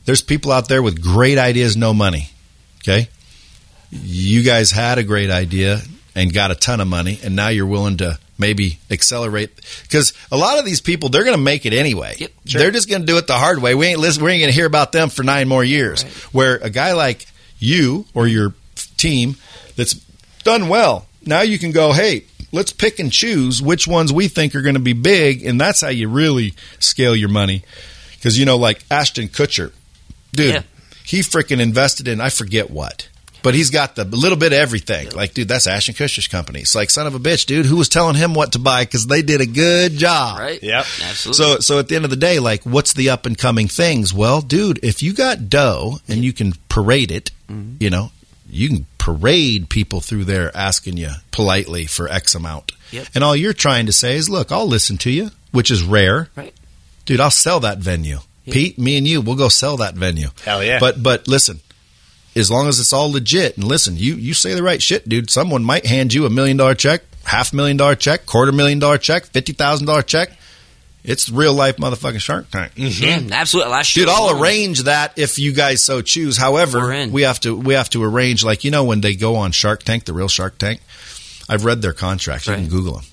There's 0.05 0.21
people 0.21 0.51
out 0.51 0.67
there 0.69 0.81
with 0.83 1.01
great 1.01 1.37
ideas, 1.37 1.75
no 1.77 1.93
money. 1.93 2.29
Okay, 2.83 3.09
you 3.91 4.43
guys 4.43 4.71
had 4.71 4.97
a 4.97 5.03
great 5.03 5.29
idea 5.29 5.81
and 6.15 6.33
got 6.33 6.51
a 6.51 6.55
ton 6.55 6.79
of 6.81 6.87
money, 6.87 7.19
and 7.23 7.35
now 7.35 7.49
you're 7.49 7.65
willing 7.65 7.97
to 7.97 8.17
maybe 8.37 8.79
accelerate 8.91 9.49
because 9.83 10.11
a 10.29 10.35
lot 10.37 10.59
of 10.59 10.65
these 10.65 10.81
people 10.81 11.07
they're 11.07 11.23
going 11.23 11.37
to 11.37 11.41
make 11.41 11.65
it 11.65 11.71
anyway. 11.73 12.15
Yep, 12.17 12.31
They're 12.45 12.71
just 12.71 12.89
going 12.89 13.01
to 13.01 13.05
do 13.07 13.17
it 13.17 13.27
the 13.27 13.33
hard 13.37 13.61
way. 13.61 13.75
We 13.75 13.87
ain't 13.87 13.99
listen, 13.99 14.23
we 14.23 14.31
ain't 14.31 14.41
going 14.41 14.51
to 14.51 14.55
hear 14.55 14.65
about 14.65 14.91
them 14.91 15.09
for 15.09 15.23
nine 15.23 15.47
more 15.47 15.63
years. 15.63 16.03
Where 16.33 16.55
a 16.57 16.69
guy 16.69 16.93
like 16.93 17.25
you 17.59 18.05
or 18.13 18.27
your 18.27 18.53
team 18.97 19.35
that's 19.75 19.93
done 20.43 20.67
well, 20.67 21.07
now 21.25 21.41
you 21.41 21.57
can 21.57 21.71
go, 21.71 21.91
hey, 21.93 22.25
let's 22.51 22.71
pick 22.73 22.99
and 22.99 23.11
choose 23.11 23.61
which 23.61 23.87
ones 23.87 24.11
we 24.13 24.27
think 24.27 24.53
are 24.55 24.61
going 24.61 24.75
to 24.75 24.81
be 24.81 24.93
big, 24.93 25.45
and 25.45 25.59
that's 25.59 25.81
how 25.81 25.89
you 25.89 26.09
really 26.09 26.53
scale 26.79 27.15
your 27.15 27.29
money. 27.29 27.63
Because 28.15 28.37
you 28.39 28.45
know, 28.45 28.57
like 28.57 28.83
Ashton 28.91 29.27
Kutcher, 29.29 29.71
dude, 30.33 30.55
Yeah. 30.55 30.61
he 31.05 31.19
freaking 31.19 31.59
invested 31.61 32.07
in 32.07 32.19
I 32.19 32.29
forget 32.29 32.69
what. 32.69 33.07
But 33.45 33.53
he's 33.55 33.69
got 33.69 33.95
the 33.95 34.03
little 34.03 34.38
bit 34.38 34.51
of 34.51 34.58
everything. 34.60 35.12
Like, 35.12 35.34
dude, 35.34 35.47
that's 35.47 35.67
Ashton 35.67 35.95
Kutcher's 35.95 36.27
company. 36.27 36.60
It's 36.62 36.75
like, 36.75 36.89
son 36.89 37.08
of 37.08 37.15
a 37.15 37.19
bitch, 37.19 37.45
dude. 37.45 37.65
Who 37.67 37.77
was 37.77 37.88
telling 37.88 38.15
him 38.15 38.34
what 38.34 38.51
to 38.53 38.60
buy? 38.60 38.84
Because 38.84 39.08
they 39.08 39.21
did 39.21 39.39
a 39.39 39.45
good 39.45 39.93
job. 39.93 40.39
Right. 40.39 40.62
Yep. 40.62 40.86
Absolutely. 41.03 41.34
So, 41.34 41.60
so 41.60 41.79
at 41.79 41.88
the 41.88 41.95
end 41.95 42.05
of 42.05 42.10
the 42.12 42.17
day, 42.17 42.39
like, 42.39 42.63
what's 42.63 42.93
the 42.93 43.12
up 43.12 43.25
and 43.25 43.38
coming 43.38 43.67
things? 43.67 44.13
Well, 44.13 44.41
dude, 44.41 44.84
if 44.84 45.01
you 45.03 45.13
got 45.13 45.47
dough 45.49 45.99
and 46.08 46.23
you 46.25 46.34
can 46.34 46.53
parade 46.69 47.12
it, 47.12 47.31
Mm-hmm. 47.47 47.75
you 47.79 47.91
know, 47.91 48.10
you 48.49 48.67
can 48.69 48.88
parade 48.97 49.69
people 49.69 50.01
through 50.01 50.23
there 50.23 50.49
asking 50.58 50.97
you 50.97 51.12
politely 51.29 51.86
for 51.86 52.10
X 52.10 52.34
amount. 52.34 52.71
Yep. 52.89 53.08
And 53.13 53.23
all 53.23 53.36
you're 53.36 53.53
trying 53.53 53.86
to 53.86 53.93
say 53.93 54.15
is, 54.15 54.29
look, 54.31 54.51
I'll 54.51 54.65
listen 54.67 54.97
to 54.99 55.12
you, 55.12 55.29
which 55.51 55.69
is 55.69 55.84
rare. 55.84 56.29
Right. 56.36 56.55
Dude, 57.05 57.19
I'll 57.19 57.29
sell 57.29 57.60
that 57.60 57.77
venue. 57.77 58.17
Pete, 58.49 58.79
me 58.79 58.97
and 58.97 59.08
you, 59.08 59.21
we'll 59.21 59.36
go 59.36 59.47
sell 59.49 59.77
that 59.77 59.93
venue. 59.93 60.29
Hell 60.43 60.63
yeah. 60.63 60.79
But, 60.79 61.03
but 61.03 61.27
listen, 61.27 61.60
as 62.35 62.51
long 62.51 62.67
as 62.67 62.79
it's 62.79 62.91
all 62.93 63.11
legit 63.11 63.55
and 63.57 63.63
listen, 63.65 63.95
you, 63.97 64.15
you 64.15 64.33
say 64.33 64.53
the 64.53 64.63
right 64.63 64.81
shit, 64.81 65.07
dude. 65.07 65.29
Someone 65.29 65.63
might 65.63 65.85
hand 65.85 66.13
you 66.13 66.25
a 66.25 66.29
million 66.29 66.57
dollar 66.57 66.75
check, 66.75 67.01
half 67.23 67.53
million 67.53 67.77
dollar 67.77 67.95
check, 67.95 68.25
quarter 68.25 68.51
million 68.51 68.79
dollar 68.79 68.97
check, 68.97 69.25
fifty 69.25 69.53
thousand 69.53 69.87
dollar 69.87 70.01
check. 70.01 70.29
It's 71.03 71.29
real 71.29 71.53
life 71.53 71.77
motherfucking 71.77 72.19
Shark 72.19 72.49
Tank. 72.49 72.71
Yeah, 72.75 73.19
absolutely. 73.31 73.71
Last 73.71 73.95
year, 73.95 74.07
Dude, 74.07 74.15
I'll 74.15 74.41
arrange 74.41 74.83
that 74.83 75.13
if 75.19 75.37
you 75.37 75.53
guys 75.53 75.83
so 75.83 76.01
choose. 76.01 76.35
However, 76.35 76.79
We're 76.79 76.93
in. 76.93 77.11
we 77.11 77.21
have 77.21 77.39
to 77.41 77.55
we 77.55 77.75
have 77.75 77.91
to 77.91 78.03
arrange 78.03 78.43
like 78.43 78.63
you 78.63 78.71
know 78.71 78.83
when 78.85 79.01
they 79.01 79.15
go 79.15 79.35
on 79.35 79.51
Shark 79.51 79.83
Tank, 79.83 80.05
the 80.05 80.13
real 80.13 80.27
Shark 80.27 80.57
Tank. 80.57 80.81
I've 81.47 81.63
read 81.63 81.83
their 81.83 81.93
contracts. 81.93 82.47
You 82.47 82.55
can 82.55 82.69
Google 82.69 82.93
them. 82.95 83.05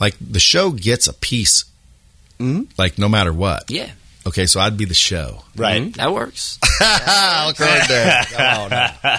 Like 0.00 0.14
the 0.20 0.38
show 0.38 0.70
gets 0.70 1.08
a 1.08 1.12
piece, 1.12 1.64
Mhm. 2.38 2.68
like 2.78 2.96
no 2.96 3.08
matter 3.08 3.32
what. 3.32 3.68
Yeah. 3.72 3.90
Okay, 4.26 4.46
so 4.46 4.60
I'd 4.60 4.76
be 4.76 4.84
the 4.84 4.94
show. 4.94 5.42
Right. 5.56 5.82
Mhm, 5.82 5.96
that 5.96 6.12
works. 6.12 6.58
Look 6.80 7.58
right 7.60 7.88
there. 7.88 8.22
Come 8.30 8.60
on 8.64 8.70
now. 8.70 9.18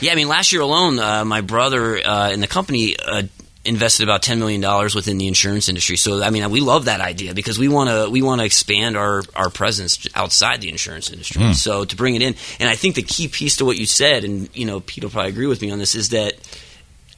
Yeah, 0.00 0.12
I 0.12 0.14
mean, 0.14 0.28
last 0.28 0.52
year 0.52 0.60
alone, 0.62 0.98
uh, 0.98 1.24
my 1.24 1.40
brother 1.40 1.96
uh, 2.06 2.30
in 2.30 2.40
the 2.40 2.46
company 2.46 2.94
uh, 2.98 3.22
invested 3.64 4.02
about 4.02 4.22
ten 4.22 4.38
million 4.38 4.60
dollars 4.60 4.94
within 4.94 5.16
the 5.16 5.26
insurance 5.28 5.70
industry. 5.70 5.96
So, 5.96 6.22
I 6.22 6.28
mean, 6.28 6.50
we 6.50 6.60
love 6.60 6.84
that 6.84 7.00
idea 7.00 7.32
because 7.32 7.58
we 7.58 7.68
want 7.68 7.88
to 7.88 8.10
we 8.10 8.20
want 8.20 8.40
to 8.42 8.44
expand 8.44 8.96
our 8.98 9.22
our 9.34 9.48
presence 9.48 10.06
outside 10.14 10.60
the 10.60 10.68
insurance 10.68 11.10
industry. 11.10 11.54
So, 11.54 11.86
to 11.86 11.96
bring 11.96 12.14
it 12.14 12.20
in, 12.20 12.34
and 12.60 12.68
I 12.68 12.76
think 12.76 12.96
the 12.96 13.02
key 13.02 13.28
piece 13.28 13.56
to 13.56 13.64
what 13.64 13.78
you 13.78 13.86
said, 13.86 14.24
and 14.24 14.54
you 14.54 14.66
know, 14.66 14.80
Pete 14.80 15.04
will 15.04 15.10
probably 15.10 15.30
agree 15.30 15.46
with 15.46 15.62
me 15.62 15.70
on 15.70 15.78
this, 15.78 15.94
is 15.94 16.10
that 16.10 16.34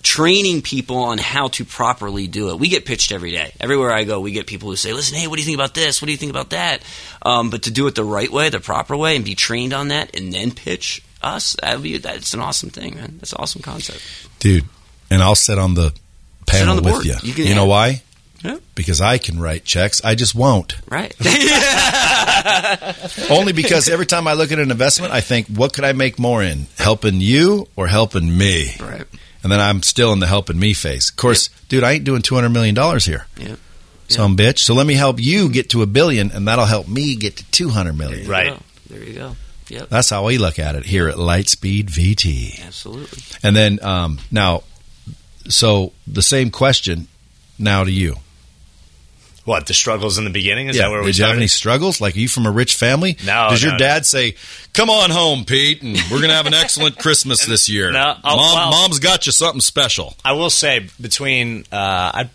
training 0.06 0.62
people 0.62 0.98
on 0.98 1.18
how 1.18 1.48
to 1.48 1.64
properly 1.64 2.28
do 2.28 2.50
it. 2.50 2.60
We 2.60 2.68
get 2.68 2.84
pitched 2.86 3.10
every 3.10 3.32
day. 3.32 3.52
Everywhere 3.58 3.92
I 3.92 4.04
go, 4.04 4.20
we 4.20 4.30
get 4.30 4.46
people 4.46 4.68
who 4.70 4.76
say, 4.76 4.92
"Listen, 4.92 5.18
hey, 5.18 5.26
what 5.26 5.34
do 5.34 5.42
you 5.42 5.46
think 5.46 5.56
about 5.56 5.74
this? 5.74 6.00
What 6.00 6.06
do 6.06 6.12
you 6.12 6.18
think 6.18 6.30
about 6.30 6.50
that?" 6.50 6.82
Um, 7.22 7.50
but 7.50 7.64
to 7.64 7.72
do 7.72 7.88
it 7.88 7.96
the 7.96 8.04
right 8.04 8.30
way, 8.30 8.48
the 8.48 8.60
proper 8.60 8.96
way, 8.96 9.16
and 9.16 9.24
be 9.24 9.34
trained 9.34 9.72
on 9.72 9.88
that, 9.88 10.14
and 10.14 10.32
then 10.32 10.52
pitch 10.52 11.02
us, 11.22 11.56
that'd 11.60 11.82
be 11.82 11.98
that's 11.98 12.34
an 12.34 12.40
awesome 12.40 12.70
thing, 12.70 12.94
man. 12.94 13.16
That's 13.18 13.32
an 13.32 13.38
awesome 13.40 13.62
concept. 13.62 14.00
Dude, 14.38 14.64
and 15.10 15.20
I'll 15.22 15.34
sit 15.34 15.58
on 15.58 15.74
the 15.74 15.92
panel 16.46 16.76
on 16.76 16.82
the 16.84 16.92
with 16.92 17.04
you. 17.04 17.16
You 17.24 17.32
You, 17.44 17.54
know 17.56 17.66
why? 17.66 18.02
Yeah. 18.44 18.58
Because 18.76 19.00
I 19.00 19.18
can 19.18 19.40
write 19.40 19.64
checks. 19.64 20.00
I 20.04 20.14
just 20.14 20.36
won't. 20.36 20.76
Right. 20.88 21.12
Only 23.30 23.52
because 23.52 23.88
every 23.88 24.06
time 24.06 24.28
I 24.28 24.34
look 24.34 24.52
at 24.52 24.60
an 24.60 24.70
investment, 24.70 25.12
I 25.12 25.20
think, 25.20 25.48
what 25.48 25.72
could 25.72 25.84
I 25.84 25.94
make 25.94 26.20
more 26.20 26.44
in? 26.44 26.66
Helping 26.78 27.20
you 27.20 27.66
or 27.74 27.88
helping 27.88 28.38
me? 28.38 28.76
right. 28.80 29.02
And 29.46 29.52
then 29.52 29.60
I'm 29.60 29.84
still 29.84 30.12
in 30.12 30.18
the 30.18 30.26
helping 30.26 30.58
me 30.58 30.74
phase. 30.74 31.10
Of 31.10 31.14
course, 31.14 31.50
dude, 31.68 31.84
I 31.84 31.92
ain't 31.92 32.02
doing 32.02 32.20
$200 32.20 32.50
million 32.50 32.74
here. 32.98 33.26
Yep. 33.38 33.58
Some 34.08 34.36
bitch. 34.36 34.58
So 34.58 34.74
let 34.74 34.88
me 34.88 34.94
help 34.94 35.20
you 35.20 35.48
get 35.48 35.70
to 35.70 35.82
a 35.82 35.86
billion, 35.86 36.32
and 36.32 36.48
that'll 36.48 36.64
help 36.64 36.88
me 36.88 37.14
get 37.14 37.36
to 37.36 37.44
200 37.52 37.92
million. 37.92 38.28
Right. 38.28 38.50
Oh, 38.50 38.58
there 38.90 39.04
you 39.04 39.12
go. 39.12 39.36
Yep. 39.68 39.88
That's 39.88 40.10
how 40.10 40.26
we 40.26 40.38
look 40.38 40.58
at 40.58 40.74
it 40.74 40.84
here 40.84 41.08
at 41.08 41.14
Lightspeed 41.14 41.84
VT. 41.84 42.66
Absolutely. 42.66 43.22
And 43.44 43.54
then 43.54 43.78
um, 43.84 44.18
now, 44.32 44.64
so 45.48 45.92
the 46.08 46.22
same 46.22 46.50
question 46.50 47.06
now 47.56 47.84
to 47.84 47.92
you. 47.92 48.16
What 49.46 49.66
the 49.66 49.74
struggles 49.74 50.18
in 50.18 50.24
the 50.24 50.30
beginning? 50.30 50.66
Is 50.66 50.76
yeah. 50.76 50.82
that 50.82 50.90
where 50.90 51.00
we 51.00 51.06
Did 51.06 51.18
you 51.18 51.24
have 51.24 51.36
any 51.36 51.46
struggles? 51.46 52.00
Like, 52.00 52.16
are 52.16 52.18
you 52.18 52.28
from 52.28 52.46
a 52.46 52.50
rich 52.50 52.74
family? 52.74 53.16
No, 53.24 53.48
Does 53.48 53.62
your 53.62 53.72
no, 53.72 53.78
dad 53.78 54.04
say, 54.04 54.34
"Come 54.74 54.90
on 54.90 55.10
home, 55.10 55.44
Pete, 55.44 55.82
and 55.82 55.96
we're 56.10 56.20
gonna 56.20 56.34
have 56.34 56.46
an 56.46 56.54
excellent 56.54 56.98
Christmas 57.00 57.46
this 57.46 57.68
year"? 57.68 57.92
No, 57.92 58.16
oh, 58.24 58.36
Mom, 58.36 58.54
well- 58.54 58.70
mom's 58.72 58.98
got 58.98 59.24
you 59.24 59.32
something 59.32 59.60
special. 59.60 60.14
I 60.24 60.32
will 60.32 60.50
say 60.50 60.88
between 61.00 61.64
uh, 61.72 62.10
I'd 62.12 62.30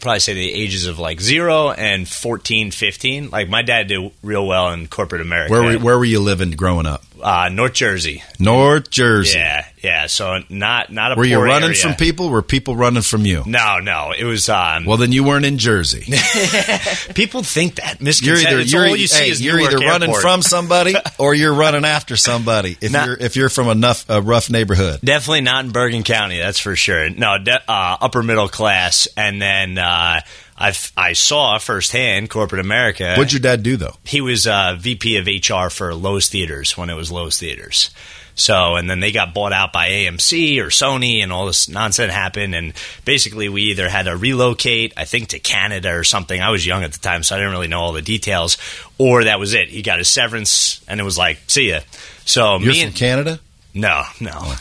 probably 0.00 0.20
say 0.20 0.34
the 0.34 0.52
ages 0.52 0.86
of 0.86 0.98
like 0.98 1.20
zero 1.20 1.70
and 1.70 2.08
14, 2.08 2.70
15, 2.70 3.30
Like 3.30 3.48
my 3.48 3.62
dad 3.62 3.88
did 3.88 4.12
real 4.22 4.46
well 4.46 4.72
in 4.72 4.86
corporate 4.88 5.20
America. 5.20 5.50
Where 5.52 5.62
were, 5.62 5.78
where 5.78 5.98
were 5.98 6.04
you 6.04 6.20
living 6.20 6.50
growing 6.52 6.86
up? 6.86 7.02
Uh, 7.22 7.48
North 7.50 7.72
Jersey. 7.74 8.22
North 8.38 8.90
Jersey. 8.90 9.38
Yeah, 9.38 9.66
yeah. 9.82 10.06
So 10.06 10.40
not 10.48 10.92
not 10.92 11.12
a 11.12 11.14
Were 11.16 11.24
you 11.24 11.38
running 11.40 11.70
area. 11.70 11.74
from 11.76 11.94
people? 11.94 12.28
Were 12.30 12.42
people 12.42 12.76
running 12.76 13.02
from 13.02 13.24
you? 13.26 13.42
No, 13.46 13.78
no. 13.78 14.12
It 14.16 14.24
was 14.24 14.48
um, 14.48 14.84
Well, 14.84 14.96
then 14.96 15.12
you 15.12 15.24
weren't 15.24 15.44
in 15.44 15.58
Jersey. 15.58 16.00
people 17.14 17.42
think 17.42 17.76
that 17.76 17.96
You're 18.00 18.04
misconception. 18.04 18.46
either 18.52 18.60
It's 18.60 18.72
you're, 18.72 18.86
all 18.86 18.96
you 18.96 19.06
see 19.06 19.24
hey, 19.24 19.30
is 19.30 19.42
you're 19.42 19.56
Newark 19.58 19.72
either 19.74 19.84
running 19.86 20.08
Airport. 20.10 20.22
from 20.22 20.42
somebody 20.42 20.94
or 21.18 21.34
you're 21.34 21.54
running 21.54 21.84
after 21.84 22.16
somebody. 22.16 22.76
If 22.80 22.92
Nah. 22.92 23.04
you're 23.06 23.16
if 23.16 23.36
you're 23.36 23.48
from 23.48 23.68
a, 23.68 23.74
nuff, 23.74 24.04
a 24.08 24.20
rough 24.22 24.50
neighborhood. 24.50 25.00
Definitely 25.02 25.42
not 25.42 25.64
in 25.64 25.70
Bergen 25.72 26.02
County, 26.02 26.38
that's 26.38 26.58
for 26.58 26.76
sure. 26.76 27.10
No, 27.10 27.38
de- 27.38 27.62
uh, 27.70 27.96
upper 28.00 28.22
middle 28.22 28.48
class, 28.48 29.08
and 29.16 29.40
then 29.40 29.78
uh, 29.78 30.20
I 30.58 30.72
I 30.96 31.12
saw 31.12 31.58
firsthand 31.58 32.30
corporate 32.30 32.60
America. 32.60 33.14
What'd 33.16 33.32
your 33.32 33.40
dad 33.40 33.62
do 33.62 33.76
though? 33.76 33.96
he 34.04 34.20
was 34.20 34.46
uh, 34.46 34.76
VP 34.78 35.16
of 35.16 35.26
HR 35.26 35.68
for 35.70 35.90
Loews 35.92 36.28
Theaters 36.28 36.76
when 36.76 36.90
it 36.90 36.94
was 36.94 37.10
Loews 37.10 37.38
Theaters. 37.38 37.90
So, 38.38 38.76
and 38.76 38.88
then 38.88 39.00
they 39.00 39.12
got 39.12 39.32
bought 39.32 39.54
out 39.54 39.72
by 39.72 39.88
AMC 39.88 40.58
or 40.60 40.66
Sony, 40.66 41.22
and 41.22 41.32
all 41.32 41.46
this 41.46 41.70
nonsense 41.70 42.12
happened. 42.12 42.54
And 42.54 42.74
basically, 43.06 43.48
we 43.48 43.62
either 43.62 43.88
had 43.88 44.02
to 44.04 44.14
relocate, 44.14 44.92
I 44.94 45.06
think, 45.06 45.28
to 45.28 45.38
Canada 45.38 45.94
or 45.94 46.04
something. 46.04 46.38
I 46.38 46.50
was 46.50 46.66
young 46.66 46.84
at 46.84 46.92
the 46.92 46.98
time, 46.98 47.22
so 47.22 47.34
I 47.34 47.38
didn't 47.38 47.52
really 47.52 47.68
know 47.68 47.80
all 47.80 47.92
the 47.92 48.02
details. 48.02 48.58
Or 48.98 49.24
that 49.24 49.40
was 49.40 49.54
it. 49.54 49.70
He 49.70 49.80
got 49.80 49.98
his 49.98 50.08
severance, 50.08 50.84
and 50.86 51.00
it 51.00 51.02
was 51.02 51.16
like, 51.16 51.38
see 51.46 51.70
ya. 51.70 51.80
So, 52.26 52.58
You're 52.58 52.72
me 52.72 52.80
from 52.80 52.88
and 52.88 52.96
Canada. 52.96 53.40
No, 53.76 54.02
no, 54.20 54.30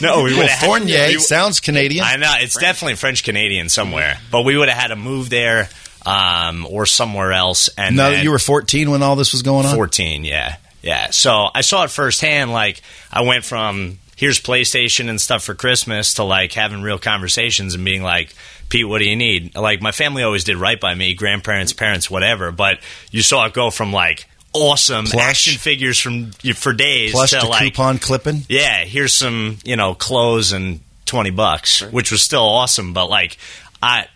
no. 0.00 0.18
We 0.22 0.30
would 0.32 0.38
Well, 0.38 0.48
have 0.48 0.58
Fournier 0.66 1.06
we- 1.08 1.18
sounds 1.18 1.60
Canadian. 1.60 2.04
I 2.04 2.16
know 2.16 2.32
it's 2.38 2.56
definitely 2.58 2.96
French 2.96 3.24
Canadian 3.24 3.68
somewhere, 3.68 4.18
but 4.30 4.42
we 4.42 4.56
would 4.56 4.68
have 4.68 4.78
had 4.78 4.88
to 4.88 4.96
move 4.96 5.30
there 5.30 5.68
um, 6.04 6.66
or 6.70 6.86
somewhere 6.86 7.32
else. 7.32 7.68
And 7.76 7.96
no, 7.96 8.10
then- 8.10 8.24
you 8.24 8.30
were 8.30 8.38
14 8.38 8.90
when 8.90 9.02
all 9.02 9.16
this 9.16 9.32
was 9.32 9.42
going 9.42 9.66
on. 9.66 9.74
14, 9.74 10.24
yeah. 10.24 10.56
Yeah. 10.82 11.10
So 11.10 11.48
I 11.54 11.62
saw 11.62 11.84
it 11.84 11.90
firsthand. 11.90 12.52
Like, 12.52 12.80
I 13.12 13.22
went 13.22 13.44
from 13.44 13.98
here's 14.16 14.40
PlayStation 14.40 15.08
and 15.10 15.20
stuff 15.20 15.44
for 15.44 15.54
Christmas 15.54 16.14
to 16.14 16.24
like 16.24 16.52
having 16.52 16.82
real 16.82 16.98
conversations 16.98 17.74
and 17.74 17.84
being 17.84 18.02
like, 18.02 18.34
Pete, 18.68 18.88
what 18.88 18.98
do 18.98 19.04
you 19.04 19.16
need? 19.16 19.54
Like 19.56 19.82
my 19.82 19.92
family 19.92 20.22
always 20.22 20.44
did 20.44 20.56
right 20.56 20.80
by 20.80 20.94
me, 20.94 21.14
grandparents, 21.14 21.72
parents, 21.72 22.10
whatever. 22.10 22.52
But 22.52 22.78
you 23.10 23.22
saw 23.22 23.46
it 23.46 23.52
go 23.52 23.70
from 23.70 23.92
like 23.92 24.26
awesome 24.56 25.06
Plush. 25.06 25.24
action 25.24 25.58
figures 25.58 25.98
from 25.98 26.30
for 26.54 26.72
days 26.72 27.12
Plus 27.12 27.30
to 27.30 27.38
the 27.40 27.46
like 27.46 27.62
coupon 27.62 27.98
clipping. 27.98 28.42
yeah, 28.48 28.84
here's 28.84 29.14
some, 29.14 29.58
you 29.64 29.76
know, 29.76 29.94
clothes 29.94 30.52
and 30.52 30.80
20 31.06 31.30
bucks, 31.30 31.82
which 31.82 32.10
was 32.10 32.22
still 32.22 32.42
awesome, 32.42 32.92
but 32.92 33.08
like 33.08 33.38
I 33.82 34.06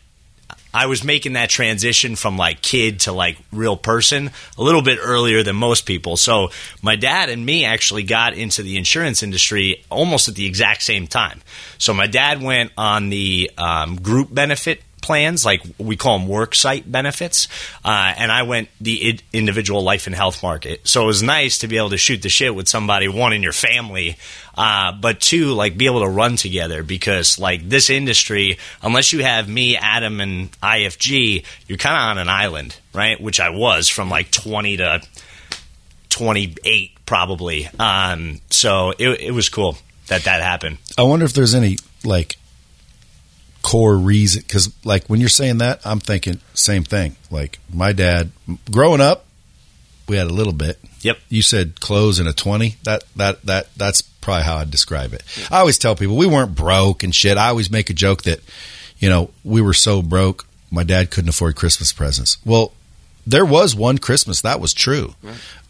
I 0.73 0.87
was 0.87 1.03
making 1.03 1.33
that 1.33 1.51
transition 1.51 2.15
from 2.15 2.37
like 2.37 2.63
kid 2.63 3.01
to 3.01 3.13
like 3.13 3.39
real 3.53 3.77
person 3.77 4.31
a 4.57 4.63
little 4.63 4.83
bit 4.83 4.99
earlier 5.03 5.43
than 5.43 5.57
most 5.57 5.83
people. 5.85 6.17
So 6.17 6.51
my 6.81 6.97
dad 6.97 7.29
and 7.29 7.45
me 7.45 7.65
actually 7.65 8.05
got 8.05 8.35
into 8.35 8.63
the 8.63 8.77
insurance 8.77 9.23
industry 9.23 9.85
almost 9.91 10.29
at 10.29 10.37
the 10.37 10.47
exact 10.47 10.83
same 10.83 11.07
time. 11.07 11.43
So 11.79 11.93
my 11.93 12.07
dad 12.07 12.41
went 12.41 12.73
on 12.79 13.11
the 13.11 13.51
um, 13.59 13.97
group 13.97 14.33
benefit 14.33 14.81
plans, 15.01 15.45
like 15.45 15.63
we 15.79 15.97
call 15.97 16.19
them 16.19 16.29
work 16.29 16.55
site 16.55 16.91
benefits, 16.91 17.49
uh, 17.85 18.15
and 18.17 18.31
I 18.31 18.43
went 18.43 18.69
the 18.81 19.09
id- 19.09 19.23
individual 19.33 19.83
life 19.83 20.07
and 20.07 20.15
health 20.15 20.43
market. 20.43 20.87
So 20.87 21.03
it 21.03 21.07
was 21.07 21.23
nice 21.23 21.59
to 21.59 21.69
be 21.69 21.77
able 21.77 21.91
to 21.91 21.99
shoot 21.99 22.23
the 22.23 22.29
shit 22.29 22.55
with 22.55 22.69
somebody, 22.69 23.09
one 23.09 23.33
in 23.33 23.43
your 23.43 23.53
family, 23.53 24.17
uh, 24.57 24.93
but 24.93 25.21
two, 25.21 25.53
like 25.53 25.77
be 25.77 25.87
able 25.87 26.01
to 26.01 26.09
run 26.09 26.37
together 26.37 26.83
because 26.83 27.39
like 27.39 27.69
this 27.69 27.91
industry, 27.91 28.59
unless 28.83 29.13
you 29.13 29.23
have 29.23 29.49
me, 29.49 29.77
Adam, 29.77 30.21
and 30.21 30.53
IFG, 30.61 31.45
you're 31.67 31.79
kind 31.79 31.97
of 31.97 32.03
on 32.03 32.19
an 32.19 32.29
island, 32.29 32.77
right? 32.93 33.21
Which 33.21 33.41
I 33.41 33.51
was 33.51 33.89
from 33.89 34.11
like 34.11 34.31
20 34.31 34.79
to 34.79 35.03
28 36.11 36.93
probably. 37.07 37.69
Um, 37.79 38.41
so 38.51 38.93
it, 38.99 39.09
it 39.21 39.31
was 39.33 39.49
cool 39.49 39.77
that 40.09 40.25
that 40.25 40.43
happened. 40.43 40.79
I 40.99 41.03
wonder 41.03 41.25
if 41.25 41.33
there's 41.33 41.55
any 41.55 41.79
like 42.05 42.37
core 43.71 43.97
reason 43.97 44.43
because 44.45 44.73
like 44.85 45.07
when 45.07 45.21
you're 45.21 45.29
saying 45.29 45.59
that, 45.59 45.81
I'm 45.85 46.01
thinking 46.01 46.41
same 46.55 46.83
thing. 46.83 47.15
Like 47.31 47.61
my 47.73 47.93
dad, 47.93 48.33
growing 48.71 49.01
up, 49.01 49.27
we 50.09 50.17
had 50.17 50.27
a 50.27 50.33
little 50.33 50.53
bit. 50.53 50.81
Yep. 51.03 51.19
You 51.29 51.41
said 51.41 51.81
clothes 51.81 52.19
and 52.19 52.29
a 52.29 52.33
twenty. 52.33 52.77
That 52.83 53.05
that 53.15 53.43
that 53.43 53.69
that's 53.77 54.03
probably 54.03 54.43
how 54.43 54.57
I'd 54.57 54.73
describe 54.73 55.13
it. 55.13 55.23
I 55.53 55.61
always 55.61 55.79
tell 55.79 55.95
people 55.95 56.17
we 56.17 56.27
weren't 56.27 56.57
broke 56.57 57.05
and 57.05 57.15
shit. 57.15 57.39
I 57.39 57.49
always 57.49 57.71
make 57.71 57.91
a 57.91 57.95
joke 57.95 58.25
that, 58.25 58.41
you 58.99 59.09
know, 59.09 59.31
we 59.45 59.61
were 59.61 59.73
so 59.73 60.03
broke, 60.03 60.47
my 60.71 60.83
dad 60.83 61.13
couldn't 61.13 61.31
afford 61.31 61.55
Christmas 61.55 61.93
presents. 61.93 62.39
Well, 62.45 62.73
there 63.25 63.45
was 63.45 63.77
one 63.77 63.99
Christmas 63.99 64.41
that 64.41 64.61
was 64.61 64.75
true, 64.75 65.15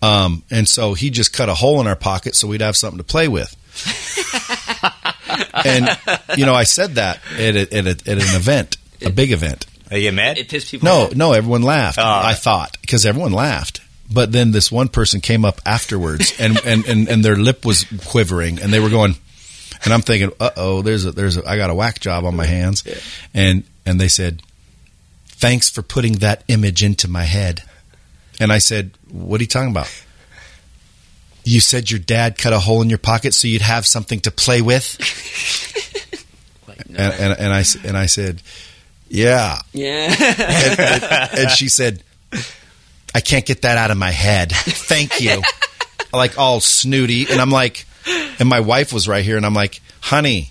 um, 0.00 0.42
and 0.50 0.66
so 0.66 0.94
he 0.94 1.10
just 1.10 1.32
cut 1.34 1.50
a 1.50 1.54
hole 1.54 1.80
in 1.80 1.86
our 1.86 1.96
pocket 1.96 2.34
so 2.34 2.48
we'd 2.48 2.62
have 2.62 2.76
something 2.76 2.98
to 2.98 3.04
play 3.04 3.28
with. 3.28 3.54
and 5.64 5.88
you 6.36 6.46
know, 6.46 6.54
I 6.54 6.64
said 6.64 6.96
that 6.96 7.20
at, 7.38 7.56
a, 7.56 7.60
at, 7.76 7.86
a, 7.86 7.90
at 7.90 8.08
an 8.08 8.36
event, 8.36 8.76
a 9.04 9.10
big 9.10 9.32
event. 9.32 9.66
Are 9.90 9.98
you 9.98 10.12
mad? 10.12 10.38
It 10.38 10.48
pissed 10.48 10.70
people 10.70 10.86
No, 10.86 11.02
off. 11.06 11.14
no, 11.16 11.32
everyone 11.32 11.62
laughed. 11.62 11.98
Oh, 11.98 12.02
I 12.04 12.34
thought 12.34 12.76
because 12.80 13.04
everyone 13.06 13.32
laughed. 13.32 13.80
But 14.12 14.32
then 14.32 14.50
this 14.50 14.72
one 14.72 14.88
person 14.88 15.20
came 15.20 15.44
up 15.44 15.60
afterwards, 15.64 16.32
and, 16.40 16.58
and, 16.66 16.84
and, 16.84 17.08
and 17.08 17.24
their 17.24 17.36
lip 17.36 17.64
was 17.64 17.86
quivering, 18.06 18.60
and 18.60 18.72
they 18.72 18.80
were 18.80 18.88
going, 18.90 19.14
and 19.84 19.94
I'm 19.94 20.02
thinking, 20.02 20.32
uh 20.40 20.50
oh, 20.56 20.82
there's 20.82 21.04
a 21.06 21.12
there's 21.12 21.36
a, 21.36 21.48
I 21.48 21.56
got 21.56 21.70
a 21.70 21.74
whack 21.76 22.00
job 22.00 22.24
on 22.24 22.34
my 22.34 22.44
hands, 22.46 22.82
and 23.34 23.62
and 23.86 24.00
they 24.00 24.08
said, 24.08 24.42
thanks 25.26 25.70
for 25.70 25.82
putting 25.82 26.14
that 26.14 26.42
image 26.48 26.82
into 26.82 27.06
my 27.08 27.22
head, 27.22 27.62
and 28.40 28.52
I 28.52 28.58
said, 28.58 28.90
what 29.10 29.40
are 29.40 29.44
you 29.44 29.48
talking 29.48 29.70
about? 29.70 29.88
You 31.44 31.60
said 31.60 31.90
your 31.90 32.00
dad 32.00 32.36
cut 32.38 32.52
a 32.52 32.58
hole 32.58 32.82
in 32.82 32.88
your 32.90 32.98
pocket 32.98 33.34
so 33.34 33.48
you'd 33.48 33.62
have 33.62 33.86
something 33.86 34.20
to 34.20 34.30
play 34.30 34.60
with, 34.62 34.98
Like, 36.68 36.88
no. 36.88 36.98
and 36.98 37.12
and, 37.14 37.38
and 37.40 37.52
I 37.52 37.60
s- 37.60 37.76
and 37.84 37.96
I 37.96 38.06
said, 38.06 38.42
yeah, 39.08 39.60
yeah. 39.72 40.14
and, 40.20 40.80
and- 40.80 41.38
and 41.40 41.50
she 41.50 41.68
said, 41.68 42.02
I 43.14 43.20
can't 43.20 43.44
get 43.46 43.62
that 43.62 43.76
out 43.78 43.90
of 43.90 43.96
my 43.96 44.10
head. 44.10 44.52
Thank 44.52 45.20
you. 45.20 45.42
like 46.12 46.38
all 46.38 46.60
snooty. 46.60 47.26
And 47.30 47.40
I'm 47.40 47.50
like, 47.50 47.86
and 48.38 48.48
my 48.48 48.60
wife 48.60 48.92
was 48.92 49.08
right 49.08 49.24
here, 49.24 49.36
and 49.36 49.44
I'm 49.46 49.54
like, 49.54 49.80
honey, 50.00 50.50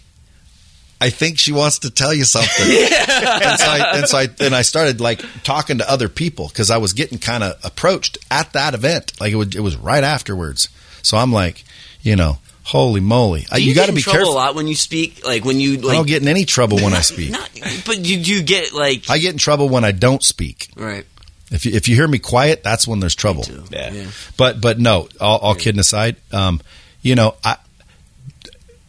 I 1.01 1.09
think 1.09 1.37
she 1.39 1.53
wants 1.53 1.79
to 1.79 1.89
tell 1.91 2.13
you 2.13 2.25
something. 2.25 2.65
and 2.67 3.59
so 3.59 3.65
I, 3.69 3.91
and 3.95 4.07
so 4.07 4.17
I, 4.17 4.27
and 4.41 4.53
I 4.55 4.63
started 4.63 4.99
like 4.99 5.21
talking 5.43 5.77
to 5.77 5.89
other 5.89 6.09
people 6.09 6.47
because 6.49 6.69
I 6.69 6.77
was 6.77 6.91
getting 6.93 7.17
kind 7.19 7.43
of 7.43 7.57
approached 7.63 8.17
at 8.29 8.51
that 8.53 8.73
event. 8.73 9.13
Like 9.21 9.31
it 9.31 9.35
was, 9.37 9.55
it 9.55 9.61
was 9.61 9.77
right 9.77 10.03
afterwards. 10.03 10.67
So 11.01 11.17
I'm 11.17 11.31
like, 11.31 11.63
you 12.01 12.15
know, 12.15 12.37
holy 12.63 13.01
moly. 13.01 13.41
Do 13.51 13.61
you 13.61 13.69
you, 13.69 13.75
got 13.75 13.87
to 13.87 13.93
be 13.93 14.01
trouble 14.01 14.17
careful. 14.17 14.33
a 14.33 14.35
lot 14.35 14.55
when 14.55 14.67
you 14.67 14.75
speak. 14.75 15.25
Like 15.25 15.43
when 15.45 15.59
you 15.59 15.77
I 15.89 15.93
don't 15.95 16.07
get 16.07 16.21
in 16.21 16.27
any 16.27 16.45
trouble 16.45 16.77
when 16.77 16.93
I 16.93 17.01
speak. 17.01 17.31
Not, 17.31 17.49
but 17.85 17.99
you 17.99 18.23
do 18.23 18.43
get 18.43 18.73
like. 18.73 19.09
I 19.09 19.17
get 19.17 19.33
in 19.33 19.37
trouble 19.39 19.69
when 19.69 19.83
I 19.83 19.91
don't 19.91 20.23
speak. 20.23 20.69
right. 20.75 21.05
If 21.51 21.65
you, 21.65 21.71
if 21.71 21.87
you 21.87 21.95
hear 21.95 22.07
me 22.07 22.19
quiet, 22.19 22.63
that's 22.63 22.87
when 22.87 22.99
there's 22.99 23.15
trouble. 23.15 23.41
Too. 23.41 23.63
Yeah. 23.71 24.05
But 24.37 24.61
but 24.61 24.79
no, 24.79 25.09
all, 25.19 25.39
all 25.39 25.55
kidding 25.55 25.79
aside, 25.79 26.17
um, 26.31 26.61
you 27.01 27.15
know, 27.15 27.35
I 27.43 27.57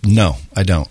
no, 0.05 0.37
I 0.55 0.63
don't. 0.63 0.89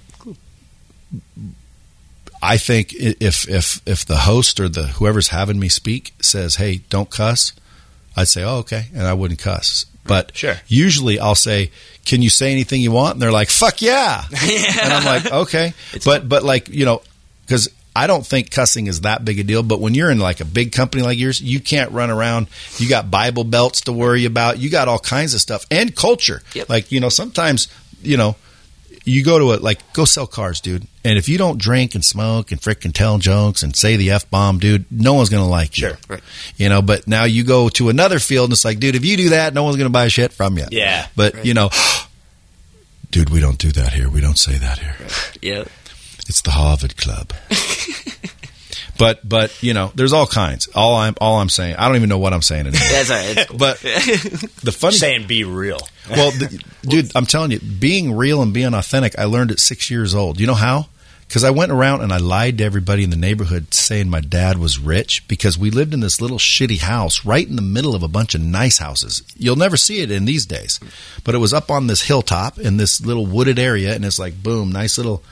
I 2.41 2.57
think 2.57 2.93
if 2.93 3.47
if 3.47 3.82
if 3.86 4.05
the 4.05 4.17
host 4.17 4.59
or 4.59 4.70
the 4.70 4.88
whoever's 4.88 5.28
having 5.28 5.59
me 5.59 5.70
speak 5.70 6.13
says, 6.22 6.55
"Hey, 6.55 6.78
don't 6.89 7.09
cuss," 7.09 7.53
I'd 8.15 8.30
say, 8.30 8.43
"Oh, 8.43 8.57
okay," 8.59 8.86
and 8.93 9.03
I 9.05 9.13
wouldn't 9.13 9.39
cuss. 9.39 9.86
But 10.10 10.32
Sure. 10.36 10.60
usually 10.68 11.20
I'll 11.20 11.36
say, 11.36 11.72
"Can 12.05 12.22
you 12.22 12.30
say 12.30 12.51
anything 12.51 12.82
you 12.82 12.91
want?" 12.91 13.14
And 13.14 13.22
they're 13.22 13.32
like, 13.32 13.49
"Fuck 13.49 13.82
yeah!" 13.82 14.26
and 14.82 14.93
I'm 14.93 15.05
like, 15.05 15.32
"Okay," 15.32 15.74
but 16.03 16.28
but 16.28 16.43
like 16.43 16.68
you 16.68 16.84
know, 16.84 17.01
because 17.45 17.70
I 17.95 18.07
don't 18.07 18.26
think 18.26 18.51
cussing 18.51 18.88
is 18.88 19.01
that 19.01 19.24
big 19.26 19.39
a 19.39 19.43
deal. 19.43 19.64
But 19.64 19.80
when 19.82 19.93
you're 19.93 20.10
in 20.12 20.20
like 20.20 20.39
a 20.41 20.45
big 20.45 20.72
company 20.72 21.03
like 21.03 21.18
yours, 21.18 21.41
you 21.41 21.60
can't 21.60 21.91
run 21.91 22.10
around. 22.10 22.47
You 22.78 22.88
got 22.89 23.10
Bible 23.12 23.43
belts 23.43 23.82
to 23.82 23.93
worry 23.93 24.26
about. 24.26 24.57
You 24.60 24.70
got 24.70 24.88
all 24.88 24.99
kinds 24.99 25.34
of 25.34 25.41
stuff 25.41 25.66
and 25.72 25.95
culture. 25.95 26.41
Yep. 26.53 26.70
Like 26.70 26.91
you 26.91 26.99
know, 26.99 27.10
sometimes 27.10 27.68
you 28.01 28.18
know, 28.18 28.36
you 29.10 29.24
go 29.24 29.39
to 29.39 29.53
a 29.53 29.55
like 29.57 29.93
go 29.93 30.05
sell 30.05 30.28
cars, 30.28 30.62
dude. 30.62 30.86
And 31.03 31.18
if 31.18 31.28
you 31.30 31.38
don't 31.38 31.57
drink 31.57 31.95
and 31.95 32.03
smoke 32.05 32.51
and 32.51 32.62
frickin' 32.62 32.93
tell 32.93 33.18
jokes 33.18 33.64
and 33.64 33.76
say 33.76 33.95
the 33.95 34.12
f 34.12 34.30
bomb, 34.30 34.60
dude, 34.60 34.86
no 34.91 35.14
one's 35.16 35.30
gonna 35.30 35.47
like 35.47 35.78
you. 35.78 35.89
Sure. 35.89 35.97
Right. 36.07 36.22
You 36.57 36.70
know, 36.70 36.82
but 36.82 37.07
now 37.07 37.24
you 37.24 37.43
go 37.43 37.70
to 37.70 37.89
another 37.89 38.20
field 38.20 38.45
and 38.45 38.53
it's 38.53 38.66
like, 38.66 38.80
dude, 38.80 38.95
if 38.95 39.03
you 39.05 39.18
do 39.18 39.30
that, 39.30 39.53
no 39.53 39.64
one's 39.64 39.78
gonna 39.78 39.89
buy 39.89 40.07
shit 40.07 40.32
from 40.34 40.57
you. 40.57 40.66
Yeah. 40.72 41.07
But 41.16 41.36
Right. 41.36 41.45
you 41.45 41.53
know, 41.53 41.70
dude, 43.12 43.30
we 43.30 43.39
don't 43.39 43.57
do 43.57 43.72
that 43.72 43.93
here. 43.93 44.10
We 44.10 44.22
don't 44.22 44.38
say 44.38 44.57
that 44.57 44.80
here. 44.80 44.95
Yeah. 45.41 45.64
It's 46.28 46.41
the 46.41 46.51
Harvard 46.51 46.95
Club. 46.97 47.34
but 48.99 49.27
but 49.27 49.63
you 49.63 49.73
know, 49.73 49.91
there's 49.95 50.13
all 50.13 50.27
kinds. 50.27 50.67
All 50.75 50.95
I'm 50.95 51.15
all 51.19 51.39
I'm 51.39 51.49
saying, 51.49 51.77
I 51.77 51.87
don't 51.87 51.95
even 51.95 52.09
know 52.09 52.19
what 52.19 52.33
I'm 52.33 52.43
saying 52.43 52.67
anymore. 52.67 52.87
That's 52.91 53.09
all 53.09 53.17
right. 53.17 53.37
It's 53.37 53.45
cool. 53.45 53.57
But 53.57 53.79
the 54.63 54.71
funny 54.71 54.97
Saying 54.97 55.25
be 55.25 55.45
real. 55.45 55.79
well, 56.11 56.31
the, 56.31 56.61
dude, 56.83 57.15
I'm 57.15 57.25
telling 57.25 57.51
you, 57.51 57.59
being 57.59 58.15
real 58.15 58.41
and 58.43 58.53
being 58.53 58.73
authentic, 58.73 59.17
I 59.17 59.23
learned 59.23 59.51
at 59.51 59.59
six 59.59 59.89
years 59.89 60.13
old. 60.13 60.39
You 60.39 60.47
know 60.47 60.53
how? 60.53 60.89
Because 61.29 61.43
I 61.43 61.51
went 61.51 61.71
around 61.71 62.01
and 62.01 62.11
I 62.11 62.17
lied 62.17 62.57
to 62.57 62.63
everybody 62.63 63.03
in 63.03 63.11
the 63.11 63.15
neighborhood 63.15 63.73
saying 63.73 64.09
my 64.09 64.19
dad 64.19 64.57
was 64.57 64.79
rich 64.79 65.27
because 65.27 65.59
we 65.59 65.69
lived 65.69 65.93
in 65.93 65.99
this 65.99 66.19
little 66.19 66.39
shitty 66.39 66.79
house 66.81 67.23
right 67.23 67.47
in 67.47 67.55
the 67.55 67.61
middle 67.61 67.93
of 67.93 68.01
a 68.01 68.07
bunch 68.07 68.33
of 68.33 68.41
nice 68.41 68.79
houses. 68.79 69.21
You'll 69.37 69.55
never 69.55 69.77
see 69.77 70.01
it 70.01 70.09
in 70.09 70.25
these 70.25 70.47
days. 70.47 70.79
But 71.23 71.35
it 71.35 71.37
was 71.37 71.53
up 71.53 71.69
on 71.69 71.85
this 71.85 72.01
hilltop 72.01 72.57
in 72.57 72.77
this 72.77 72.99
little 72.99 73.27
wooded 73.27 73.59
area, 73.59 73.93
and 73.93 74.03
it's 74.03 74.19
like, 74.19 74.41
boom, 74.41 74.71
nice 74.71 74.97
little. 74.97 75.23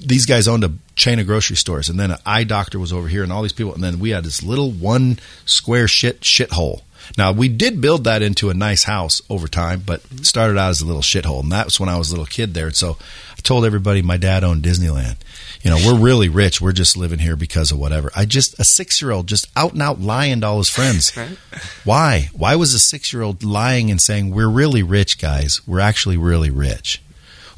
These 0.00 0.26
guys 0.26 0.48
owned 0.48 0.64
a 0.64 0.72
chain 0.96 1.18
of 1.18 1.26
grocery 1.26 1.56
stores, 1.56 1.88
and 1.88 1.98
then 1.98 2.10
an 2.10 2.18
eye 2.26 2.44
doctor 2.44 2.78
was 2.78 2.92
over 2.92 3.08
here, 3.08 3.22
and 3.22 3.32
all 3.32 3.42
these 3.42 3.52
people, 3.52 3.74
and 3.74 3.82
then 3.82 3.98
we 3.98 4.10
had 4.10 4.24
this 4.24 4.42
little 4.42 4.70
one 4.70 5.18
square 5.44 5.88
shit 5.88 6.20
shithole. 6.20 6.82
Now 7.18 7.32
we 7.32 7.48
did 7.48 7.80
build 7.80 8.04
that 8.04 8.22
into 8.22 8.50
a 8.50 8.54
nice 8.54 8.84
house 8.84 9.22
over 9.28 9.48
time, 9.48 9.82
but 9.84 10.02
mm-hmm. 10.02 10.22
started 10.22 10.58
out 10.58 10.70
as 10.70 10.80
a 10.80 10.86
little 10.86 11.02
shithole, 11.02 11.42
and 11.42 11.52
that 11.52 11.66
was 11.66 11.80
when 11.80 11.88
I 11.88 11.98
was 11.98 12.10
a 12.10 12.12
little 12.12 12.26
kid 12.26 12.54
there. 12.54 12.66
And 12.66 12.76
so 12.76 12.96
I 13.36 13.40
told 13.40 13.64
everybody 13.64 14.02
my 14.02 14.16
dad 14.16 14.44
owned 14.44 14.62
Disneyland. 14.62 15.16
You 15.62 15.70
know, 15.70 15.76
we're 15.84 15.98
really 15.98 16.28
rich. 16.28 16.60
We're 16.60 16.72
just 16.72 16.96
living 16.96 17.18
here 17.18 17.36
because 17.36 17.70
of 17.70 17.78
whatever. 17.78 18.10
I 18.16 18.24
just 18.24 18.58
a 18.58 18.64
six 18.64 19.02
year 19.02 19.10
old 19.10 19.26
just 19.26 19.46
out 19.56 19.72
and 19.72 19.82
out 19.82 20.00
lying 20.00 20.40
to 20.40 20.46
all 20.46 20.58
his 20.58 20.68
friends. 20.68 21.12
Right. 21.20 21.36
Why? 21.84 22.30
Why 22.32 22.56
was 22.56 22.72
a 22.72 22.78
six 22.78 23.12
year 23.12 23.22
old 23.22 23.42
lying 23.42 23.90
and 23.90 24.00
saying 24.00 24.30
we're 24.30 24.48
really 24.48 24.82
rich, 24.82 25.18
guys? 25.18 25.60
We're 25.66 25.80
actually 25.80 26.16
really 26.16 26.48
rich. 26.48 27.02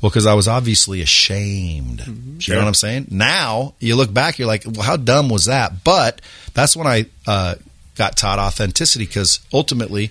Well, 0.03 0.11
because 0.11 0.27
I 0.27 0.35
was 0.35 0.49
obviously 0.49 1.01
ashamed. 1.01 2.01
You 2.07 2.41
Sure. 2.41 2.57
know 2.57 2.63
what 2.63 2.69
I'm 2.69 2.75
saying? 2.75 3.07
Now 3.11 3.75
you 3.79 3.95
look 3.97 4.13
back, 4.13 4.39
you're 4.39 4.49
like, 4.49 4.65
well, 4.67 4.83
how 4.83 4.97
dumb 4.97 5.29
was 5.29 5.45
that? 5.47 5.85
But 5.85 6.21
that's 6.55 6.77
when 6.77 6.87
I 6.89 7.07
uh, 7.27 7.55
got 7.95 8.17
taught 8.17 8.39
authenticity 8.41 9.07
because 9.07 9.39
ultimately 9.53 10.11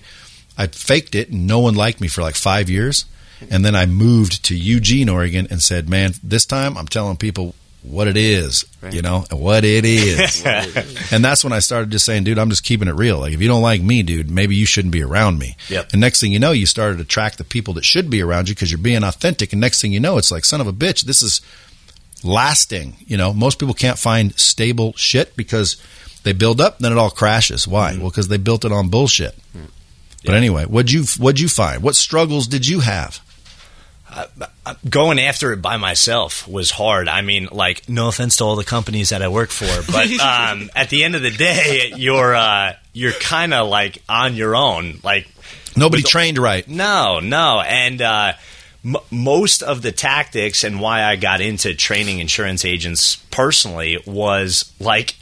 I 0.56 0.66
faked 0.68 1.14
it 1.14 1.28
and 1.28 1.46
no 1.46 1.58
one 1.60 1.74
liked 1.74 2.00
me 2.00 2.08
for 2.08 2.22
like 2.22 2.34
five 2.36 2.70
years. 2.70 3.04
And 3.50 3.64
then 3.64 3.74
I 3.74 3.86
moved 3.86 4.44
to 4.46 4.56
Eugene, 4.56 5.08
Oregon 5.08 5.46
and 5.50 5.60
said, 5.60 5.88
man, 5.88 6.14
this 6.22 6.46
time 6.46 6.78
I'm 6.78 6.86
telling 6.86 7.16
people 7.16 7.54
what 7.82 8.06
it 8.08 8.16
is, 8.16 8.64
Right. 8.80 8.94
you 8.94 9.02
know, 9.02 9.24
and 9.30 9.40
what 9.46 9.64
it 9.64 9.84
is. 9.84 10.44
and 11.12 11.24
that's 11.24 11.42
when 11.44 11.52
I 11.52 11.58
started 11.58 11.90
just 11.90 12.04
saying, 12.06 12.24
dude, 12.24 12.38
I'm 12.38 12.50
just 12.50 12.62
keeping 12.64 12.88
it 12.88 12.94
real. 12.94 13.18
Like, 13.18 13.32
if 13.32 13.42
you 13.42 13.48
don't 13.48 13.62
like 13.62 13.82
me, 13.82 14.02
dude, 14.02 14.30
maybe 14.30 14.54
you 14.54 14.66
shouldn't 14.66 14.92
be 14.92 15.02
around 15.02 15.38
me. 15.38 15.56
Yep. 15.68 15.90
And 15.92 16.00
next 16.00 16.20
thing 16.20 16.32
you 16.32 16.38
know, 16.38 16.52
you 16.52 16.66
started 16.66 16.96
to 16.96 17.02
attract 17.02 17.38
the 17.38 17.44
people 17.44 17.74
that 17.74 17.84
should 17.84 18.08
be 18.08 18.22
around 18.22 18.48
you 18.48 18.54
because 18.54 18.70
you're 18.70 18.78
being 18.78 19.02
authentic. 19.02 19.52
And 19.52 19.60
next 19.60 19.80
thing 19.80 19.92
you 19.92 20.00
know, 20.00 20.16
it's 20.16 20.30
like, 20.30 20.44
son 20.44 20.60
of 20.60 20.66
a 20.66 20.72
bitch, 20.72 21.02
this 21.02 21.22
is 21.22 21.40
lasting. 22.24 22.96
You 23.06 23.16
know, 23.16 23.32
most 23.32 23.58
people 23.58 23.74
can't 23.74 23.98
find 23.98 24.38
stable 24.38 24.92
shit 24.96 25.36
because 25.36 25.76
they 26.22 26.32
build 26.32 26.60
up, 26.60 26.78
then 26.78 26.92
it 26.92 26.98
all 26.98 27.10
crashes. 27.10 27.66
Why? 27.66 27.94
Mm. 27.94 28.00
Well, 28.00 28.10
because 28.10 28.28
they 28.28 28.36
built 28.38 28.64
it 28.64 28.72
on 28.72 28.88
bullshit. 28.88 29.36
Mm. 29.56 29.66
But 30.24 30.34
anyway, 30.36 30.66
what'd 30.66 30.92
you 30.92 31.02
what'd 31.18 31.40
you 31.40 31.48
find? 31.48 31.82
What 31.82 31.96
struggles 31.96 32.46
did 32.46 32.68
you 32.68 32.78
have? 32.80 33.18
Going 34.88 35.18
after 35.18 35.52
it 35.52 35.62
by 35.62 35.76
myself 35.76 36.46
was 36.46 36.70
hard. 36.70 37.08
I 37.08 37.22
mean, 37.22 37.48
like, 37.50 37.88
no 37.88 38.08
offense 38.08 38.36
to 38.36 38.44
all 38.44 38.56
the 38.56 38.64
companies 38.64 39.10
that 39.10 39.22
I 39.22 39.28
work 39.28 39.50
for, 39.50 39.92
but 39.92 40.10
um, 40.20 40.70
at 40.74 40.90
the 40.90 41.04
end 41.04 41.14
of 41.14 41.22
the 41.22 41.30
day, 41.30 41.92
you're 41.96 42.34
uh, 42.34 42.74
you're 42.92 43.12
kind 43.12 43.54
of 43.54 43.68
like 43.68 44.02
on 44.08 44.34
your 44.34 44.54
own. 44.56 45.00
Like, 45.02 45.28
Nobody 45.76 46.02
trained 46.02 46.38
right. 46.38 46.66
no, 46.68 47.20
no, 47.20 47.60
and 47.60 48.02
uh, 48.02 48.32
m- 48.84 48.96
most 49.10 49.62
of 49.62 49.82
the 49.82 49.92
tactics 49.92 50.64
and 50.64 50.80
why 50.80 51.02
I 51.04 51.16
got 51.16 51.40
into 51.40 51.74
training 51.74 52.18
insurance 52.18 52.64
agents 52.64 53.16
personally 53.30 53.98
was 54.06 54.70
like. 54.78 55.14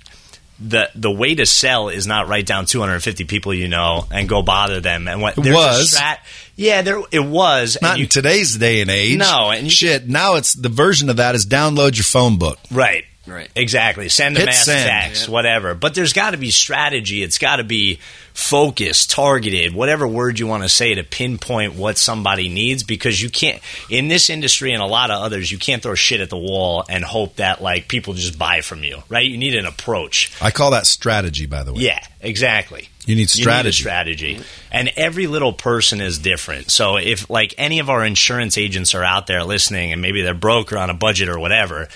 The, 0.63 0.91
the 0.95 1.11
way 1.11 1.35
to 1.35 1.47
sell 1.47 1.89
is 1.89 2.07
not 2.07 2.29
write 2.29 2.45
down 2.45 2.67
250 2.67 3.25
people 3.25 3.55
you 3.55 3.67
know 3.69 4.07
and 4.11 4.29
go 4.29 4.43
bother 4.43 4.81
them 4.81 5.09
and 5.09 5.23
what 5.23 5.35
there's 5.37 5.55
was. 5.57 5.95
strat- 5.95 6.19
yeah 6.55 6.83
there 6.83 7.01
it 7.11 7.25
was 7.25 7.77
and 7.77 7.83
Not 7.83 7.97
you- 7.99 8.05
in 8.05 8.09
today's 8.11 8.57
day 8.57 8.83
and 8.83 8.91
age. 8.91 9.17
No, 9.19 9.51
and 9.51 9.65
you- 9.65 9.71
shit. 9.71 10.07
Now 10.09 10.35
it's 10.35 10.53
the 10.53 10.69
version 10.69 11.09
of 11.09 11.17
that 11.17 11.35
is 11.35 11.47
download 11.47 11.97
your 11.97 12.05
phone 12.05 12.37
book. 12.39 12.59
Right. 12.71 13.05
Right. 13.27 13.51
Exactly. 13.55 14.09
Send 14.09 14.37
a 14.37 14.41
Hit 14.41 14.47
mass 14.47 14.65
send. 14.65 14.89
text, 14.89 15.29
whatever. 15.29 15.75
But 15.75 15.95
there's 15.95 16.15
got 16.15 16.31
to 16.31 16.39
be 16.39 16.51
strategy. 16.51 17.23
It's 17.23 17.37
got 17.39 17.57
to 17.57 17.65
be 17.65 18.01
focused, 18.33 19.11
targeted, 19.11 19.75
whatever 19.75 20.09
word 20.09 20.39
you 20.39 20.47
want 20.47 20.63
to 20.63 20.69
say 20.69 20.95
to 20.95 21.05
pinpoint 21.05 21.75
what 21.75 21.99
somebody 21.99 22.49
needs 22.49 22.83
because 22.83 23.21
you 23.21 23.29
can't, 23.29 23.61
in 23.91 24.09
this 24.09 24.31
industry 24.31 24.73
and 24.73 24.83
a 24.83 24.87
lot 24.87 25.11
of 25.11 25.23
others, 25.23 25.53
you 25.53 25.59
can't 25.59 25.83
throw 25.83 25.95
shit 25.95 26.21
at 26.21 26.31
the 26.31 26.37
wall 26.39 26.85
and 26.89 27.05
hope 27.05 27.37
that 27.37 27.61
like 27.63 27.89
people 27.89 28.15
just 28.15 28.39
buy 28.39 28.63
from 28.63 28.83
you, 28.83 29.03
right? 29.11 29.27
You 29.27 29.37
need 29.37 29.55
an 29.55 29.67
approach. 29.67 30.33
I 30.41 30.51
call 30.51 30.71
that 30.71 30.87
strategy, 30.87 31.45
by 31.47 31.63
the 31.63 31.75
way. 31.75 31.83
Yeah, 31.83 32.03
exactly. 32.21 32.89
You 33.05 33.17
need 33.17 33.35
You 33.35 33.45
need 33.47 33.67
a 33.67 33.73
strategy. 33.73 33.83
strategy. 33.83 34.41
And 34.73 34.91
every 34.97 35.27
little 35.27 35.53
person 35.53 36.01
is 36.01 36.19
different. 36.19 36.71
So 36.71 36.97
if 36.97 37.29
like 37.29 37.55
any 37.59 37.81
of 37.81 37.91
our 37.91 38.05
insurance 38.05 38.57
agents 38.57 38.95
are 38.95 39.05
out 39.05 39.27
there 39.27 39.45
listening 39.45 39.93
and 39.93 40.01
maybe 40.01 40.23
they're 40.23 40.33
broke 40.35 40.73
or 40.73 40.79
on 40.79 40.89
a 40.91 40.95
budget 40.95 41.29
or 41.29 41.39
whatever, 41.39 41.89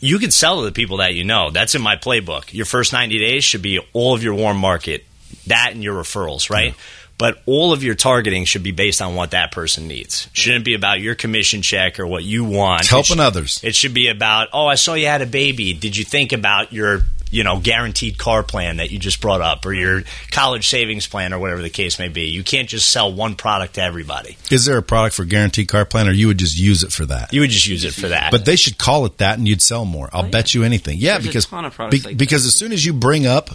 you 0.00 0.18
can 0.18 0.30
sell 0.30 0.60
to 0.60 0.64
the 0.66 0.72
people 0.72 0.98
that 0.98 1.14
you 1.14 1.24
know. 1.24 1.50
That's 1.50 1.74
in 1.74 1.82
my 1.82 1.96
playbook. 1.96 2.52
Your 2.52 2.66
first 2.66 2.92
90 2.92 3.18
days 3.18 3.44
should 3.44 3.62
be 3.62 3.78
all 3.92 4.14
of 4.14 4.22
your 4.22 4.34
warm 4.34 4.56
market, 4.58 5.04
that 5.46 5.70
and 5.72 5.82
your 5.82 5.94
referrals, 6.02 6.50
right? 6.50 6.74
But 7.16 7.42
all 7.46 7.72
of 7.72 7.82
your 7.82 7.96
targeting 7.96 8.44
should 8.44 8.62
be 8.62 8.70
based 8.70 9.02
on 9.02 9.16
what 9.16 9.32
that 9.32 9.50
person 9.50 9.88
needs. 9.88 10.28
Shouldn't 10.32 10.64
be 10.64 10.74
about 10.74 11.00
your 11.00 11.16
commission 11.16 11.62
check 11.62 11.98
or 11.98 12.06
what 12.06 12.22
you 12.22 12.44
want. 12.44 12.82
It's 12.82 12.90
helping 12.90 13.04
It 13.04 13.06
should- 13.16 13.20
others. 13.20 13.60
it 13.64 13.74
should 13.74 13.92
be 13.94 14.06
about, 14.08 14.48
oh, 14.52 14.66
I 14.66 14.76
saw 14.76 14.94
you 14.94 15.06
had 15.06 15.20
a 15.22 15.26
baby. 15.26 15.72
Did 15.72 15.96
you 15.96 16.04
think 16.04 16.32
about 16.32 16.72
your, 16.72 17.02
you 17.30 17.44
know, 17.44 17.58
guaranteed 17.60 18.18
car 18.18 18.42
plan 18.42 18.78
that 18.78 18.90
you 18.90 18.98
just 18.98 19.20
brought 19.20 19.40
up 19.40 19.64
or 19.66 19.72
your 19.72 20.02
college 20.30 20.68
savings 20.68 21.06
plan 21.06 21.32
or 21.32 21.38
whatever 21.38 21.62
the 21.62 21.70
case 21.70 21.98
may 21.98 22.08
be? 22.08 22.22
You 22.28 22.42
can't 22.42 22.68
just 22.68 22.90
sell 22.90 23.12
one 23.12 23.34
product 23.36 23.74
to 23.74 23.82
everybody. 23.82 24.36
Is 24.50 24.64
there 24.64 24.78
a 24.78 24.82
product 24.82 25.14
for 25.16 25.24
guaranteed 25.24 25.68
car 25.68 25.84
plan, 25.84 26.08
or 26.08 26.12
you 26.12 26.26
would 26.28 26.38
just 26.38 26.58
use 26.58 26.82
it 26.82 26.92
for 26.92 27.06
that? 27.06 27.32
You 27.32 27.40
would 27.42 27.50
just 27.50 27.66
use 27.66 27.84
it 27.84 27.94
for 27.94 28.08
that. 28.08 28.30
But 28.30 28.44
they 28.44 28.56
should 28.56 28.78
call 28.78 29.04
it 29.06 29.18
that, 29.18 29.38
and 29.38 29.46
you'd 29.48 29.62
sell 29.62 29.84
more. 29.84 30.08
I'll 30.12 30.22
Oh, 30.22 30.24
yeah. 30.24 30.30
bet 30.30 30.54
you 30.54 30.64
anything. 30.64 30.98
Yeah, 30.98 31.14
There's 31.14 31.24
a 31.24 31.28
because 31.28 31.46
ton 31.46 31.64
of 31.64 31.74
products 31.74 32.04
like 32.04 32.14
that. 32.14 32.18
because 32.18 32.46
as 32.46 32.54
soon 32.54 32.72
as 32.72 32.84
you 32.84 32.92
bring 32.92 33.26
up, 33.26 33.50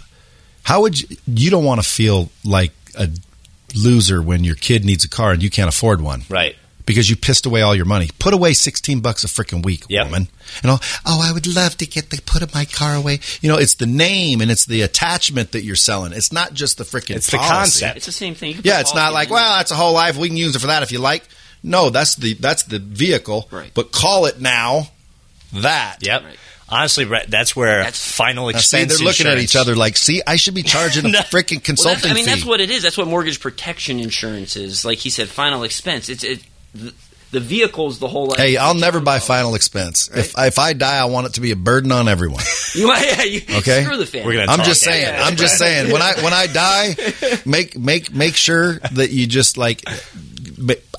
how 0.62 0.82
would 0.82 1.00
you? 1.00 1.16
You 1.26 1.50
don't 1.50 1.64
want 1.64 1.82
to 1.82 1.88
feel 1.88 2.30
like 2.44 2.72
a 2.98 3.08
loser 3.74 4.22
when 4.22 4.44
your 4.44 4.54
kid 4.54 4.84
needs 4.84 5.04
a 5.04 5.08
car 5.08 5.32
and 5.32 5.42
you 5.42 5.50
can't 5.50 5.68
afford 5.68 6.00
one. 6.00 6.22
right. 6.28 6.56
Because 6.86 7.08
you 7.08 7.16
pissed 7.16 7.46
away 7.46 7.62
all 7.62 7.74
your 7.74 7.84
money. 7.86 8.10
Put 8.18 8.34
away 8.34 8.52
sixteen 8.52 9.00
bucks 9.00 9.24
a 9.24 9.26
freaking 9.26 9.64
week, 9.64 9.84
Yep. 9.88 10.04
woman. 10.06 10.28
And 10.62 10.70
all, 10.70 10.80
oh, 11.06 11.20
I 11.22 11.32
would 11.32 11.46
love 11.46 11.76
to 11.78 11.86
get 11.86 12.10
the 12.10 12.20
put 12.26 12.54
my 12.54 12.64
car 12.64 12.94
away. 12.94 13.20
You 13.40 13.48
know, 13.50 13.56
it's 13.56 13.74
the 13.74 13.86
name 13.86 14.40
and 14.40 14.50
it's 14.50 14.66
the 14.66 14.82
attachment 14.82 15.52
that 15.52 15.62
you're 15.64 15.76
selling. 15.76 16.12
It's 16.12 16.32
not 16.32 16.52
just 16.54 16.78
the 16.78 16.84
freaking. 16.84 17.16
It's 17.16 17.30
the 17.30 17.38
concept. 17.38 17.96
It's 17.96 18.06
the 18.06 18.12
same 18.12 18.34
thing. 18.34 18.60
Yeah, 18.62 18.80
it's 18.80 18.94
not 18.94 19.12
like 19.12 19.30
well, 19.30 19.56
that's 19.56 19.70
a 19.70 19.74
whole 19.76 19.92
life. 19.94 20.16
We 20.16 20.28
can 20.28 20.36
use 20.36 20.54
it 20.54 20.58
for 20.60 20.66
that 20.68 20.82
if 20.82 20.92
you 20.92 20.98
like. 20.98 21.24
No, 21.62 21.88
that's 21.90 22.14
the 22.16 22.34
that's 22.34 22.64
the 22.64 22.78
vehicle. 22.78 23.48
Right. 23.50 23.70
But 23.72 23.90
call 23.90 24.26
it 24.26 24.40
now 24.40 24.88
that. 25.54 25.98
Yep. 26.02 26.24
Right. 26.24 26.36
Honestly, 26.68 27.04
that's 27.28 27.54
where 27.54 27.78
That's- 27.78 27.98
final 28.10 28.46
Now, 28.46 28.52
see, 28.58 28.78
expense 28.78 28.98
they're 28.98 29.06
looking 29.06 29.26
at 29.26 29.38
each 29.38 29.54
other 29.54 29.76
like, 29.76 29.96
see, 29.98 30.22
I 30.26 30.36
should 30.36 30.54
be 30.54 30.62
charging 30.62 31.04
a 31.04 31.08
No. 31.10 31.18
freaking 31.20 31.56
Well, 31.56 31.60
consulting 31.60 32.00
that's, 32.00 32.10
I 32.10 32.14
mean, 32.14 32.24
fee. 32.24 32.30
that's 32.30 32.44
what 32.44 32.60
it 32.60 32.70
is. 32.70 32.82
That's 32.82 32.96
what 32.96 33.06
mortgage 33.06 33.38
protection 33.38 34.00
insurance 34.00 34.56
is. 34.56 34.82
Like 34.84 34.98
he 34.98 35.10
said, 35.10 35.28
final 35.28 35.62
expense. 35.62 36.08
It's 36.08 36.24
it, 36.24 36.42
the, 36.74 36.94
the 37.34 37.40
vehicle 37.40 37.90
the 37.90 38.08
whole. 38.08 38.28
Like, 38.28 38.38
Hey, 38.38 38.56
I'll 38.56 38.74
never 38.74 39.00
buy 39.00 39.18
final 39.18 39.54
expense. 39.54 40.08
If 40.14 40.38
if 40.38 40.58
I 40.58 40.72
die, 40.72 40.98
I 40.98 41.04
want 41.06 41.26
it 41.26 41.34
to 41.34 41.40
be 41.40 41.50
a 41.50 41.56
burden 41.56 41.92
on 41.92 42.08
everyone. 42.08 42.42
You 42.74 42.88
might, 42.88 43.06
yeah, 43.06 43.22
you, 43.22 43.40
Okay. 43.58 43.84
Screw 43.84 43.96
the 43.96 44.04
family. 44.04 44.34
We're 44.34 44.40
I'm 44.40 44.56
talk 44.56 44.66
just 44.66 44.84
that. 44.84 44.90
saying. 44.90 45.14
Yeah, 45.14 45.24
I'm 45.24 45.36
just 45.36 45.58
saying. 45.58 45.92
When 45.92 46.02
I 46.02 46.14
when 46.24 46.32
I 46.32 46.48
die, 46.48 46.96
make 47.46 47.78
make 47.78 48.12
make 48.12 48.34
sure 48.34 48.80
that 48.94 49.12
you 49.12 49.28
just 49.28 49.56
like. 49.56 49.84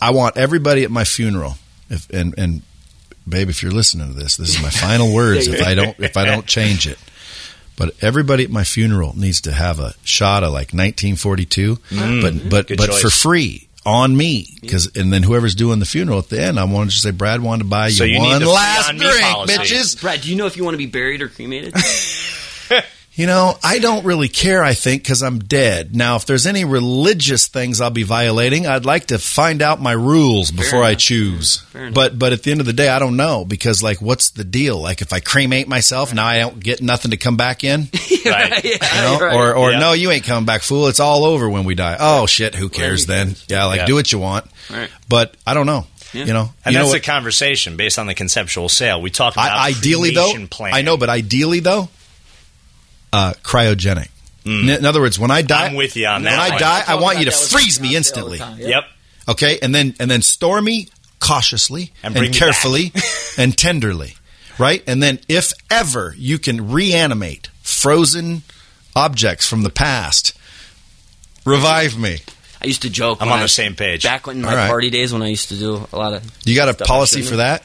I 0.02 0.12
want 0.12 0.38
everybody 0.38 0.86
at 0.86 0.92
my 0.92 1.04
funeral. 1.04 1.56
If 1.90 2.10
and 2.12 2.34
and 2.38 2.62
babe, 3.28 3.50
if 3.50 3.62
you're 3.62 3.74
listening 3.74 4.08
to 4.08 4.14
this, 4.14 4.38
this 4.38 4.56
is 4.56 4.62
my 4.62 4.70
final 4.70 5.14
words. 5.14 5.50
If 5.50 5.68
I 5.68 5.74
don't 5.74 6.00
if 6.00 6.16
I 6.16 6.24
don't 6.24 6.46
change 6.46 6.88
it. 6.88 6.98
But 7.76 7.94
everybody 8.02 8.46
at 8.46 8.50
my 8.50 8.64
funeral 8.64 9.18
needs 9.18 9.42
to 9.42 9.52
have 9.52 9.82
a 9.82 9.96
shot 10.06 10.44
of 10.44 10.52
like 10.52 10.72
1942, 10.72 11.76
mm. 11.76 12.22
but 12.22 12.50
but 12.50 12.78
but 12.78 12.90
choice. 12.90 13.02
for 13.02 13.10
free 13.10 13.65
on 13.86 14.16
me 14.18 14.58
because 14.62 14.96
and 14.96 15.14
then 15.14 15.22
whoever's 15.24 15.54
doing 15.56 15.80
the 15.80 15.86
funeral 15.86 16.20
at 16.20 16.30
the 16.30 16.42
end, 16.42 16.60
I 16.60 16.64
wanted 16.64 16.92
to 16.92 16.98
say 16.98 17.12
Brad 17.12 17.42
wanted 17.42 17.64
to 17.64 17.70
buy 17.70 17.88
you, 17.88 17.94
So 17.94 18.04
you 18.04 18.20
one 18.20 18.40
the 18.42 18.50
last 18.50 18.90
on 18.90 18.98
drink, 18.98 19.22
policy. 19.22 19.54
bitches. 19.58 20.02
Brad, 20.02 20.22
do 20.22 20.30
you 20.30 20.36
know 20.36 20.46
if 20.48 20.58
you 20.58 20.64
want 20.64 20.74
to 20.74 20.80
be 20.80 20.88
buried 20.88 21.22
or 21.22 21.30
cremated? 21.30 21.74
You 23.18 23.28
know, 23.28 23.58
I 23.64 23.80
don't 23.80 24.06
really 24.06 24.28
care, 24.28 24.62
I 24.62 24.74
think, 24.74 25.04
because 25.04 25.24
I'm 25.24 25.40
dead. 25.40 25.96
Now, 25.96 26.18
if 26.18 26.26
there's 26.26 26.46
any 26.46 26.66
religious 26.66 27.48
things 27.48 27.80
I'll 27.80 27.90
be 27.90 28.04
violating, 28.04 28.68
I'd 28.68 28.84
like 28.86 29.06
to 29.08 29.18
find 29.18 29.62
out 29.62 29.82
my 29.82 29.94
rules 29.94 30.52
before 30.52 30.84
I 30.84 30.90
enough. 30.90 31.00
choose. 31.02 31.58
Fair 31.62 31.84
enough. 31.84 31.94
But 31.96 32.20
but 32.20 32.34
at 32.34 32.44
the 32.44 32.52
end 32.52 32.60
of 32.60 32.66
the 32.66 32.74
day, 32.74 32.90
I 32.90 33.00
don't 33.00 33.16
know 33.16 33.46
because 33.46 33.82
like, 33.82 34.02
what's 34.02 34.32
the 34.32 34.44
deal? 34.44 34.82
Like, 34.82 35.02
if 35.02 35.14
I 35.14 35.22
cremate 35.22 35.70
myself, 35.70 36.14
now 36.14 36.26
I 36.26 36.40
don't 36.40 36.60
get 36.60 36.82
nothing 36.82 37.12
to 37.12 37.18
come 37.18 37.38
back 37.38 37.64
in, 37.64 37.88
Right. 38.26 38.64
yeah, 38.66 39.02
know? 39.02 39.20
right. 39.20 39.34
Or 39.36 39.56
or 39.56 39.72
Yeah. 39.72 39.80
no, 39.80 39.94
you 39.94 40.12
ain't 40.12 40.26
coming 40.26 40.46
back, 40.46 40.62
fool. 40.62 40.88
It's 40.88 41.00
all 41.00 41.24
over 41.24 41.50
when 41.50 41.64
we 41.64 41.74
die. 41.74 41.96
Oh 41.98 42.26
shit, 42.26 42.54
who 42.54 42.68
cares 42.68 43.06
who 43.06 43.14
then? 43.14 43.28
cares? 43.28 43.46
Yeah, 43.48 43.66
like 43.66 43.80
Yeah. 43.80 43.86
do 43.86 43.96
what 43.96 44.12
you 44.12 44.20
want. 44.20 44.46
Right. 44.70 44.90
But 45.08 45.36
I 45.48 45.54
don't 45.54 45.68
know. 45.68 45.88
Yeah. 46.14 46.26
You 46.26 46.34
know, 46.34 46.50
And 46.64 46.74
you 46.74 46.80
know 46.80 46.86
that's 46.86 46.94
what? 46.96 47.02
the 47.04 47.06
conversation 47.12 47.76
based 47.78 48.00
on 48.00 48.08
the 48.08 48.14
conceptual 48.14 48.70
sale. 48.70 49.02
We 49.02 49.10
talk 49.10 49.34
about 49.34 49.52
I, 49.52 49.70
ideally 49.70 50.12
though, 50.14 50.24
cremation 50.32 50.48
plan. 50.48 50.74
I 50.74 50.82
know, 50.82 50.96
but 50.98 51.10
ideally 51.10 51.60
though, 51.60 51.90
uh, 53.16 53.34
cryogenic. 53.44 54.10
In, 54.46 54.70
in 54.70 54.86
other 54.86 55.02
words, 55.02 55.18
when 55.18 55.32
I 55.32 55.42
die, 55.42 55.68
Mm. 55.68 55.70
I'm 55.72 55.76
with 55.76 55.96
you 55.96 56.06
on 56.08 56.22
that. 56.24 56.30
when 56.32 56.40
I 56.40 56.50
one. 56.50 56.60
die, 56.60 56.84
I 56.88 56.96
want 57.02 57.18
you 57.20 57.26
to 57.26 57.32
freeze 57.32 57.80
me 57.80 57.90
fiance 57.90 58.12
all 58.22 58.28
the 58.28 58.34
instantly. 58.34 58.38
time. 58.38 58.58
Yeah. 58.60 58.68
Yep. 58.68 58.84
Okay, 59.30 59.60
and 59.62 59.74
then 59.74 59.96
and 60.00 60.12
then 60.12 60.22
store 60.22 60.62
me 60.62 60.90
cautiously 61.20 61.92
And 62.04 62.16
and, 62.16 62.32
carefully 62.34 62.92
and 63.40 63.58
tenderly, 63.58 64.14
right? 64.60 64.84
And 64.86 65.02
then 65.02 65.20
if 65.28 65.52
ever 65.72 66.14
you 66.18 66.38
can 66.38 66.70
reanimate 66.72 67.48
frozen 67.64 68.44
objects 68.96 69.48
from 69.48 69.64
the 69.64 69.72
past, 69.72 70.34
revive 71.46 71.98
me. 71.98 72.20
I 72.62 72.68
used 72.68 72.84
to 72.84 72.90
joke. 72.90 73.22
I'm 73.22 73.32
on 73.32 73.40
I- 73.40 73.44
the 73.44 73.50
same 73.50 73.76
page. 73.76 74.04
Back 74.04 74.28
when 74.28 74.42
my 74.42 74.50
All 74.50 74.56
right. 74.56 74.68
party 74.70 74.90
days, 74.90 75.12
when 75.14 75.22
I 75.24 75.28
used 75.28 75.50
to 75.50 75.56
do 75.58 75.88
a 75.92 75.98
lot 75.98 76.14
of. 76.14 76.24
You 76.46 76.56
got 76.56 76.70
a 76.70 76.74
policy 76.86 77.22
for 77.22 77.38
that? 77.38 77.64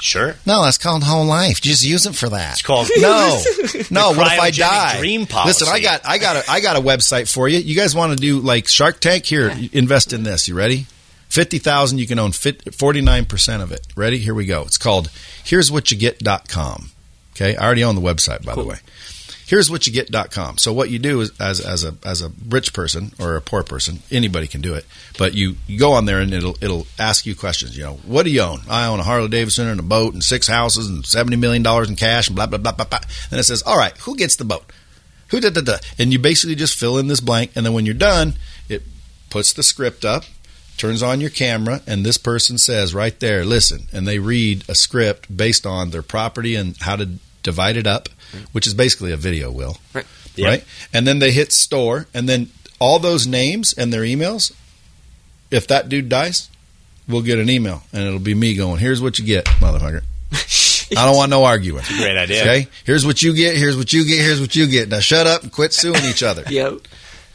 Sure. 0.00 0.36
No, 0.46 0.62
that's 0.64 0.78
called 0.78 1.02
whole 1.02 1.24
life. 1.24 1.60
Just 1.60 1.84
use 1.84 2.06
it 2.06 2.14
for 2.14 2.28
that. 2.28 2.52
It's 2.52 2.62
called 2.62 2.88
No, 2.96 3.42
no. 3.90 4.12
What 4.12 4.32
if 4.32 4.40
I 4.40 4.50
die? 4.50 4.98
dream 4.98 5.26
policy. 5.26 5.64
Listen, 5.64 5.68
I 5.68 5.80
got, 5.80 6.06
I 6.06 6.18
got, 6.18 6.36
a, 6.36 6.50
I 6.50 6.60
got 6.60 6.76
a 6.76 6.80
website 6.80 7.32
for 7.32 7.48
you. 7.48 7.58
You 7.58 7.74
guys 7.76 7.94
want 7.94 8.12
to 8.12 8.16
do 8.16 8.38
like 8.40 8.68
Shark 8.68 9.00
Tank? 9.00 9.26
Here, 9.26 9.52
invest 9.72 10.12
in 10.12 10.22
this. 10.22 10.48
You 10.48 10.54
ready? 10.54 10.86
Fifty 11.28 11.58
thousand. 11.58 11.98
You 11.98 12.06
can 12.06 12.18
own 12.18 12.32
forty 12.32 13.00
nine 13.00 13.26
percent 13.26 13.62
of 13.62 13.72
it. 13.72 13.86
Ready? 13.96 14.18
Here 14.18 14.34
we 14.34 14.46
go. 14.46 14.62
It's 14.62 14.78
called 14.78 15.10
Here's 15.44 15.70
What 15.70 15.90
You 15.90 15.98
Get.com. 15.98 16.90
Okay, 17.34 17.54
I 17.56 17.64
already 17.64 17.84
own 17.84 17.94
the 17.94 18.00
website, 18.00 18.44
by 18.44 18.54
the 18.54 18.64
way. 18.64 18.76
Here's 19.48 19.70
what 19.70 19.86
you 19.86 19.94
get.com. 19.94 20.58
So 20.58 20.74
what 20.74 20.90
you 20.90 20.98
do 20.98 21.22
is 21.22 21.32
as 21.40 21.58
as 21.58 21.82
a 21.82 21.94
as 22.04 22.20
a 22.20 22.30
rich 22.50 22.74
person 22.74 23.12
or 23.18 23.34
a 23.34 23.40
poor 23.40 23.62
person, 23.62 24.00
anybody 24.10 24.46
can 24.46 24.60
do 24.60 24.74
it. 24.74 24.84
But 25.16 25.32
you, 25.32 25.56
you 25.66 25.78
go 25.78 25.92
on 25.92 26.04
there 26.04 26.20
and 26.20 26.34
it'll 26.34 26.62
it'll 26.62 26.86
ask 26.98 27.24
you 27.24 27.34
questions. 27.34 27.74
You 27.74 27.84
know, 27.84 27.94
what 28.04 28.24
do 28.24 28.30
you 28.30 28.42
own? 28.42 28.60
I 28.68 28.84
own 28.84 29.00
a 29.00 29.04
Harley 29.04 29.28
Davidson 29.28 29.66
and 29.66 29.80
a 29.80 29.82
boat 29.82 30.12
and 30.12 30.22
six 30.22 30.48
houses 30.48 30.86
and 30.90 31.06
seventy 31.06 31.36
million 31.36 31.62
dollars 31.62 31.88
in 31.88 31.96
cash 31.96 32.28
and 32.28 32.36
blah 32.36 32.44
blah 32.44 32.58
blah 32.58 32.72
blah 32.72 32.84
blah. 32.84 33.00
And 33.30 33.40
it 33.40 33.44
says, 33.44 33.62
all 33.62 33.78
right, 33.78 33.96
who 34.00 34.16
gets 34.16 34.36
the 34.36 34.44
boat? 34.44 34.70
Who 35.28 35.40
da 35.40 35.48
da 35.48 35.62
da? 35.62 35.78
And 35.98 36.12
you 36.12 36.18
basically 36.18 36.54
just 36.54 36.78
fill 36.78 36.98
in 36.98 37.06
this 37.06 37.20
blank, 37.20 37.52
and 37.56 37.64
then 37.64 37.72
when 37.72 37.86
you're 37.86 37.94
done, 37.94 38.34
it 38.68 38.82
puts 39.30 39.54
the 39.54 39.62
script 39.62 40.04
up, 40.04 40.24
turns 40.76 41.02
on 41.02 41.22
your 41.22 41.30
camera, 41.30 41.80
and 41.86 42.04
this 42.04 42.18
person 42.18 42.58
says 42.58 42.94
right 42.94 43.18
there, 43.18 43.46
listen, 43.46 43.86
and 43.94 44.06
they 44.06 44.18
read 44.18 44.68
a 44.68 44.74
script 44.74 45.34
based 45.34 45.64
on 45.64 45.88
their 45.88 46.02
property 46.02 46.54
and 46.54 46.76
how 46.80 46.96
to 46.96 47.18
divide 47.42 47.78
it 47.78 47.86
up, 47.86 48.10
which 48.52 48.66
is 48.66 48.74
basically 48.74 49.12
a 49.12 49.16
video, 49.16 49.50
Will. 49.50 49.78
Right. 49.94 50.06
Yep. 50.36 50.46
Right? 50.46 50.64
And 50.92 51.06
then 51.06 51.18
they 51.18 51.32
hit 51.32 51.52
store, 51.52 52.06
and 52.14 52.28
then 52.28 52.50
all 52.78 52.98
those 52.98 53.26
names 53.26 53.72
and 53.72 53.92
their 53.92 54.02
emails, 54.02 54.52
if 55.50 55.66
that 55.68 55.88
dude 55.88 56.08
dies, 56.08 56.48
we'll 57.08 57.22
get 57.22 57.38
an 57.38 57.50
email, 57.50 57.82
and 57.92 58.02
it'll 58.04 58.18
be 58.18 58.34
me 58.34 58.54
going, 58.54 58.78
here's 58.78 59.02
what 59.02 59.18
you 59.18 59.24
get, 59.24 59.46
motherfucker. 59.46 60.02
I 60.96 61.04
don't 61.04 61.16
want 61.16 61.30
no 61.30 61.44
arguing. 61.44 61.82
Great 61.98 62.16
idea. 62.16 62.42
Okay? 62.42 62.68
Here's 62.84 63.04
what 63.04 63.22
you 63.22 63.34
get, 63.34 63.56
here's 63.56 63.76
what 63.76 63.92
you 63.92 64.06
get, 64.06 64.22
here's 64.22 64.40
what 64.40 64.54
you 64.56 64.66
get. 64.66 64.88
Now 64.88 65.00
shut 65.00 65.26
up 65.26 65.42
and 65.42 65.52
quit 65.52 65.72
suing 65.72 66.04
each 66.04 66.22
other. 66.22 66.44
Yep. 66.50 66.80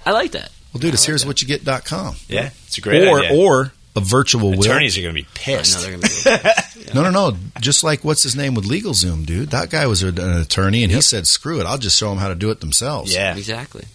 I 0.05 0.11
like 0.11 0.31
that. 0.31 0.51
Well, 0.73 0.81
dude, 0.81 0.93
it's 0.95 1.05
here's 1.05 1.25
what 1.25 1.41
you 1.41 1.47
get.com. 1.47 2.15
Yeah, 2.27 2.49
it's 2.65 2.77
a 2.77 2.81
great 2.81 3.03
idea. 3.03 3.09
or, 3.09 3.19
idea. 3.19 3.37
or 3.37 3.73
a 3.95 3.99
virtual 3.99 4.51
will. 4.51 4.59
Attorneys 4.61 4.97
are 4.97 5.01
going 5.01 5.15
to 5.15 5.21
be 5.21 5.27
I 5.27 5.51
know 5.51 5.57
pissed. 5.57 5.81
they're 5.81 5.91
gonna 5.97 6.07
be. 6.07 6.49
No, 6.93 7.01
no, 7.01 7.09
no. 7.09 7.35
Just 7.59 7.83
like 7.83 8.03
what's 8.03 8.21
his 8.21 8.35
name 8.35 8.53
with 8.53 8.65
LegalZoom, 8.65 9.25
dude. 9.25 9.49
That 9.49 9.71
guy 9.71 9.87
was 9.87 10.03
an 10.03 10.19
attorney, 10.19 10.83
and 10.83 10.91
he 10.91 11.01
said, 11.01 11.25
"Screw 11.25 11.59
it, 11.59 11.65
I'll 11.65 11.79
just 11.79 11.97
show 11.97 12.09
them 12.09 12.19
how 12.19 12.27
to 12.27 12.35
do 12.35 12.51
it 12.51 12.59
themselves." 12.59 13.11
Yeah. 13.13 13.35
exactly. 13.35 13.85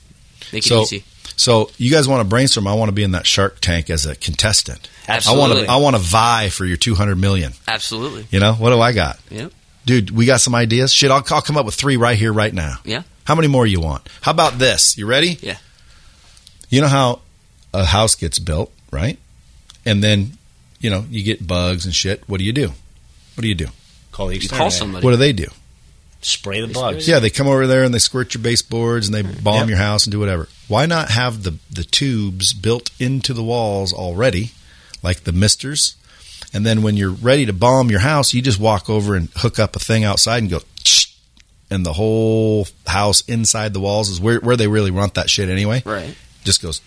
Make 0.53 0.64
it 0.66 0.68
So, 0.68 0.82
easy. 0.82 1.05
so 1.36 1.70
you 1.76 1.92
guys 1.92 2.09
want 2.09 2.22
to 2.22 2.28
brainstorm? 2.28 2.66
I 2.66 2.74
want 2.74 2.88
to 2.88 2.92
be 2.92 3.05
in 3.05 3.12
that 3.12 3.24
Shark 3.24 3.61
Tank 3.61 3.88
as 3.88 4.05
a 4.05 4.16
contestant. 4.16 4.88
Absolutely. 5.07 5.44
I 5.44 5.49
want 5.55 5.66
to. 5.66 5.72
I 5.72 5.76
want 5.76 5.96
to 5.96 6.03
vie 6.03 6.49
for 6.49 6.64
your 6.64 6.76
two 6.76 6.96
hundred 6.96 7.16
million. 7.16 7.53
Absolutely. 7.68 8.26
You 8.32 8.40
know 8.40 8.55
what 8.55 8.70
do 8.70 8.80
I 8.80 8.90
got, 8.92 9.20
Yep. 9.30 9.53
dude? 9.86 10.11
We 10.11 10.26
got 10.26 10.40
some 10.40 10.57
ideas. 10.57 10.92
Shit, 10.92 11.12
I'll, 11.12 11.22
I'll 11.30 11.42
come 11.42 11.57
up 11.57 11.66
with 11.66 11.76
three 11.76 11.96
right 11.96 12.18
here, 12.18 12.32
right 12.32 12.53
now. 12.53 12.78
Yeah. 12.84 13.03
How 13.24 13.36
many 13.36 13.46
more 13.46 13.64
you 13.66 13.80
want? 13.80 14.09
How 14.22 14.32
about 14.32 14.59
this? 14.59 14.99
You 14.99 15.07
ready? 15.07 15.38
Yeah. 15.40 15.59
You 16.68 16.80
know 16.80 16.88
how 16.88 17.20
a 17.72 17.84
house 17.84 18.16
gets 18.16 18.40
built, 18.40 18.72
right? 18.90 19.18
And 19.89 20.03
then, 20.05 20.32
you 20.80 20.91
know, 20.91 21.05
you 21.11 21.22
get 21.22 21.47
bugs 21.47 21.84
and 21.86 21.95
shit. 21.95 22.22
What 22.28 22.39
do 22.39 22.45
you 22.45 22.53
do? 22.53 22.68
What 22.68 23.43
do 23.43 23.49
you 23.49 23.55
do? 23.55 23.66
Call 24.12 24.26
the 24.26 24.34
You 24.34 24.36
exterminator. 24.39 24.62
call 24.62 24.70
somebody. 24.70 25.05
What 25.05 25.11
do 25.12 25.16
they 25.16 25.32
do? 25.32 25.47
Spray 26.20 26.61
the 26.61 26.66
They 26.66 26.72
bugs. 26.72 27.05
spray 27.05 27.14
Yeah, 27.14 27.20
they 27.20 27.30
come 27.30 27.47
over 27.47 27.66
there 27.66 27.84
and 27.84 27.95
they 27.95 27.99
squirt 28.01 28.34
your 28.34 28.43
baseboards 28.43 29.07
and 29.09 29.14
they 29.14 29.22
bomb 29.22 29.61
Yep. 29.61 29.68
your 29.68 29.78
house 29.78 30.05
and 30.05 30.12
do 30.12 30.18
whatever. 30.18 30.49
Why 30.66 30.84
not 30.86 31.11
have 31.12 31.43
the 31.45 31.55
the 31.70 31.84
tubes 31.84 32.53
built 32.53 32.91
into 32.99 33.32
the 33.32 33.43
walls 33.45 33.93
already, 33.93 34.51
like 35.03 35.24
the 35.24 35.32
misters? 35.32 35.95
And 36.53 36.66
then 36.66 36.82
when 36.82 36.97
you're 36.97 37.11
ready 37.11 37.47
to 37.47 37.53
bomb 37.53 37.91
your 37.91 38.01
house, 38.01 38.32
you 38.34 38.43
just 38.43 38.59
walk 38.59 38.91
over 38.91 39.14
and 39.14 39.28
hook 39.36 39.59
up 39.59 39.76
a 39.76 39.78
thing 39.78 40.03
outside 40.03 40.39
and 40.43 40.51
go, 40.51 40.61
and 41.70 41.84
the 41.86 41.93
whole 41.93 42.66
house 42.86 43.20
inside 43.28 43.72
the 43.74 43.80
walls 43.80 44.09
is 44.09 44.20
where 44.20 44.41
where 44.41 44.57
they 44.57 44.66
really 44.66 44.91
want 44.91 45.14
that 45.14 45.30
shit 45.30 45.49
anyway. 45.49 45.82
Right. 45.86 46.14
Just 46.45 46.61
goes 46.62 46.80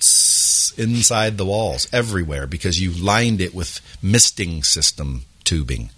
tss 0.75 0.79
inside 0.79 1.37
the 1.37 1.45
walls 1.45 1.87
everywhere 1.93 2.47
because 2.47 2.79
you 2.81 2.91
lined 2.91 3.41
it 3.41 3.53
with 3.53 3.79
misting 4.01 4.63
system 4.63 5.25
tubing. 5.43 5.89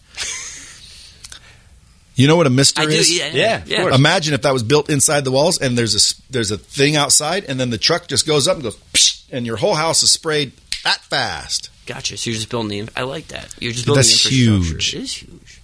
You 2.15 2.27
know 2.27 2.35
what 2.35 2.45
a 2.45 2.51
mister 2.51 2.81
I 2.81 2.85
do. 2.85 2.91
is? 2.91 3.11
Yeah. 3.17 3.27
Yeah, 3.33 3.55
of 3.63 3.67
Yeah. 3.67 3.81
course. 3.81 3.95
Imagine 3.95 4.33
if 4.35 4.43
that 4.43 4.53
was 4.53 4.61
built 4.61 4.87
inside 4.89 5.23
the 5.23 5.31
walls 5.31 5.57
and 5.59 5.75
there's 5.75 5.95
a 5.95 5.97
s- 5.97 6.13
there's 6.29 6.51
a 6.51 6.57
thing 6.57 6.95
outside 6.95 7.43
and 7.45 7.59
then 7.59 7.71
the 7.71 7.77
truck 7.79 8.07
just 8.07 8.27
goes 8.27 8.47
up 8.47 8.55
and 8.55 8.63
goes 8.63 8.75
psh, 8.93 9.21
and 9.31 9.45
your 9.47 9.57
whole 9.57 9.73
house 9.75 10.03
is 10.03 10.11
sprayed 10.11 10.51
that 10.83 11.01
fast. 11.05 11.69
Gotcha. 11.87 12.15
So 12.17 12.29
you're 12.29 12.37
just 12.37 12.49
building 12.49 12.85
the. 12.85 12.91
I 12.95 13.01
like 13.01 13.29
that. 13.29 13.53
You're 13.59 13.71
just 13.71 13.85
Dude, 13.85 13.95
building 13.95 14.03
that's 14.03 14.23
the 14.23 14.29
huge. 14.29 14.93
It 14.93 15.01
is 15.01 15.13
huge. 15.13 15.61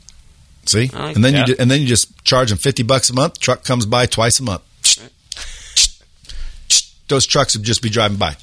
See, 0.66 0.88
like 0.88 1.16
and 1.16 1.24
then 1.24 1.34
that. 1.34 1.48
you 1.48 1.54
ju- 1.54 1.62
and 1.62 1.70
then 1.70 1.82
you 1.82 1.88
just 1.88 2.24
charge 2.26 2.50
them 2.50 2.58
fifty 2.58 2.84
bucks 2.84 3.10
a 3.10 3.14
month. 3.14 3.40
Truck 3.40 3.64
comes 3.64 3.86
by 3.86 4.06
twice 4.08 4.40
a 4.40 4.44
month. 4.44 4.62
Those 7.08 7.26
trucks 7.26 7.56
would 7.56 7.64
just 7.64 7.82
be 7.82 7.90
driving 7.90 8.18
by. 8.18 8.36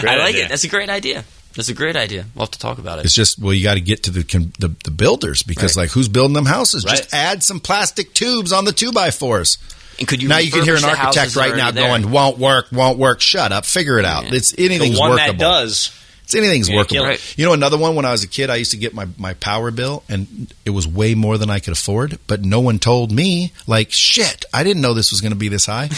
Great 0.00 0.04
I 0.04 0.16
like 0.18 0.28
idea. 0.34 0.44
it. 0.44 0.48
That's 0.48 0.64
a 0.64 0.68
great 0.68 0.88
idea. 0.90 1.24
That's 1.56 1.68
a 1.68 1.74
great 1.74 1.96
idea. 1.96 2.26
We'll 2.34 2.46
have 2.46 2.50
to 2.52 2.58
talk 2.58 2.78
about 2.78 2.98
it. 2.98 3.04
It's 3.04 3.14
just 3.14 3.38
well, 3.38 3.52
you 3.52 3.62
got 3.62 3.74
to 3.74 3.80
get 3.80 4.04
to 4.04 4.10
the, 4.10 4.22
the 4.58 4.74
the 4.84 4.90
builders 4.90 5.42
because 5.42 5.76
Right. 5.76 5.82
like 5.84 5.90
who's 5.90 6.08
building 6.08 6.34
them 6.34 6.46
houses? 6.46 6.84
Just 6.84 7.12
add 7.14 7.42
some 7.42 7.60
plastic 7.60 8.12
tubes 8.14 8.52
on 8.52 8.64
the 8.64 8.72
two 8.72 8.92
by 8.92 9.10
fours. 9.10 9.58
And 9.98 10.08
could 10.08 10.20
you 10.22 10.28
now 10.28 10.38
you 10.38 10.50
can 10.50 10.64
hear 10.64 10.74
an 10.76 10.84
architect 10.84 11.36
right 11.36 11.54
now 11.56 11.70
there? 11.70 11.86
going, 11.88 12.10
"Won't 12.10 12.38
work, 12.38 12.66
won't 12.72 12.98
work." 12.98 13.20
Shut 13.20 13.52
up, 13.52 13.64
figure 13.64 13.98
it 13.98 14.04
out. 14.04 14.24
Yeah. 14.24 14.34
It's 14.34 14.50
The 14.52 14.64
anything's 14.64 14.98
one 14.98 15.10
workable. 15.10 15.32
that 15.34 15.38
does. 15.38 15.92
It's 16.24 16.34
anything's 16.34 16.68
Yeah, 16.70 16.76
workable. 16.78 17.02
kill 17.02 17.10
it. 17.10 17.34
You 17.38 17.44
know, 17.44 17.52
another 17.52 17.76
one 17.78 17.94
when 17.94 18.04
I 18.06 18.10
was 18.10 18.24
a 18.24 18.26
kid, 18.26 18.48
I 18.50 18.56
used 18.56 18.70
to 18.72 18.76
get 18.78 18.94
my, 18.94 19.06
my 19.18 19.34
power 19.34 19.70
bill 19.70 20.02
and 20.08 20.52
it 20.64 20.70
was 20.70 20.88
way 20.88 21.14
more 21.14 21.36
than 21.36 21.50
I 21.50 21.58
could 21.60 21.74
afford, 21.74 22.18
but 22.26 22.42
no 22.42 22.60
one 22.60 22.78
told 22.78 23.12
me, 23.12 23.52
like, 23.66 23.92
shit, 23.92 24.46
I 24.52 24.64
didn't 24.64 24.80
know 24.80 24.94
this 24.94 25.10
was 25.12 25.20
going 25.20 25.32
to 25.32 25.38
be 25.38 25.48
this 25.48 25.66
high. 25.66 25.90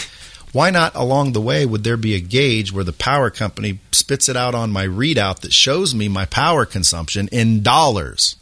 Why 0.53 0.69
not 0.71 0.95
along 0.95 1.33
the 1.33 1.41
way 1.41 1.65
would 1.65 1.83
there 1.83 1.97
be 1.97 2.15
a 2.15 2.19
gauge 2.19 2.71
where 2.71 2.83
the 2.83 2.93
power 2.93 3.29
company 3.29 3.79
spits 3.91 4.29
it 4.29 4.37
out 4.37 4.55
on 4.55 4.71
my 4.71 4.85
readout 4.87 5.39
that 5.41 5.53
shows 5.53 5.93
me 5.93 6.07
my 6.07 6.25
power 6.25 6.65
consumption 6.65 7.27
in 7.31 7.61
dollars? 7.61 8.35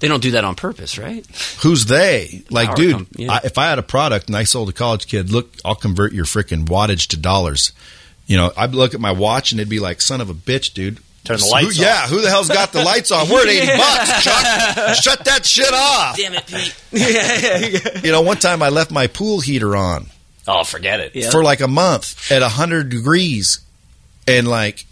They 0.00 0.08
don't 0.08 0.22
do 0.22 0.32
that 0.32 0.44
on 0.44 0.54
purpose, 0.54 0.98
right? 0.98 1.24
Who's 1.62 1.86
they? 1.86 2.42
Like, 2.50 2.68
Power 2.68 2.76
dude, 2.76 2.92
com- 2.96 3.06
yeah. 3.16 3.32
I, 3.32 3.40
if 3.44 3.56
I 3.58 3.66
had 3.68 3.78
a 3.78 3.82
product 3.82 4.26
and 4.28 4.36
I 4.36 4.44
sold 4.44 4.68
a 4.68 4.72
college 4.72 5.06
kid, 5.06 5.30
look, 5.30 5.54
I'll 5.64 5.74
convert 5.74 6.12
your 6.12 6.24
freaking 6.24 6.64
wattage 6.66 7.08
to 7.08 7.16
dollars. 7.16 7.72
You 8.26 8.36
know, 8.36 8.50
I'd 8.56 8.74
look 8.74 8.94
at 8.94 9.00
my 9.00 9.12
watch 9.12 9.52
and 9.52 9.60
it'd 9.60 9.70
be 9.70 9.80
like, 9.80 10.00
son 10.00 10.20
of 10.20 10.28
a 10.30 10.34
bitch, 10.34 10.74
dude. 10.74 10.98
Turn 11.24 11.38
the 11.38 11.44
Who- 11.44 11.50
lights 11.52 11.78
Yeah, 11.78 12.06
who 12.08 12.20
the 12.20 12.28
hell's 12.28 12.48
got 12.48 12.72
the 12.72 12.82
lights 12.84 13.10
on? 13.12 13.28
We're 13.30 13.42
at 13.42 13.48
80 13.48 13.66
bucks, 13.78 14.24
Chuck. 14.24 14.94
Shut 14.96 15.24
that 15.26 15.46
shit 15.46 15.72
off. 15.72 16.16
Damn 16.16 16.34
it, 16.34 16.46
Pete. 16.46 18.04
You 18.04 18.12
know, 18.12 18.20
one 18.22 18.36
time 18.38 18.62
I 18.62 18.68
left 18.70 18.90
my 18.90 19.06
pool 19.06 19.40
heater 19.40 19.74
on 19.76 20.06
Oh, 20.46 20.62
forget 20.64 21.00
it. 21.00 21.14
Yeah. 21.14 21.30
for 21.30 21.42
like 21.42 21.60
a 21.60 21.68
month 21.68 22.30
at 22.30 22.42
100 22.42 22.88
degrees. 22.88 23.60
And 24.26 24.46
like, 24.48 24.84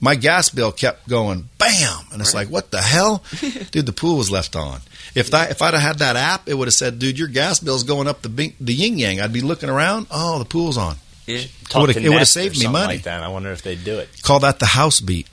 my 0.00 0.14
gas 0.14 0.48
bill 0.50 0.72
kept 0.72 1.08
going 1.08 1.48
bam. 1.58 2.00
And 2.12 2.20
it's 2.20 2.34
like, 2.34 2.48
what 2.48 2.70
the 2.70 2.80
hell? 2.82 3.22
Dude, 3.70 3.86
the 3.86 3.92
pool 3.92 4.18
was 4.18 4.30
left 4.30 4.56
on. 4.56 4.80
If 5.14 5.30
that, 5.30 5.50
if 5.50 5.62
I'd 5.62 5.74
have 5.74 5.82
had 5.82 5.98
that 6.00 6.16
app, 6.16 6.48
it 6.48 6.54
would 6.54 6.66
have 6.66 6.74
said, 6.74 6.98
dude, 6.98 7.18
your 7.18 7.28
gas 7.28 7.60
bill's 7.60 7.84
going 7.84 8.08
up 8.08 8.22
the, 8.22 8.28
bing- 8.28 8.54
the 8.60 8.74
yin 8.74 8.98
yang. 8.98 9.20
I'd 9.20 9.32
be 9.32 9.42
looking 9.42 9.68
around. 9.70 10.06
Oh, 10.10 10.38
the 10.40 10.44
pool's 10.44 10.76
on. 10.76 10.96
yeah. 11.26 11.42
Would've- 11.74 11.96
it 11.96 12.08
would've 12.08 12.26
saved 12.28 12.58
me 12.58 12.66
money. 12.66 12.94
Like 12.94 13.02
that. 13.04 13.22
I 13.22 13.28
wonder 13.28 13.52
if 13.52 13.62
they'd 13.62 13.84
do 13.84 13.98
it. 13.98 14.08
Call 14.22 14.40
that 14.40 14.58
the 14.58 14.66
house 14.66 15.00
beat. 15.00 15.28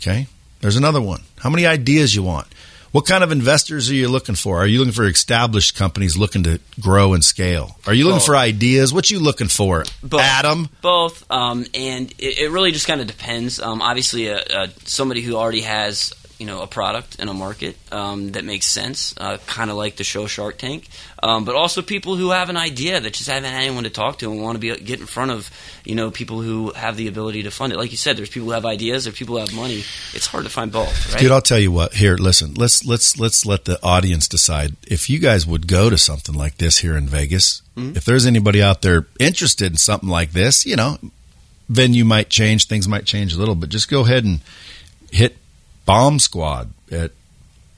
Okay. 0.00 0.26
There's 0.60 0.76
another 0.76 1.00
one. 1.00 1.22
How 1.38 1.48
many 1.50 1.64
ideas 1.66 2.14
you 2.14 2.22
want? 2.22 2.46
What 2.92 3.06
kind 3.06 3.24
of 3.24 3.32
investors 3.32 3.90
are 3.90 3.94
you 3.94 4.08
looking 4.08 4.34
for? 4.34 4.58
Are 4.58 4.66
you 4.66 4.80
looking 4.80 4.92
for 4.92 5.06
established 5.06 5.76
companies 5.76 6.14
looking 6.14 6.42
to 6.42 6.60
grow 6.78 7.14
and 7.14 7.24
scale? 7.24 7.78
Are 7.86 7.94
you 7.94 8.04
looking 8.04 8.18
Both. 8.18 8.26
for 8.26 8.36
ideas? 8.36 8.92
What 8.92 9.10
you 9.10 9.18
looking 9.18 9.48
for? 9.48 9.84
Both. 10.02 10.20
Adam? 10.20 10.68
Both, 10.82 11.24
um, 11.30 11.64
and 11.72 12.12
it, 12.18 12.38
it 12.38 12.50
really 12.50 12.70
just 12.70 12.86
kind 12.86 13.00
of 13.00 13.06
depends. 13.06 13.60
Um, 13.60 13.80
obviously, 13.80 14.30
uh, 14.30 14.40
uh, 14.50 14.66
somebody 14.84 15.22
who 15.22 15.36
already 15.36 15.62
has 15.62 16.12
you 16.42 16.48
know 16.48 16.60
a 16.60 16.66
product 16.66 17.20
in 17.20 17.28
a 17.28 17.34
market 17.34 17.76
um, 17.92 18.32
that 18.32 18.44
makes 18.44 18.66
sense, 18.66 19.14
uh, 19.16 19.38
kind 19.46 19.70
of 19.70 19.76
like 19.76 19.94
the 19.94 20.02
show 20.02 20.26
Shark 20.26 20.58
Tank, 20.58 20.88
um, 21.22 21.44
but 21.44 21.54
also 21.54 21.82
people 21.82 22.16
who 22.16 22.30
have 22.30 22.50
an 22.50 22.56
idea 22.56 23.00
that 23.00 23.12
just 23.12 23.28
haven't 23.30 23.44
had 23.44 23.62
anyone 23.62 23.84
to 23.84 23.90
talk 23.90 24.18
to 24.18 24.32
and 24.32 24.42
want 24.42 24.56
to 24.56 24.58
be 24.58 24.74
get 24.84 24.98
in 24.98 25.06
front 25.06 25.30
of 25.30 25.48
you 25.84 25.94
know 25.94 26.10
people 26.10 26.42
who 26.42 26.72
have 26.72 26.96
the 26.96 27.06
ability 27.06 27.44
to 27.44 27.52
fund 27.52 27.72
it. 27.72 27.76
Like 27.76 27.92
you 27.92 27.96
said, 27.96 28.16
there's 28.16 28.28
people 28.28 28.46
who 28.46 28.54
have 28.54 28.66
ideas, 28.66 29.04
there's 29.04 29.16
people 29.16 29.36
who 29.36 29.40
have 29.40 29.54
money. 29.54 29.84
It's 30.14 30.26
hard 30.26 30.42
to 30.42 30.50
find 30.50 30.72
both, 30.72 31.12
right? 31.12 31.20
Dude, 31.20 31.30
I'll 31.30 31.40
tell 31.40 31.60
you 31.60 31.70
what. 31.70 31.94
Here, 31.94 32.16
listen. 32.16 32.54
Let's 32.54 32.84
let's 32.84 33.16
let's 33.20 33.46
let 33.46 33.64
the 33.64 33.78
audience 33.80 34.26
decide 34.26 34.74
if 34.88 35.08
you 35.08 35.20
guys 35.20 35.46
would 35.46 35.68
go 35.68 35.90
to 35.90 35.96
something 35.96 36.34
like 36.34 36.58
this 36.58 36.78
here 36.78 36.96
in 36.96 37.06
Vegas. 37.06 37.62
Mm-hmm. 37.76 37.96
If 37.96 38.04
there's 38.04 38.26
anybody 38.26 38.60
out 38.60 38.82
there 38.82 39.06
interested 39.20 39.70
in 39.70 39.78
something 39.78 40.08
like 40.08 40.32
this, 40.32 40.66
you 40.66 40.74
know, 40.74 40.98
venue 41.68 42.04
might 42.04 42.30
change, 42.30 42.66
things 42.66 42.88
might 42.88 43.04
change 43.04 43.32
a 43.32 43.38
little, 43.38 43.54
but 43.54 43.68
just 43.68 43.88
go 43.88 44.00
ahead 44.00 44.24
and 44.24 44.40
hit 45.12 45.36
Bomb 45.84 46.18
Squad 46.18 46.70
at 46.90 47.10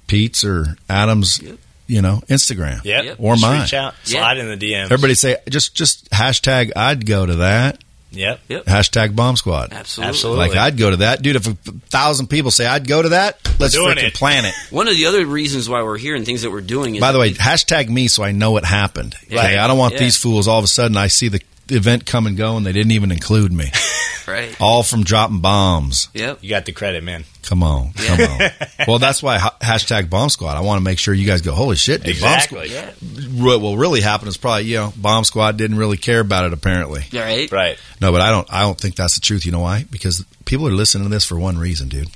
Pete's 0.07 0.45
or 0.45 0.77
Adam's, 0.89 1.41
you 1.87 2.03
know, 2.03 2.23
Instagram 2.29 2.85
Yep. 2.85 3.05
Yep. 3.05 3.17
or 3.19 3.35
Just 3.35 3.43
mine. 3.43 3.61
Reach 3.63 3.75
out. 3.75 3.95
Yeah. 4.07 4.19
Slide 4.21 4.39
in 4.39 4.49
the 4.49 4.57
DMs. 4.57 4.85
Everybody 4.85 5.15
say 5.15 5.37
just 5.49 5.75
just 5.75 6.11
hashtag 6.11 6.73
I'd 6.77 7.07
go 7.07 7.25
to 7.27 7.37
that 7.37 7.79
Yep. 8.13 8.41
Yep. 8.49 8.65
hashtag 8.67 9.17
Bomb 9.17 9.37
Squad. 9.37 9.73
Absolutely. 9.73 10.09
Absolutely. 10.11 10.49
Like 10.49 10.57
I'd 10.57 10.77
go 10.77 10.91
to 10.91 10.97
that, 10.99 11.21
dude. 11.23 11.35
If 11.37 11.47
a 11.49 11.55
thousand 11.91 12.29
people 12.29 12.51
say 12.53 12.65
I'd 12.67 12.87
go 12.87 13.03
to 13.03 13.09
that, 13.11 13.39
let's 13.59 13.75
doing 13.75 13.97
freaking 13.97 14.09
it. 14.09 14.15
plan 14.15 14.45
it. 14.45 14.55
One 14.71 14.87
of 14.87 14.95
the 14.97 15.07
other 15.07 15.27
reasons 15.27 15.69
why 15.69 15.83
we're 15.83 15.99
here 15.99 16.15
and 16.15 16.25
things 16.25 16.43
that 16.43 16.51
we're 16.53 16.61
doing 16.61 16.95
is 16.95 17.01
By 17.01 17.11
the 17.13 17.19
way, 17.19 17.33
hashtag 17.33 17.89
me 17.89 18.07
so 18.09 18.23
I 18.23 18.31
know 18.33 18.57
it 18.57 18.65
happened. 18.65 19.17
Okay, 19.27 19.37
Right. 19.37 19.59
I 19.59 19.67
don't 19.67 19.79
want 19.79 19.95
Yeah. 19.95 20.01
these 20.01 20.17
fools 20.17 20.47
all 20.47 20.59
of 20.59 20.65
a 20.65 20.69
sudden 20.69 20.97
I 20.97 21.09
see 21.09 21.29
the 21.29 21.41
event 21.71 22.07
come 22.07 22.27
and 22.29 22.37
go 22.37 22.57
and 22.57 22.65
they 22.65 22.73
didn't 22.73 22.93
even 22.93 23.11
include 23.11 23.51
me. 23.53 23.73
right? 24.27 24.57
all 24.61 24.83
from 24.83 25.05
dropping 25.05 25.41
bombs. 25.41 26.09
Yep. 26.15 26.39
You 26.43 26.51
got 26.51 26.67
the 26.67 26.73
credit, 26.73 27.05
man. 27.05 27.25
Come 27.43 27.63
on, 27.63 27.93
come 27.93 28.21
on. 28.21 28.51
Well, 28.89 28.99
that's 28.99 29.23
why 29.23 29.39
ha- 29.39 29.57
hashtag 29.61 30.11
Bomb 30.11 30.29
Squad. 30.29 30.57
I 30.57 30.61
want 30.61 30.79
to 30.79 30.85
make 30.85 30.99
sure 30.99 31.15
you 31.15 31.27
guys 31.27 31.41
go. 31.41 31.55
Holy 31.55 31.77
shit, 31.77 32.03
dude! 32.03 32.11
Exactly. 32.11 32.69
Yeah. 32.71 32.87
Bomb 33.01 33.21
Squad. 33.21 33.45
What 33.45 33.61
will 33.61 33.77
really 33.79 34.01
happen 34.01 34.29
is 34.29 34.37
probably 34.37 34.65
you 34.65 34.77
know 34.77 34.93
Bomb 34.97 35.25
Squad 35.25 35.57
didn't 35.57 35.79
really 35.79 35.97
care 35.97 36.21
about 36.21 36.45
it 36.45 36.53
apparently. 36.53 37.01
Right. 37.13 37.51
right. 37.51 37.53
Right. 37.53 37.79
No, 38.01 38.13
but 38.13 38.21
I 38.21 38.31
don't. 38.31 38.53
I 38.53 38.61
don't 38.63 38.79
think 38.79 38.97
that's 38.97 39.15
the 39.15 39.21
truth. 39.21 39.47
You 39.47 39.53
know 39.53 39.61
why? 39.61 39.85
Because 39.91 40.25
people 40.45 40.69
are 40.69 40.73
listening 40.73 41.05
to 41.05 41.11
this 41.11 41.25
for 41.25 41.39
one 41.39 41.57
reason, 41.59 41.89
dude. 41.89 42.11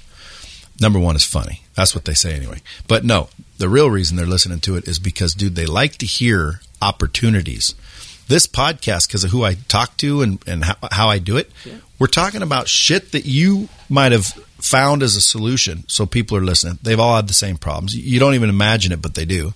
Number 0.81 0.99
one 0.99 1.17
is 1.17 1.25
funny. 1.25 1.63
That's 1.75 1.95
what 1.95 2.05
they 2.05 2.15
say 2.15 2.35
anyway. 2.35 2.61
But 2.87 3.05
no, 3.05 3.29
the 3.59 3.69
real 3.69 3.91
reason 3.91 4.17
they're 4.17 4.27
listening 4.27 4.61
to 4.61 4.77
it 4.77 4.87
is 4.87 4.99
because, 4.99 5.35
dude, 5.35 5.57
they 5.57 5.67
like 5.67 5.97
to 5.97 6.07
hear 6.07 6.61
opportunities. 6.81 7.75
This 8.29 8.47
podcast 8.47 9.09
because 9.09 9.25
of 9.25 9.31
who 9.31 9.43
I 9.43 9.55
talk 9.55 9.97
to 9.99 10.23
and, 10.23 10.39
and 10.47 10.65
how, 10.65 10.77
how 10.91 11.09
I 11.09 11.19
do 11.19 11.37
it. 11.37 11.51
We're 11.99 12.07
talking 12.07 12.43
about 12.43 12.69
shit 12.69 13.13
that 13.13 13.25
you 13.25 13.69
might 13.89 14.13
have 14.13 14.27
found 14.61 15.03
as 15.03 15.17
a 15.17 15.21
solution. 15.21 15.85
So 15.89 16.07
people 16.07 16.37
are 16.37 16.45
listening. 16.45 16.79
They've 16.83 17.01
all 17.01 17.17
had 17.17 17.29
the 17.29 17.35
same 17.35 17.57
problems. 17.57 17.97
You 17.97 18.21
don't 18.21 18.35
even 18.35 18.51
imagine 18.51 18.93
it, 18.93 19.03
but 19.03 19.15
they 19.15 19.25
do. 19.25 19.55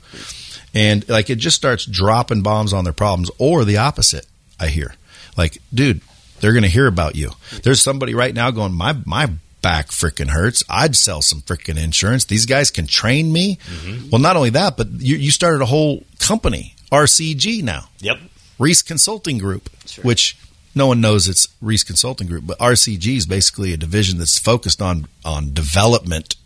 And 0.75 1.09
like 1.09 1.31
it 1.31 1.37
just 1.37 1.57
starts 1.57 1.85
dropping 1.85 2.43
bombs 2.43 2.73
on 2.73 2.85
their 2.85 2.93
problems 2.93 3.31
or 3.39 3.65
the 3.65 3.77
opposite. 3.77 4.27
I 4.59 4.69
hear 4.69 4.95
like, 5.37 5.59
dude, 5.73 6.01
they're 6.41 6.53
going 6.53 6.65
to 6.65 6.69
hear 6.69 6.87
about 6.87 7.15
you. 7.15 7.31
There's 7.63 7.81
somebody 7.81 8.15
right 8.15 8.35
now 8.35 8.51
going, 8.51 8.73
my, 8.73 8.97
my 9.05 9.31
back 9.61 9.89
freaking 9.89 10.29
hurts. 10.29 10.65
I'd 10.69 10.97
sell 10.97 11.23
some 11.23 11.41
freaking 11.41 11.83
insurance. 11.83 12.25
These 12.25 12.47
guys 12.47 12.71
can 12.71 12.87
train 12.87 13.33
me. 13.33 13.57
Mm-hmm. 13.57 14.11
Well, 14.11 14.21
not 14.21 14.37
only 14.37 14.51
that, 14.51 14.77
but 14.77 14.89
you, 14.91 15.17
you 15.17 15.31
started 15.31 15.63
a 15.63 15.67
whole 15.67 16.05
company, 16.19 16.75
RCG 16.91 17.63
now. 17.63 17.89
Yep. 18.01 18.19
Rees 18.59 18.83
Consulting 18.83 19.39
Group, 19.39 19.69
right. 19.99 20.05
which 20.05 20.37
no 20.75 20.87
one 20.87 21.01
knows 21.01 21.29
it's 21.29 21.47
Rees 21.61 21.85
Consulting 21.85 22.27
Group, 22.27 22.47
but 22.47 22.59
RCG 22.59 23.17
is 23.17 23.27
basically 23.27 23.73
a 23.73 23.77
division 23.77 24.19
that's 24.19 24.39
focused 24.39 24.81
on 24.81 25.07
on 25.25 25.53
development 25.53 26.37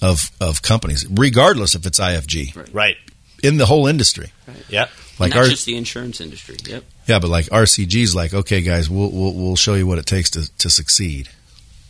of 0.00 0.30
of 0.40 0.62
companies, 0.62 1.06
regardless 1.08 1.74
if 1.74 1.86
it's 1.86 2.00
IFG 2.00 2.56
Right. 2.56 2.74
Right. 2.74 2.96
in 3.42 3.56
the 3.58 3.66
whole 3.66 3.86
industry. 3.86 4.32
Yep. 4.68 4.90
Like 5.18 5.30
Not 5.30 5.38
our, 5.40 5.44
just 5.44 5.66
the 5.66 5.76
insurance 5.76 6.20
industry. 6.20 6.56
Yep. 6.66 6.84
yeah, 7.06 7.18
but 7.18 7.28
like 7.28 7.46
RCG's 7.46 8.14
like, 8.14 8.32
okay, 8.34 8.62
guys, 8.62 8.88
we'll 8.90 9.10
we'll, 9.10 9.34
we'll 9.34 9.56
show 9.56 9.74
you 9.74 9.86
what 9.86 9.98
it 9.98 10.06
takes 10.06 10.30
to, 10.30 10.50
to 10.58 10.70
succeed. 10.70 11.28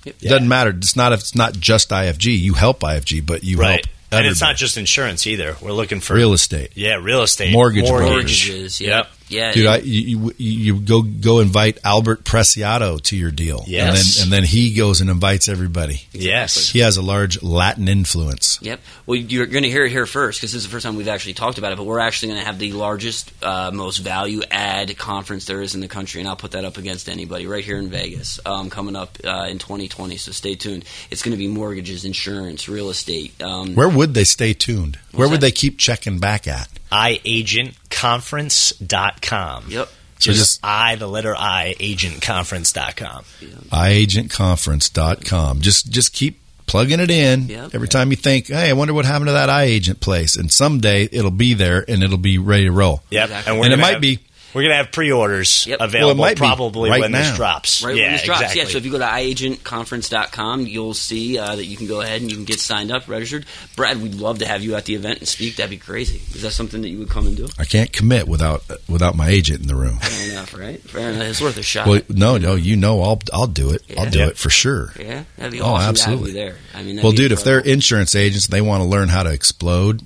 Yep. 0.04 0.16
It 0.20 0.28
doesn't 0.28 0.48
matter. 0.48 0.70
It's 0.70 0.96
not 0.96 1.12
it's 1.12 1.34
not 1.34 1.54
just 1.54 1.90
IFG. 1.90 2.38
You 2.38 2.54
help 2.54 2.80
IFG, 2.80 3.24
but 3.24 3.44
you 3.44 3.58
Right. 3.58 3.84
help 3.86 3.96
And 4.10 4.26
it's 4.26 4.40
not 4.40 4.56
just 4.56 4.76
insurance 4.76 5.26
either. 5.26 5.56
We're 5.62 5.72
looking 5.72 6.00
for 6.00 6.14
real 6.14 6.32
estate. 6.34 6.72
Yeah, 6.74 6.96
real 6.96 7.22
estate, 7.22 7.52
Mortgage 7.52 7.84
Mortgages. 7.88 8.80
Yep. 8.80 8.90
Yep. 8.90 9.10
Yeah. 9.32 9.52
Dude, 9.52 9.64
yeah. 9.64 9.70
I, 9.72 9.76
you, 9.78 10.32
you 10.36 10.62
you 10.72 10.80
go 10.80 11.02
go 11.02 11.40
invite 11.40 11.78
Albert 11.84 12.24
Preciado 12.24 13.00
to 13.02 13.16
your 13.16 13.30
deal, 13.30 13.64
Yes. 13.66 13.86
and 13.86 13.96
then 13.96 14.22
and 14.22 14.32
then 14.32 14.44
he 14.48 14.74
goes 14.74 15.00
and 15.00 15.10
invites 15.10 15.48
everybody. 15.48 16.02
Yes. 16.12 16.68
He 16.70 16.80
has 16.80 16.96
a 16.96 17.02
large 17.02 17.42
Latin 17.42 17.88
influence. 17.88 18.58
Yep. 18.62 18.80
Well, 19.06 19.16
you're 19.16 19.46
going 19.46 19.64
to 19.64 19.70
hear 19.70 19.84
it 19.84 19.90
here 19.90 20.06
first 20.06 20.40
because 20.40 20.52
this 20.52 20.62
is 20.62 20.66
the 20.68 20.72
first 20.72 20.84
time 20.84 20.96
we've 20.96 21.08
actually 21.08 21.34
talked 21.34 21.58
about 21.58 21.72
it. 21.72 21.76
But 21.76 21.84
we're 21.86 21.98
actually 22.00 22.28
going 22.32 22.40
to 22.40 22.46
have 22.46 22.58
the 22.58 22.72
largest, 22.72 23.32
uh, 23.42 23.70
most 23.72 23.98
value 23.98 24.42
add 24.50 24.96
conference 24.98 25.46
there 25.46 25.60
is 25.62 25.74
in 25.74 25.80
the 25.80 25.88
country, 25.88 26.20
and 26.20 26.28
I'll 26.28 26.36
put 26.36 26.52
that 26.52 26.64
up 26.64 26.76
against 26.76 27.08
anybody 27.08 27.46
right 27.46 27.64
here 27.64 27.78
in 27.78 27.88
Vegas 27.88 28.38
um, 28.46 28.70
coming 28.70 28.96
up 28.96 29.18
uh, 29.24 29.46
in 29.48 29.58
2020. 29.58 30.16
So 30.16 30.32
stay 30.32 30.54
tuned. 30.54 30.84
It's 31.10 31.22
going 31.22 31.32
to 31.32 31.38
be 31.38 31.48
mortgages, 31.48 32.04
insurance, 32.04 32.68
real 32.68 32.90
estate. 32.90 33.40
Um, 33.42 33.74
Where 33.74 33.88
would 33.88 34.14
they 34.14 34.24
stay 34.24 34.52
tuned? 34.52 34.98
Where 35.12 35.28
would 35.28 35.36
that? 35.36 35.40
they 35.46 35.52
keep 35.52 35.78
checking 35.78 36.18
back 36.18 36.46
at? 36.46 36.68
iagentconference.com. 36.92 39.64
Yep. 39.68 39.88
So 40.18 40.30
Just, 40.32 40.38
just- 40.38 40.60
I, 40.64 40.94
the 40.96 41.06
letter 41.08 41.34
I, 41.36 41.74
agentconference.com. 41.80 43.24
iagentconference.com. 43.70 45.60
Just 45.60 45.90
just 45.90 46.12
keep 46.12 46.38
plugging 46.66 47.00
it 47.00 47.10
in 47.10 47.48
Yep. 47.48 47.74
every 47.74 47.88
time 47.88 48.10
you 48.10 48.16
think, 48.16 48.46
"Hey, 48.46 48.70
I 48.70 48.72
wonder 48.74 48.94
what 48.94 49.04
happened 49.04 49.26
to 49.28 49.32
that 49.32 49.48
iAgent 49.48 49.98
place." 50.00 50.36
And 50.36 50.52
someday 50.52 51.08
it'll 51.10 51.30
be 51.32 51.54
there 51.54 51.84
and 51.88 52.02
it'll 52.04 52.18
be 52.18 52.38
ready 52.38 52.64
to 52.64 52.72
roll. 52.72 53.02
Yep. 53.10 53.24
Exactly. 53.24 53.52
we're 53.52 53.64
And 53.64 53.66
it 53.66 53.70
gonna 53.76 53.82
might 53.82 53.92
have- 53.94 54.00
be 54.00 54.18
We're 54.54 54.62
going 54.62 54.70
to 54.72 54.76
have 54.76 54.92
pre-orders 54.92 55.66
Yep. 55.66 55.78
available 55.80 56.20
Well, 56.20 56.30
might 56.30 56.36
probably 56.36 56.90
right 56.90 57.00
when 57.00 57.12
now. 57.12 57.18
this 57.22 57.36
drops. 57.36 57.82
Right 57.82 57.96
yeah, 57.96 58.02
when 58.04 58.12
this 58.12 58.22
drops. 58.24 58.40
exactly. 58.42 58.62
Yeah, 58.62 58.68
so 58.68 58.78
if 58.78 58.84
you 58.84 58.90
go 58.92 58.98
to 58.98 59.04
iagentconference.com, 59.04 60.66
you'll 60.66 60.94
see 60.94 61.38
uh, 61.38 61.56
that 61.56 61.64
you 61.64 61.76
can 61.76 61.86
go 61.86 62.00
ahead 62.00 62.20
and 62.20 62.30
you 62.30 62.36
can 62.36 62.44
get 62.44 62.60
signed 62.60 62.90
up, 62.92 63.08
registered. 63.08 63.46
Brad, 63.76 64.00
we'd 64.02 64.14
love 64.14 64.38
to 64.40 64.46
have 64.46 64.62
you 64.62 64.74
at 64.74 64.84
the 64.84 64.94
event 64.94 65.18
and 65.20 65.28
speak. 65.28 65.56
That'd 65.56 65.70
be 65.70 65.76
crazy. 65.78 66.16
Is 66.34 66.42
that 66.42 66.50
something 66.52 66.82
that 66.82 66.88
you 66.88 66.98
would 66.98 67.10
come 67.10 67.26
and 67.26 67.36
do? 67.36 67.48
I 67.58 67.64
can't 67.64 67.92
commit 67.92 68.28
without 68.28 68.62
without 68.88 69.16
my 69.16 69.28
agent 69.28 69.60
in 69.60 69.66
the 69.68 69.74
room. 69.76 69.96
Fair 69.98 70.30
enough, 70.32 70.54
right? 70.58 70.80
Fair 70.82 71.10
enough. 71.10 71.22
It's 71.28 71.40
worth 71.40 71.56
a 71.58 71.62
shot. 71.62 71.86
Well, 71.86 72.00
no, 72.08 72.38
no, 72.38 72.54
you 72.54 72.76
know, 72.76 73.02
I'll 73.02 73.20
I'll 73.32 73.46
do 73.46 73.70
it. 73.70 73.82
I'll 73.96 74.10
do 74.10 74.18
Yeah. 74.20 74.28
it 74.28 74.36
for 74.36 74.50
sure. 74.50 74.92
yeah, 74.98 75.24
that'd 75.36 75.52
be 75.52 75.60
Oh, 75.60 75.76
absolutely. 75.76 76.32
to 76.32 76.38
have 76.40 76.46
you 76.48 76.52
there. 76.52 76.58
I 76.74 76.82
mean, 76.82 77.02
Well, 77.02 77.12
be 77.12 77.16
dude, 77.18 77.32
if 77.32 77.44
they're 77.44 77.60
insurance 77.60 78.14
agents 78.14 78.46
they 78.48 78.60
want 78.60 78.82
to 78.82 78.88
learn 78.88 79.08
how 79.08 79.22
to 79.22 79.30
explode, 79.32 80.02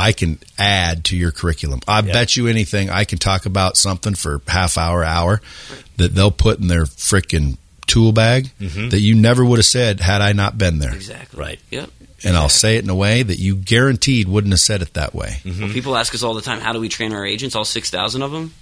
I 0.00 0.12
can 0.12 0.38
add 0.58 1.04
to 1.04 1.16
your 1.16 1.30
curriculum. 1.30 1.80
I 1.86 2.00
Yeah. 2.00 2.12
bet 2.12 2.36
you 2.36 2.46
anything 2.46 2.88
I 2.88 3.04
can 3.04 3.18
talk 3.18 3.44
about 3.46 3.76
something 3.76 4.14
for 4.14 4.40
half 4.48 4.78
hour, 4.78 5.04
hour 5.04 5.42
that 5.98 6.14
they'll 6.14 6.30
put 6.30 6.58
in 6.58 6.68
their 6.68 6.86
freaking 6.86 7.58
tool 7.86 8.12
bag 8.12 8.50
mm-hmm. 8.60 8.88
that 8.88 9.00
you 9.00 9.14
never 9.14 9.44
would 9.44 9.58
have 9.58 9.66
said 9.66 10.00
had 10.00 10.22
I 10.22 10.32
not 10.32 10.56
been 10.56 10.78
there. 10.78 10.94
exactly 10.94 11.38
Right. 11.38 11.60
Yep. 11.70 11.90
And 12.24 12.36
I'll 12.36 12.48
say 12.50 12.76
it 12.76 12.84
in 12.84 12.90
a 12.90 12.94
way 12.94 13.22
that 13.22 13.38
you 13.38 13.56
guaranteed 13.56 14.28
wouldn't 14.28 14.52
have 14.52 14.60
said 14.60 14.82
it 14.82 14.94
that 14.94 15.14
way. 15.14 15.40
Mm-hmm. 15.42 15.62
Well, 15.64 15.72
people 15.72 15.96
ask 15.96 16.14
us 16.14 16.22
all 16.22 16.34
the 16.34 16.42
time, 16.42 16.60
how 16.60 16.72
do 16.72 16.80
we 16.80 16.88
train 16.88 17.12
our 17.12 17.24
agents? 17.24 17.56
All 17.56 17.64
six 17.64 17.90
thousand 17.90 18.22
of 18.22 18.30
them. 18.30 18.52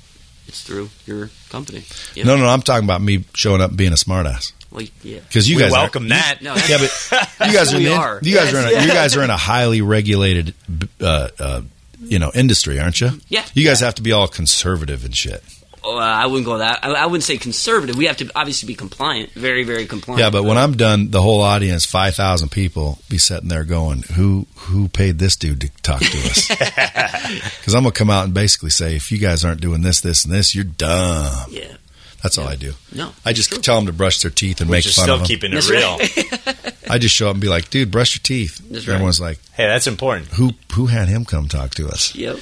It's 0.46 0.62
through 0.62 0.88
your 1.06 1.30
company. 1.50 1.84
Yep. 2.14 2.26
No, 2.26 2.36
no, 2.36 2.46
I'm 2.48 2.62
talking 2.62 2.84
about 2.84 3.02
me 3.02 3.24
showing 3.34 3.60
up 3.60 3.70
and 3.70 3.78
being 3.78 3.92
a 3.92 3.96
smartass. 3.96 4.52
Well, 4.70 4.86
yeah. 5.02 5.20
Because 5.20 5.48
you 5.48 5.56
we 5.56 5.62
guys 5.62 5.72
are- 5.72 5.80
welcome 5.80 6.08
that. 6.08 6.38
No, 6.42 6.54
yeah, 6.68 6.78
but 6.78 7.28
you 7.46 7.52
guys 7.52 7.72
are, 7.72 7.80
in 7.80 7.86
are. 7.88 8.20
you 8.22 8.34
guys 8.34 8.52
are 8.52 8.58
in 8.60 8.66
a, 8.66 8.70
Yes, 8.70 8.86
you 8.86 8.92
guys 8.92 9.16
are 9.16 9.24
in 9.24 9.30
a 9.30 9.36
highly 9.36 9.80
regulated, 9.80 10.54
uh, 11.00 11.28
uh, 11.38 11.62
you 12.00 12.18
know, 12.18 12.30
industry, 12.34 12.78
aren't 12.78 13.00
you? 13.00 13.10
Yeah. 13.28 13.44
You 13.54 13.64
guys 13.64 13.80
have 13.80 13.94
to 13.96 14.02
be 14.02 14.12
all 14.12 14.28
conservative 14.28 15.04
and 15.04 15.16
shit. 15.16 15.42
Oh, 15.84 15.96
uh, 15.96 16.00
I 16.00 16.26
wouldn't 16.26 16.44
go 16.44 16.58
that. 16.58 16.80
I, 16.84 16.90
I 16.92 17.06
wouldn't 17.06 17.22
say 17.22 17.38
conservative. 17.38 17.96
We 17.96 18.06
have 18.06 18.16
to 18.18 18.28
obviously 18.34 18.66
be 18.66 18.74
compliant, 18.74 19.30
very, 19.30 19.62
very 19.64 19.86
compliant. 19.86 20.20
Yeah, 20.20 20.30
but 20.30 20.42
when 20.42 20.58
I'm 20.58 20.76
done, 20.76 21.10
the 21.10 21.22
whole 21.22 21.40
audience, 21.40 21.86
five 21.86 22.14
thousand 22.16 22.50
people, 22.50 22.98
be 23.08 23.16
sitting 23.16 23.48
there 23.48 23.64
going, 23.64 24.02
"Who 24.16 24.46
who 24.56 24.88
paid 24.88 25.18
this 25.18 25.36
dude 25.36 25.60
to 25.62 25.68
talk 25.82 26.00
to 26.00 26.06
us?" 26.28 26.48
Because 27.60 27.74
I'm 27.74 27.84
gonna 27.84 27.92
come 27.92 28.10
out 28.10 28.24
and 28.24 28.34
basically 28.34 28.70
say, 28.70 28.96
if 28.96 29.12
you 29.12 29.18
guys 29.18 29.44
aren't 29.44 29.60
doing 29.60 29.82
this, 29.82 30.00
this, 30.00 30.24
and 30.24 30.34
this, 30.34 30.54
you're 30.54 30.64
dumb. 30.64 31.46
yeah, 31.50 31.76
That's 32.22 32.36
all 32.38 32.48
I 32.48 32.56
do. 32.56 32.72
no, 32.92 33.12
I 33.24 33.32
just 33.32 33.62
tell 33.62 33.76
them 33.76 33.86
to 33.86 33.92
brush 33.92 34.20
their 34.22 34.30
teeth 34.30 34.60
and 34.60 34.68
make 34.70 34.82
Just 34.84 34.96
fun 34.96 35.04
still 35.04 35.14
of 35.14 35.20
them. 35.20 35.26
keeping 35.28 35.52
it 35.52 35.56
That's 35.56 35.70
real. 35.70 35.98
right. 35.98 36.74
I 36.90 36.98
just 36.98 37.14
show 37.14 37.28
up 37.28 37.34
and 37.34 37.40
be 37.40 37.48
like, 37.48 37.70
"Dude, 37.70 37.90
brush 37.90 38.16
your 38.16 38.22
teeth." 38.22 38.60
That's 38.70 38.88
right. 38.88 38.94
Everyone's 38.94 39.20
like, 39.20 39.38
Hey, 39.54 39.66
that's 39.66 39.86
important. 39.86 40.28
"Who 40.32 40.52
who 40.72 40.86
had 40.86 41.08
him 41.08 41.24
come 41.24 41.46
talk 41.48 41.74
to 41.76 41.88
us?" 41.88 42.14
Yep. 42.14 42.38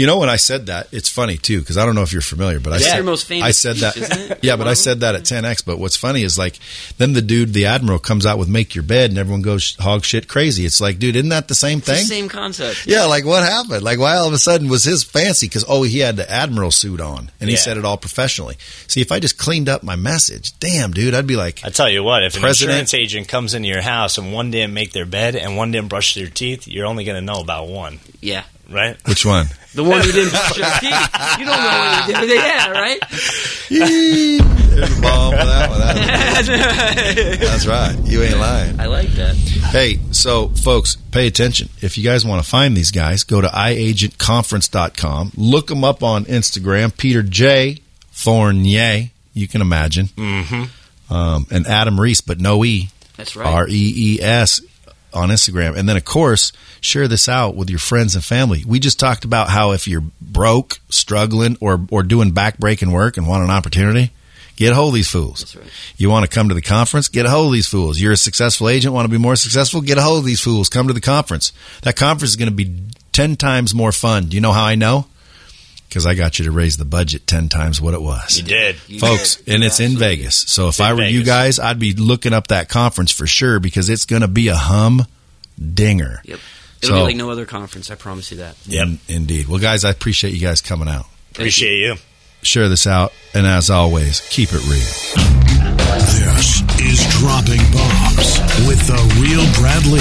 You 0.00 0.06
know, 0.06 0.18
when 0.18 0.28
I 0.30 0.36
said 0.36 0.66
that, 0.66 0.88
it's 0.92 1.08
funny 1.10 1.36
too 1.36 1.60
because 1.60 1.76
I 1.76 1.84
don't 1.84 1.94
know 1.94 2.02
if 2.02 2.12
you're 2.12 2.22
familiar, 2.22 2.58
but 2.58 2.72
I 2.72 2.76
That's 2.76 2.86
said 2.88 2.94
your 2.96 3.04
most 3.04 3.26
famous 3.26 3.46
I 3.48 3.50
said 3.50 3.76
that. 3.76 3.92
speech, 3.94 4.10
isn't 4.10 4.30
it? 4.32 4.38
Yeah, 4.42 4.56
but 4.56 4.66
I 4.66 4.74
said 4.74 5.00
that 5.00 5.14
at 5.14 5.22
10x. 5.24 5.64
But 5.66 5.78
what's 5.78 5.96
funny 5.96 6.22
is 6.22 6.38
like 6.38 6.58
then 6.96 7.12
the 7.12 7.20
dude, 7.22 7.52
the 7.52 7.66
admiral, 7.66 7.98
comes 7.98 8.24
out 8.24 8.38
with 8.38 8.48
"Make 8.48 8.74
Your 8.74 8.82
Bed" 8.84 9.10
and 9.10 9.18
everyone 9.18 9.42
goes 9.42 9.76
hog 9.78 10.04
shit 10.04 10.26
crazy. 10.26 10.64
It's 10.64 10.80
like, 10.80 10.98
dude, 10.98 11.16
isn't 11.16 11.28
that 11.28 11.48
the 11.48 11.54
same 11.54 11.78
It's 11.78 11.86
the 11.86 11.94
thing? 11.96 12.04
same 12.06 12.28
concept. 12.30 12.86
Yeah, 12.86 13.04
like 13.04 13.24
what 13.26 13.42
happened? 13.42 13.82
Like 13.82 13.98
why 13.98 14.16
all 14.16 14.26
of 14.26 14.32
a 14.32 14.38
sudden 14.38 14.68
was 14.68 14.84
his 14.84 15.04
fancy? 15.04 15.46
Because 15.48 15.64
oh, 15.68 15.82
he 15.82 15.98
had 15.98 16.16
the 16.16 16.30
admiral 16.30 16.70
suit 16.70 17.00
on 17.00 17.30
and 17.40 17.50
he 17.50 17.56
Yeah. 17.56 17.60
said 17.60 17.76
it 17.76 17.84
all 17.84 17.98
professionally. 17.98 18.56
See, 18.86 19.00
if 19.02 19.12
I 19.12 19.20
just 19.20 19.36
cleaned 19.38 19.68
up 19.68 19.82
my 19.82 19.96
message, 19.96 20.58
damn, 20.60 20.92
dude, 20.92 21.12
I'd 21.14 21.26
be 21.26 21.36
like, 21.36 21.60
I 21.64 21.68
tell 21.68 21.90
you 21.90 22.02
what, 22.02 22.22
if 22.24 22.36
an 22.36 22.44
insurance 22.46 22.94
agent 22.94 23.28
comes 23.28 23.52
into 23.54 23.68
your 23.68 23.82
house 23.82 24.16
and 24.16 24.32
one 24.32 24.50
didn't 24.50 24.72
make 24.72 24.92
their 24.92 25.04
bed 25.06 25.36
and 25.36 25.56
one 25.58 25.72
didn't 25.72 25.88
brush 25.90 26.14
their 26.14 26.28
teeth, 26.28 26.66
you're 26.66 26.86
only 26.86 27.04
going 27.04 27.16
to 27.20 27.32
know 27.32 27.40
about 27.40 27.68
one, 27.68 28.00
Yeah. 28.22 28.44
Right? 28.70 28.96
which 29.08 29.26
one? 29.26 29.46
The 29.74 29.84
one 29.84 30.00
who 30.02 30.12
didn't 30.12 30.30
brush 30.30 30.56
his 30.56 30.78
teeth. 30.80 31.38
You 31.38 31.44
don't 31.44 31.60
know 31.60 31.78
what 31.78 32.06
he 32.06 32.26
did. 32.26 32.36
Yeah, 32.36 32.70
right? 32.70 33.00
There's 34.70 34.98
a 34.98 35.02
bomb 35.02 35.32
for 35.32 35.44
that 35.44 35.70
one. 35.70 35.80
That's, 36.40 37.38
that's 37.38 37.66
right. 37.66 37.96
You 38.04 38.22
ain't 38.22 38.38
lying. 38.38 38.80
I 38.80 38.86
like 38.86 39.08
that. 39.10 39.36
Hey, 39.36 39.98
so 40.10 40.48
folks, 40.48 40.96
pay 40.96 41.26
attention. 41.26 41.68
If 41.82 41.98
you 41.98 42.04
guys 42.04 42.24
want 42.24 42.42
to 42.42 42.48
find 42.48 42.76
these 42.76 42.90
guys, 42.90 43.24
go 43.24 43.40
to 43.40 43.48
iagentconference.com. 43.48 45.32
Look 45.36 45.66
them 45.66 45.84
up 45.84 46.02
on 46.02 46.24
Instagram. 46.24 46.96
Peter 46.96 47.22
J. 47.22 47.78
Fournier, 48.10 49.10
you 49.34 49.48
can 49.48 49.60
imagine. 49.60 50.06
Mm-hmm. 50.06 51.14
Um, 51.14 51.46
and 51.50 51.66
Adam 51.66 52.00
Rees, 52.00 52.20
but 52.20 52.40
no 52.40 52.64
E. 52.64 52.88
That's 53.16 53.36
right. 53.36 53.46
R 53.46 53.68
E 53.68 53.92
E 53.96 54.22
S 54.22 54.60
on 55.12 55.28
Instagram. 55.30 55.76
And 55.76 55.88
then, 55.88 55.96
of 55.96 56.04
course, 56.04 56.52
share 56.80 57.08
this 57.08 57.28
out 57.28 57.56
with 57.56 57.70
your 57.70 57.78
friends 57.78 58.14
and 58.14 58.24
family. 58.24 58.64
We 58.66 58.78
just 58.78 58.98
talked 58.98 59.24
about 59.24 59.48
how 59.48 59.72
if 59.72 59.86
you're 59.86 60.04
broke, 60.20 60.78
struggling, 60.88 61.56
or, 61.60 61.80
or 61.90 62.02
doing 62.02 62.32
backbreaking 62.32 62.92
work 62.92 63.16
and 63.16 63.26
want 63.26 63.44
an 63.44 63.50
opportunity, 63.50 64.10
get 64.56 64.72
a 64.72 64.74
hold 64.74 64.88
of 64.88 64.94
these 64.94 65.10
fools. 65.10 65.40
That's 65.40 65.56
right. 65.56 65.66
You 65.96 66.10
want 66.10 66.28
to 66.28 66.34
come 66.34 66.48
to 66.48 66.54
the 66.54 66.62
conference? 66.62 67.08
Get 67.08 67.26
a 67.26 67.30
hold 67.30 67.46
of 67.46 67.52
these 67.52 67.68
fools. 67.68 68.00
You're 68.00 68.12
a 68.12 68.16
successful 68.16 68.68
agent, 68.68 68.94
want 68.94 69.04
to 69.04 69.10
be 69.10 69.18
more 69.18 69.36
successful? 69.36 69.80
Get 69.80 69.98
a 69.98 70.02
hold 70.02 70.20
of 70.20 70.24
these 70.24 70.40
fools. 70.40 70.68
Come 70.68 70.86
to 70.88 70.92
the 70.94 71.00
conference. 71.00 71.52
That 71.82 71.96
conference 71.96 72.30
is 72.30 72.36
going 72.36 72.50
to 72.50 72.54
be 72.54 72.82
10 73.12 73.36
times 73.36 73.74
more 73.74 73.92
fun. 73.92 74.26
Do 74.26 74.36
you 74.36 74.40
know 74.40 74.52
how 74.52 74.64
I 74.64 74.74
know? 74.74 75.06
because 75.90 76.06
I 76.06 76.14
got 76.14 76.38
you 76.38 76.44
to 76.44 76.52
raise 76.52 76.76
the 76.76 76.84
budget 76.84 77.26
10 77.26 77.48
times 77.48 77.80
what 77.80 77.94
it 77.94 78.00
was. 78.00 78.38
You 78.38 78.44
did. 78.44 78.76
You 78.86 79.00
Folks, 79.00 79.34
did. 79.36 79.54
and 79.54 79.64
it's 79.64 79.80
in 79.80 79.96
Vegas. 79.98 80.36
So 80.36 80.68
if 80.68 80.80
I 80.80 80.92
were 80.92 80.98
Vegas. 80.98 81.12
you 81.12 81.24
guys, 81.24 81.58
I'd 81.58 81.80
be 81.80 81.94
looking 81.94 82.32
up 82.32 82.46
that 82.48 82.68
conference 82.68 83.10
for 83.10 83.26
sure 83.26 83.58
because 83.58 83.88
it's 83.90 84.04
going 84.04 84.22
to 84.22 84.28
be 84.28 84.46
a 84.48 84.54
hum 84.54 85.04
dinger. 85.58 86.22
Yep. 86.24 86.38
It'll 86.82 86.88
so, 86.88 86.94
be 87.00 87.02
like 87.02 87.16
no 87.16 87.28
other 87.30 87.44
conference. 87.44 87.90
I 87.90 87.96
promise 87.96 88.30
you 88.30 88.36
that. 88.38 88.54
Yep. 88.66 88.86
In, 88.86 88.98
indeed. 89.08 89.48
Well, 89.48 89.58
guys, 89.58 89.84
I 89.84 89.90
appreciate 89.90 90.32
you 90.32 90.40
guys 90.40 90.60
coming 90.60 90.86
out. 90.88 91.06
Appreciate 91.32 91.76
you. 91.76 91.94
you. 91.94 91.98
Share 92.42 92.68
this 92.68 92.86
out. 92.86 93.12
And 93.34 93.44
as 93.44 93.68
always, 93.68 94.20
keep 94.30 94.50
it 94.52 94.62
real. 94.62 94.94
This 96.38 96.62
is 96.80 97.04
Dropping 97.18 97.60
Bombs 97.74 98.38
with 98.68 98.86
the 98.86 98.94
real 99.20 99.44
Brad 99.58 99.84
Lea. 99.86 99.98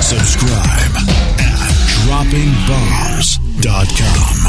Subscribe 0.00 0.96
at 1.38 1.68
droppingbombs.com. 2.08 4.39